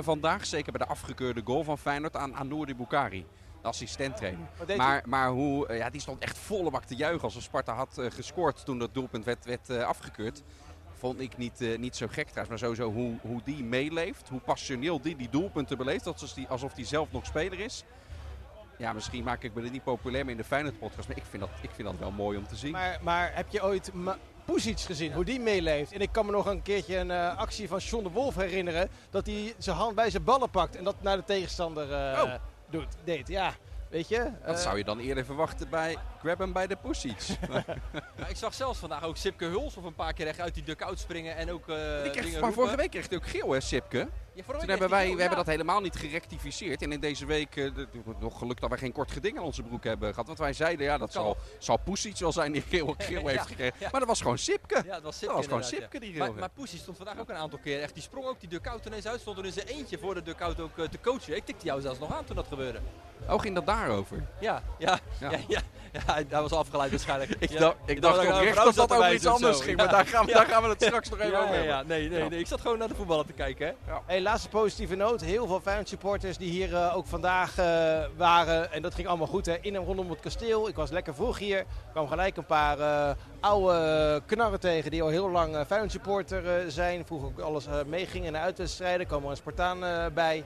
vandaag. 0.00 0.46
Zeker 0.46 0.72
bij 0.72 0.86
de 0.86 0.92
afgekeurde 0.92 1.42
goal 1.44 1.64
van 1.64 1.78
Feyenoord 1.78 2.16
aan 2.16 2.34
Anouri 2.34 2.74
Boukari. 2.74 3.26
Assistenttrainer. 3.62 4.48
Maar, 4.76 5.02
maar 5.06 5.30
hoe, 5.30 5.66
eh, 5.66 5.78
ja, 5.78 5.90
die 5.90 6.00
stond 6.00 6.22
echt 6.22 6.38
volle 6.38 6.70
bak 6.70 6.84
te 6.84 6.94
juichen 6.94 7.22
als 7.22 7.42
Sparta 7.42 7.74
had 7.74 7.98
eh, 7.98 8.10
gescoord 8.10 8.64
toen 8.64 8.78
dat 8.78 8.94
doelpunt 8.94 9.24
werd, 9.24 9.44
werd 9.44 9.70
eh, 9.70 9.82
afgekeurd. 9.82 10.42
Vond 10.92 11.20
ik 11.20 11.36
niet, 11.36 11.78
niet 11.78 11.96
zo 11.96 12.06
gek 12.06 12.28
trouwens. 12.28 12.48
Maar 12.48 12.58
sowieso 12.58 12.92
hoe, 12.92 13.18
hoe 13.20 13.40
die 13.44 13.64
meeleeft. 13.64 14.28
Hoe 14.28 14.40
passioneel 14.40 15.00
die 15.00 15.16
die 15.16 15.28
doelpunten 15.28 15.76
beleeft. 15.76 16.06
Alsof 16.06 16.32
die, 16.32 16.48
alsof 16.48 16.72
die 16.72 16.84
zelf 16.84 17.12
nog 17.12 17.26
speler 17.26 17.60
is. 17.60 17.84
Ja, 18.78 18.92
misschien 18.92 19.24
maak 19.24 19.42
ik 19.42 19.54
me 19.54 19.62
er 19.62 19.70
niet 19.70 19.84
populair 19.84 20.24
mee 20.24 20.34
in 20.34 20.40
de 20.40 20.46
Feyenoord 20.46 20.78
podcast. 20.78 21.08
Maar 21.08 21.16
ik 21.16 21.24
vind 21.30 21.42
dat, 21.42 21.50
ik 21.60 21.70
vind 21.70 21.88
dat 21.88 21.98
wel 21.98 22.10
mooi 22.10 22.38
om 22.38 22.46
te 22.46 22.56
zien. 22.56 22.72
Maar, 22.72 22.98
maar 23.02 23.34
heb 23.34 23.48
je 23.48 23.62
ooit 23.62 23.90
Pusic 24.44 24.80
gezien, 24.80 25.12
hoe 25.12 25.24
die 25.24 25.40
meeleeft? 25.40 25.92
En 25.92 26.00
ik 26.00 26.12
kan 26.12 26.26
me 26.26 26.32
nog 26.32 26.46
een 26.46 26.62
keertje 26.62 26.96
een 26.96 27.10
actie 27.36 27.68
van 27.68 27.78
John 27.78 28.04
de 28.04 28.10
Wolf 28.10 28.34
herinneren. 28.34 28.90
Dat 29.10 29.26
hij 29.26 29.54
zijn 29.58 29.76
hand 29.76 29.94
bij 29.94 30.10
zijn 30.10 30.24
ballen 30.24 30.50
pakt 30.50 30.76
en 30.76 30.84
dat 30.84 31.02
naar 31.02 31.16
de 31.16 31.24
tegenstander 31.24 31.86
Oh. 32.22 32.34
Doet, 32.70 32.86
deed. 33.04 33.28
Ja, 33.28 33.52
weet 33.90 34.08
je? 34.08 34.30
Dat 34.46 34.56
eh, 34.56 34.62
zou 34.62 34.78
je 34.78 34.84
dan 34.84 34.98
eerder 34.98 35.24
verwachten 35.24 35.68
bij 35.70 35.96
Grab 36.18 36.38
hem 36.38 36.52
bij 36.52 36.66
de 36.66 36.76
Pussies. 36.76 37.28
Ja, 38.18 38.26
ik 38.26 38.36
zag 38.36 38.54
zelfs 38.54 38.78
vandaag 38.78 39.02
ook 39.04 39.16
Sipke 39.16 39.44
Huls 39.44 39.76
of 39.76 39.84
een 39.84 39.94
paar 39.94 40.12
keer 40.12 40.26
echt 40.26 40.40
uit 40.40 40.54
die 40.54 40.62
dugout 40.62 40.98
springen 40.98 41.36
en 41.36 41.50
ook 41.52 41.68
eh 41.68 41.76
Die 42.02 42.10
kreeg, 42.10 42.12
dingen 42.24 42.30
maar 42.30 42.32
roepen. 42.40 42.52
vorige 42.54 42.76
week 42.76 42.90
kreeg 42.90 43.08
hij 43.08 43.18
ook 43.18 43.26
geel, 43.26 43.50
hè, 43.50 43.60
Sipke? 43.60 44.08
Toen 44.46 44.68
hebben 44.68 44.88
wij, 44.88 45.14
we 45.14 45.20
hebben 45.20 45.38
dat 45.38 45.46
helemaal 45.46 45.80
niet 45.80 45.96
gerectificeerd. 45.96 46.82
En 46.82 46.92
in 46.92 47.00
deze 47.00 47.26
week, 47.26 47.54
de- 47.54 47.86
nog 48.20 48.38
geluk 48.38 48.60
dat 48.60 48.68
wij 48.70 48.78
geen 48.78 48.92
kort 48.92 49.10
geding 49.10 49.38
aan 49.38 49.44
onze 49.44 49.62
broek 49.62 49.84
hebben 49.84 50.08
gehad. 50.10 50.26
Want 50.26 50.38
wij 50.38 50.52
zeiden, 50.52 50.86
ja, 50.86 50.98
dat 50.98 51.12
zal, 51.12 51.36
zal 51.58 51.76
Poesic 51.76 52.18
wel 52.18 52.32
zijn 52.32 52.52
die 52.52 52.62
geel, 52.68 52.94
geel 52.98 53.26
heeft 53.28 53.46
gekregen. 53.46 53.76
Maar 53.80 54.00
dat 54.00 54.08
was 54.08 54.20
gewoon 54.20 54.38
Sipke. 54.38 54.82
Ja, 54.86 54.94
het 54.94 55.02
was 55.02 55.02
dat 55.02 55.14
Sipke 55.14 55.34
was 55.34 55.44
gewoon 55.46 55.64
Sipke 55.64 56.00
die 56.00 56.12
geel 56.12 56.18
Maar, 56.26 56.34
maar 56.34 56.50
Poesie 56.54 56.78
stond 56.78 56.96
vandaag 56.96 57.18
ook 57.18 57.28
een 57.28 57.36
aantal 57.36 57.58
keer 57.62 57.80
echt. 57.82 57.94
Die 57.94 58.02
sprong 58.02 58.26
ook 58.26 58.40
die 58.40 58.48
dugout 58.48 58.86
ineens 58.86 59.06
uit. 59.06 59.20
Stond 59.20 59.38
er 59.38 59.44
in 59.44 59.52
zijn 59.52 59.66
eentje 59.66 59.98
voor 59.98 60.14
de 60.14 60.22
dugout 60.22 60.60
ook 60.60 60.78
eh, 60.78 60.84
te 60.84 61.00
coachen. 61.00 61.36
Ik 61.36 61.44
tikte 61.44 61.64
jou 61.66 61.80
zelfs 61.80 61.98
nog 61.98 62.12
aan 62.16 62.24
toen 62.24 62.36
dat 62.36 62.46
gebeurde. 62.48 62.78
Oh, 63.28 63.40
ging 63.40 63.54
dat 63.54 63.66
daarover? 63.66 64.26
Ja, 64.40 64.62
ja, 64.78 64.98
Ja. 65.20 65.30
ja. 65.48 65.60
ja, 65.92 66.00
hij 66.04 66.26
was 66.30 66.52
afgeleid 66.52 66.90
waarschijnlijk. 66.90 67.30
Ik, 67.38 67.50
Ja, 67.50 67.58
dacht, 67.58 67.76
ik 67.86 68.02
dacht 68.02 68.16
dat 68.16 68.26
oprecht 68.34 68.56
dat 68.56 68.74
dat 68.74 68.92
over 68.92 68.96
iets 68.96 69.24
wijzen 69.24 69.28
of 69.30 69.34
anders 69.34 69.60
ging. 69.60 69.76
Maar 69.76 69.88
daar 69.88 70.06
gaan, 70.06 70.24
we, 70.24 70.30
Ja. 70.30 70.36
daar 70.36 70.46
gaan 70.46 70.62
we 70.62 70.68
het 70.68 70.82
straks 70.82 71.08
nog 71.08 71.18
even 71.20 71.38
over 71.42 71.54
hebben. 71.54 71.86
Nee, 71.86 72.08
nee, 72.08 72.28
nee. 72.28 72.38
Ik 72.40 72.46
zat 72.46 72.60
gewoon 72.60 72.78
naar 72.78 72.88
de 72.88 72.94
voetballen 72.94 73.26
te 73.26 73.32
kijken. 73.32 73.66
Hè. 73.84 73.92
Hey, 74.06 74.20
laatste 74.28 74.48
positieve 74.48 74.94
noot. 74.94 75.20
Heel 75.20 75.46
veel 75.46 75.60
Feyenoord 75.60 75.88
supporters 75.88 76.36
die 76.36 76.50
hier 76.50 76.74
eh, 76.74 76.96
ook 76.96 77.06
vandaag 77.06 77.58
eh, 77.58 78.00
waren. 78.16 78.72
En 78.72 78.82
dat 78.82 78.94
ging 78.94 79.08
allemaal 79.08 79.26
goed 79.26 79.46
hè. 79.46 79.56
in 79.60 79.76
en 79.76 79.84
rondom 79.84 80.10
het 80.10 80.20
kasteel. 80.20 80.68
Ik 80.68 80.74
was 80.74 80.90
lekker 80.90 81.14
vroeg 81.14 81.38
hier. 81.38 81.58
Er 81.58 81.66
kwam 81.92 82.08
gelijk 82.08 82.36
een 82.36 82.46
paar 82.46 82.78
eh, 82.78 83.14
oude 83.40 84.22
knarren 84.26 84.60
tegen 84.60 84.90
die 84.90 85.02
al 85.02 85.08
heel 85.08 85.30
lang 85.30 85.64
Feyenoord 85.66 85.90
supporter 85.90 86.70
zijn. 86.70 87.06
Vroeger 87.06 87.28
ook 87.28 87.38
alles 87.38 87.66
meegingen 87.86 88.32
naar 88.32 88.42
uitwedstrijden. 88.42 89.06
Kwam 89.06 89.24
er 89.24 89.30
een 89.30 89.36
Spartaan 89.36 90.12
bij. 90.14 90.44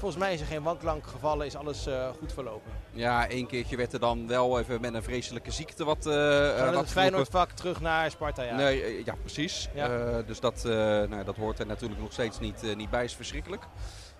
Volgens 0.00 0.20
mij 0.20 0.34
is 0.34 0.40
er 0.40 0.46
geen 0.46 0.62
wanklank 0.62 1.06
gevallen. 1.06 1.46
Is 1.46 1.56
alles 1.56 1.86
eh, 1.86 2.08
goed 2.18 2.32
verlopen. 2.32 2.72
Ja, 2.92 3.28
één 3.28 3.46
keertje 3.46 3.76
werd 3.76 3.92
er 3.92 4.00
dan 4.00 4.26
wel 4.26 4.58
even 4.58 4.80
met 4.80 4.94
een 4.94 5.02
vreselijke 5.02 5.50
ziekte 5.50 5.84
wat, 5.84 6.06
eh 6.06 6.12
Gaan 6.12 6.56
eh, 6.56 6.64
we 6.64 6.70
wat 6.72 6.80
het. 6.80 6.90
Feyenoordvak 6.90 7.50
terug 7.50 7.80
naar 7.80 8.10
Sparta. 8.10 8.42
Ja. 8.42 8.56
Nee, 8.56 8.82
eh, 8.82 9.04
ja, 9.04 9.14
precies. 9.20 9.68
Ja. 9.74 9.88
Eh, 9.88 10.26
dus 10.26 10.40
dat, 10.40 10.64
eh, 10.64 10.72
nou, 10.72 11.24
dat 11.24 11.36
hoort 11.36 11.58
er 11.58 11.66
natuurlijk 11.66 12.00
nog 12.00 12.12
steeds 12.12 12.38
niet, 12.40 12.62
eh, 12.62 12.76
niet 12.76 12.90
bij, 12.90 13.04
is 13.04 13.14
verschrikkelijk. 13.14 13.64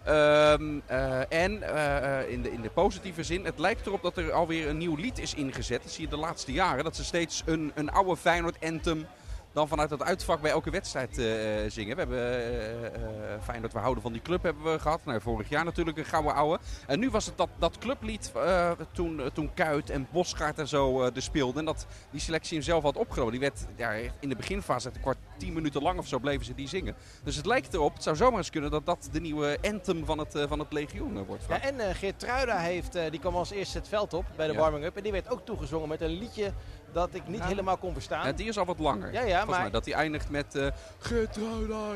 Ehm, 0.04 0.78
eh, 0.86 1.18
en 1.32 1.62
eh, 1.62 2.20
eh, 2.20 2.30
in, 2.30 2.42
de, 2.42 2.52
in 2.52 2.60
de 2.60 2.70
positieve 2.70 3.22
zin, 3.22 3.44
het 3.44 3.58
lijkt 3.58 3.86
erop 3.86 4.02
dat 4.02 4.16
er 4.16 4.32
alweer 4.32 4.68
een 4.68 4.78
nieuw 4.78 4.96
lied 4.96 5.18
is 5.18 5.34
ingezet. 5.34 5.82
Dat 5.82 5.92
zie 5.92 6.04
je 6.04 6.10
de 6.10 6.16
laatste 6.16 6.52
jaren. 6.52 6.84
Dat 6.84 6.96
ze 6.96 7.04
steeds 7.04 7.42
een, 7.46 7.72
een 7.74 7.90
oude 7.90 8.16
Feyenoord-anthem 8.16 9.06
dan 9.52 9.68
vanuit 9.68 9.90
het 9.90 10.02
uitvak 10.02 10.40
bij 10.40 10.50
elke 10.50 10.70
wedstrijd 10.70 11.18
eh, 11.18 11.64
eh, 11.64 11.70
zingen. 11.70 11.96
We 11.96 12.00
hebben 12.02 12.18
eh, 12.18 12.86
eh, 12.86 13.42
Feyenoord, 13.42 13.72
we 13.72 13.78
houden 13.78 14.02
van 14.02 14.12
die 14.12 14.22
club 14.22 14.42
hebben 14.42 14.72
we 14.72 14.78
gehad. 14.78 15.04
Nou, 15.04 15.20
vorig 15.20 15.48
jaar 15.48 15.64
natuurlijk 15.64 15.98
een 15.98 16.04
gouden 16.04 16.34
ouwe. 16.34 16.58
En 16.86 16.98
nu 16.98 17.10
was 17.10 17.26
het 17.26 17.36
dat, 17.36 17.48
dat 17.58 17.78
clublied 17.78 18.32
toen, 18.92 19.20
toen 19.32 19.54
Kuit 19.54 19.90
en 19.90 20.08
Bosgaard 20.12 20.58
en 20.58 20.68
zo 20.68 21.02
er 21.02 21.22
speelden. 21.22 21.58
En 21.58 21.64
dat 21.64 21.86
die 22.10 22.20
selectie 22.20 22.56
hem 22.56 22.66
zelf 22.66 22.82
had 22.82 22.96
opgenomen. 22.96 23.32
Die 23.32 23.40
werd 23.40 23.66
ja, 23.76 23.92
in 24.20 24.28
de 24.28 24.36
beginfase, 24.36 24.90
een 24.94 25.00
kwart, 25.00 25.18
tien 25.40 25.52
minuten 25.52 25.82
lang 25.82 25.98
of 25.98 26.06
zo, 26.06 26.18
bleven 26.18 26.44
ze 26.44 26.54
die 26.54 26.68
zingen. 26.68 26.94
Dus 27.22 27.36
het 27.36 27.46
lijkt 27.46 27.74
erop, 27.74 27.94
het 27.94 28.02
zou 28.02 28.16
zomaar 28.16 28.38
eens 28.38 28.50
kunnen 28.50 28.70
dat 28.70 28.86
dat 28.86 29.08
de 29.12 29.20
nieuwe 29.20 29.58
anthem 29.62 30.04
van 30.04 30.18
het, 30.18 30.34
eh, 30.34 30.44
van 30.48 30.58
het 30.58 30.72
legioen 30.72 31.16
eh, 31.16 31.22
wordt. 31.26 31.44
Ja, 31.48 31.60
en 31.62 31.80
eh 31.80 31.94
Geert 31.94 32.18
Truida 32.18 32.58
heeft, 32.58 32.92
die 33.10 33.20
kwam 33.20 33.34
als 33.34 33.50
eerste 33.50 33.78
het 33.78 33.88
veld 33.88 34.14
op 34.14 34.24
bij 34.36 34.46
de 34.46 34.52
Ja. 34.52 34.58
warming-up. 34.58 34.96
En 34.96 35.02
die 35.02 35.12
werd 35.12 35.30
ook 35.30 35.44
toegezongen 35.44 35.88
met 35.88 36.00
een 36.00 36.18
liedje 36.18 36.52
dat 36.92 37.14
ik 37.14 37.28
niet 37.28 37.38
Ja. 37.38 37.46
helemaal 37.46 37.76
kon 37.76 37.92
verstaan. 37.92 38.26
Ja, 38.26 38.32
die 38.32 38.48
is 38.48 38.58
al 38.58 38.64
wat 38.64 38.78
langer. 38.78 39.12
Ja, 39.12 39.20
ja, 39.20 39.26
Volgens 39.26 39.50
maar- 39.50 39.60
mij, 39.60 39.70
dat 39.70 39.84
die 39.84 39.94
eindigt 39.94 40.30
met... 40.30 40.54
eh 40.54 40.66
Getrouwda. 40.98 41.92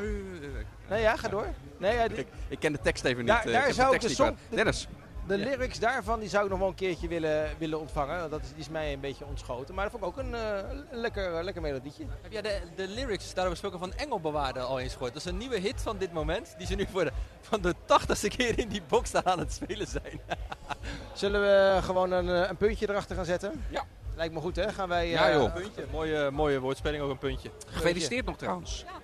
Nee, 0.89 1.01
ja, 1.01 1.17
ga 1.17 1.29
door. 1.29 1.47
Nee, 1.79 2.09
die- 2.09 2.19
ik, 2.19 2.27
ik 2.49 2.59
ken 2.59 2.73
de 2.73 2.81
tekst 2.83 3.05
even 3.05 3.27
Daar- 3.27 3.45
niet. 3.45 3.53
daar 3.55 3.61
ik 3.61 3.67
heb 3.67 3.77
zou 3.77 3.89
de 3.89 3.95
ik 3.95 4.01
de 4.01 4.09
niet 4.09 4.17
song-. 4.17 4.37
Dennis. 4.51 4.89
De 5.27 5.39
lyrics 5.39 5.79
daarvan 5.79 6.21
die 6.21 6.29
zou 6.29 6.45
ik 6.45 6.51
nog 6.51 6.59
wel 6.59 6.69
een 6.69 6.75
keertje 6.75 7.09
willen, 7.09 7.49
willen 7.59 7.81
ontvangen. 7.81 8.31
Dat 8.31 8.43
is, 8.43 8.49
die 8.49 8.59
is 8.59 8.69
mij 8.69 8.93
een 8.93 9.01
beetje 9.01 9.25
ontschoten. 9.25 9.75
Maar 9.75 9.91
dat 9.91 10.01
vond 10.01 10.05
ik 10.05 10.09
ook 10.09 10.25
een, 10.25 10.35
eh, 10.35 10.79
lekker, 10.91 11.45
lekker 11.45 11.63
melodietje. 11.63 12.05
Heb 12.23 12.33
jij 12.33 12.43
de, 12.43 12.61
de 12.77 12.89
lyrics 12.89 13.35
daarover 13.35 13.51
gesproken 13.51 13.79
van 13.79 13.93
Engelbewaarde 13.99 14.61
al 14.61 14.79
eens 14.81 14.93
gehoord? 14.93 15.13
Dat 15.13 15.25
is 15.25 15.31
een 15.31 15.37
nieuwe 15.39 15.59
hit 15.59 15.83
van 15.83 15.99
dit 15.99 16.13
moment. 16.13 16.55
Die 16.59 16.67
ze 16.67 16.75
nu 16.75 16.87
voor 16.91 17.05
de, 17.05 17.13
van 17.41 17.61
de 17.61 17.75
tachtigste 17.85 18.29
keer 18.29 18.59
in 18.59 18.69
die 18.69 18.83
box 18.89 19.15
aan 19.15 19.39
het 19.39 19.53
spelen 19.53 19.87
zijn. 19.87 20.21
Zullen 21.13 21.41
we 21.41 21.83
gewoon 21.83 22.11
een, 22.13 22.29
eh, 22.43 22.49
een 22.49 22.57
puntje 22.57 22.89
erachter 22.91 23.17
gaan 23.17 23.25
zetten? 23.25 23.65
Ja. 23.71 23.85
Lijkt 24.17 24.35
me 24.35 24.41
goed, 24.41 24.57
hè? 24.57 24.73
Gaan 24.73 24.89
wij... 24.89 25.09
Ja, 25.09 25.29
eh, 25.29 25.35
joh. 25.35 25.55
Puntje. 25.55 25.85
Mooie, 25.93 26.31
mooie 26.31 26.61
woordspeling, 26.61 27.03
ook 27.03 27.11
een 27.11 27.19
puntje. 27.19 27.51
Gefeliciteerd 27.67 28.27
nog 28.27 28.37
trouwens. 28.37 28.85
Ja, 28.87 28.93
Met 28.93 29.03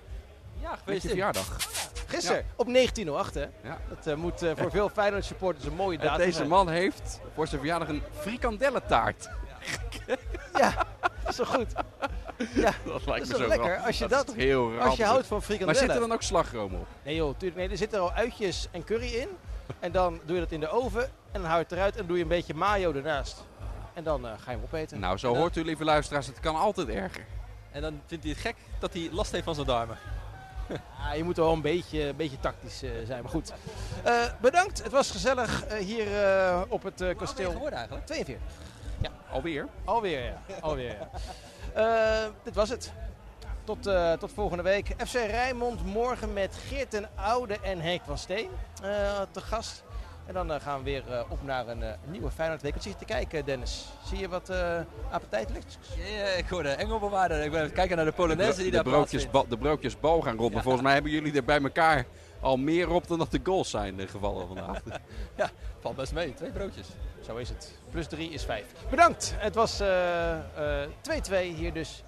je 0.61 0.67
gefeliciteerd. 0.77 1.11
verjaardag. 1.13 1.80
Gisteren, 2.11 2.45
op 2.55 2.65
1908, 2.73 3.33
hè? 3.33 3.69
Ja. 3.69 3.77
Dat 3.89 4.07
eh, 4.07 4.15
moet 4.15 4.41
eh, 4.41 4.51
voor 4.57 4.71
veel 4.71 4.89
Feyenoord 4.89 5.25
supporters 5.25 5.65
een 5.65 5.73
mooie 5.75 5.97
datum 5.97 6.17
deze 6.25 6.45
man 6.45 6.69
heeft 6.69 7.19
voor 7.33 7.47
zijn 7.47 7.59
verjaardag 7.59 7.87
een 7.87 8.01
frikandellentaart. 8.19 9.29
Ja, 10.57 10.85
dat 11.01 11.29
is 11.29 11.35
toch 11.35 11.47
goed? 11.47 11.73
Ja, 12.53 12.71
Dat 12.85 13.03
dat 13.05 13.21
is 13.21 13.27
toch 13.27 13.47
lekker? 13.47 13.77
Als 13.77 13.97
je, 13.97 14.07
dat, 14.07 14.33
heel 14.33 14.79
als 14.79 14.95
je 14.97 15.03
houdt 15.05 15.27
van 15.27 15.37
Maar 15.37 15.45
frikandellen. 15.45 15.81
zit 15.81 15.89
er 15.89 15.99
dan 15.99 16.11
ook 16.11 16.21
slagroom 16.21 16.73
op? 16.73 16.87
Nee 17.03 17.15
joh, 17.15 17.33
tuurlijk 17.37 17.59
nee. 17.59 17.69
Er 17.69 17.77
zitten 17.77 17.99
al 17.99 18.11
uitjes 18.11 18.67
en 18.71 18.83
curry 18.83 19.13
in. 19.13 19.27
En 19.79 19.91
dan 19.91 20.19
doe 20.25 20.35
je 20.35 20.41
dat 20.41 20.51
in 20.51 20.59
de 20.59 20.69
oven. 20.69 21.03
En 21.03 21.41
dan 21.41 21.43
hou 21.43 21.55
je 21.57 21.63
het 21.63 21.71
eruit 21.71 21.95
en 21.95 22.05
doe 22.05 22.17
je 22.17 22.23
een 22.23 22.29
beetje 22.29 22.53
mayo 22.53 22.93
ernaast. 22.93 23.43
En 23.93 24.03
dan 24.03 24.25
eh, 24.25 24.31
ga 24.31 24.51
je 24.51 24.57
hem 24.57 24.63
opeten. 24.65 24.99
Nou, 24.99 25.17
zo 25.17 25.27
dan- 25.31 25.37
hoort 25.37 25.55
u, 25.55 25.63
lieve 25.63 25.83
luisteraars, 25.83 26.27
het 26.27 26.39
kan 26.39 26.55
altijd 26.55 26.87
erger. 26.89 27.25
En 27.71 27.81
dan 27.81 28.01
vindt 28.05 28.23
hij 28.23 28.33
het 28.33 28.41
gek 28.41 28.55
dat 28.79 28.93
hij 28.93 29.09
last 29.11 29.31
heeft 29.31 29.43
van 29.43 29.55
zijn 29.55 29.67
darmen. 29.67 29.97
Ja, 30.67 31.13
je 31.13 31.23
moet 31.23 31.37
wel 31.37 31.53
een 31.53 31.61
beetje, 31.61 32.01
een 32.01 32.15
beetje 32.15 32.39
tactisch 32.39 32.83
eh, 32.83 32.91
zijn. 33.05 33.21
Maar 33.21 33.31
goed. 33.31 33.53
Eh, 34.03 34.25
bedankt. 34.41 34.83
Het 34.83 34.91
was 34.91 35.11
gezellig 35.11 35.65
eh, 35.65 35.77
hier 35.77 36.07
op 36.67 36.83
het 36.83 37.15
kasteel. 37.17 37.51
geworden 37.51 37.77
eigenlijk? 37.77 38.07
42. 38.07 38.45
Alweer? 39.31 39.67
Alweer, 39.83 40.23
ja. 40.23 40.41
Alweer, 40.61 40.97
ja. 41.75 42.29
Dit 42.43 42.55
was 42.55 42.69
het. 42.69 42.91
Tot, 43.63 43.89
tot 44.19 44.31
volgende 44.33 44.63
week. 44.63 44.93
FC 44.97 45.13
Rijnmond 45.13 45.85
morgen 45.85 46.33
met 46.33 46.55
Geert 46.67 46.89
ten 46.89 47.09
Oude 47.15 47.59
en 47.59 47.79
Henk 47.79 48.01
van 48.05 48.17
Steen 48.17 48.49
te 49.31 49.41
gast. 49.41 49.83
En 50.25 50.33
dan 50.33 50.51
eh, 50.53 50.61
gaan 50.61 50.77
we 50.77 50.83
weer 50.83 51.03
eh, 51.11 51.23
op 51.29 51.43
naar 51.43 51.67
een 51.67 51.83
eh, 51.83 51.93
nieuwe 52.05 52.31
Feyenoord 52.31 52.61
week. 52.61 52.73
Wat 52.73 52.83
zie 52.83 52.91
je 52.91 52.97
te 52.97 53.05
kijken, 53.05 53.45
Dennis? 53.45 53.85
Zie 54.05 54.19
je 54.19 54.29
wat 54.29 54.49
eh 54.49 54.79
appetijtelijks? 55.11 55.77
Ja, 55.97 56.05
ja, 56.05 56.25
ik 56.25 56.47
hoorde 56.49 56.69
Engelbewaarder. 56.69 57.43
Ik 57.43 57.51
ben 57.51 57.61
even 57.61 57.73
kijken 57.73 57.95
naar 57.95 58.05
de 58.05 58.11
Polonaise 58.11 58.61
die 58.61 58.65
de, 58.65 58.71
daar 58.71 58.83
broodjes, 58.83 59.27
de 59.49 59.57
broodjes 59.57 59.99
bal 59.99 60.21
gaan 60.21 60.37
Ja. 60.39 60.61
volgens 60.61 60.83
mij 60.83 60.93
hebben 60.93 61.11
jullie 61.11 61.33
er 61.33 61.43
bij 61.43 61.61
elkaar 61.61 62.05
al 62.41 62.57
meer 62.57 62.89
op 62.89 63.07
dan 63.07 63.17
dat 63.17 63.31
de 63.31 63.39
goals 63.43 63.69
zijn 63.69 63.99
eh, 63.99 64.07
gevallen 64.07 64.47
vandaag. 64.47 64.81
Valt 65.79 65.95
best 65.95 66.13
mee, 66.13 66.33
twee 66.33 66.51
broodjes. 66.51 66.87
Zo 67.25 67.35
is 67.35 67.49
het. 67.49 67.79
Plus 67.91 68.07
3 68.07 68.29
is 68.29 68.43
5. 68.43 68.65
Bedankt. 68.89 69.33
Het 69.37 69.55
was 69.55 69.79
eh, 69.79 70.83
eh, 70.83 70.89
2-2 71.29 71.55
hier 71.55 71.73
dus 71.73 72.03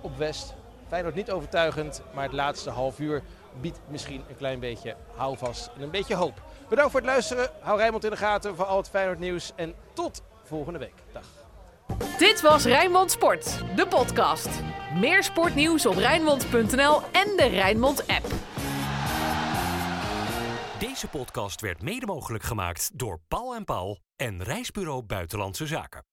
op 0.00 0.16
West. 0.16 0.54
Feyenoord 0.88 1.14
niet 1.14 1.30
overtuigend, 1.30 2.02
maar 2.14 2.24
het 2.24 2.32
laatste 2.32 2.70
half 2.70 2.98
uur 2.98 3.22
biedt 3.60 3.78
misschien 3.88 4.24
een 4.28 4.36
klein 4.36 4.60
beetje 4.60 4.96
houvast 5.14 5.70
en 5.76 5.82
een 5.82 5.90
beetje 5.90 6.14
hoop. 6.14 6.42
Bedankt 6.68 6.90
voor 6.90 7.00
het 7.00 7.08
luisteren. 7.08 7.50
Hou 7.60 7.78
Rijnmond 7.78 8.04
in 8.04 8.10
de 8.10 8.16
gaten 8.16 8.56
voor 8.56 8.64
al 8.64 8.76
het 8.76 8.88
Feyenoord 8.88 9.18
nieuws. 9.18 9.52
En 9.56 9.74
tot 9.92 10.22
volgende 10.44 10.78
week. 10.78 10.94
Dag. 11.12 11.24
Dit 12.18 12.40
was 12.40 12.64
Rijnmond 12.64 13.10
Sport, 13.10 13.62
de 13.76 13.86
podcast. 13.86 14.48
Meer 14.94 15.22
sportnieuws 15.22 15.86
op 15.86 15.94
Rijnmond.nl 15.94 17.00
en 17.12 17.36
de 17.36 17.48
Rijnmond 17.50 18.06
app. 18.06 18.26
Deze 20.78 21.08
podcast 21.08 21.60
werd 21.60 21.82
mede 21.82 22.06
mogelijk 22.06 22.44
gemaakt 22.44 22.90
door 22.98 23.20
Paul 23.28 23.54
en 23.54 23.64
Paul 23.64 23.98
en 24.16 24.42
Reisbureau 24.42 25.02
Buitenlandse 25.02 25.66
Zaken. 25.66 26.04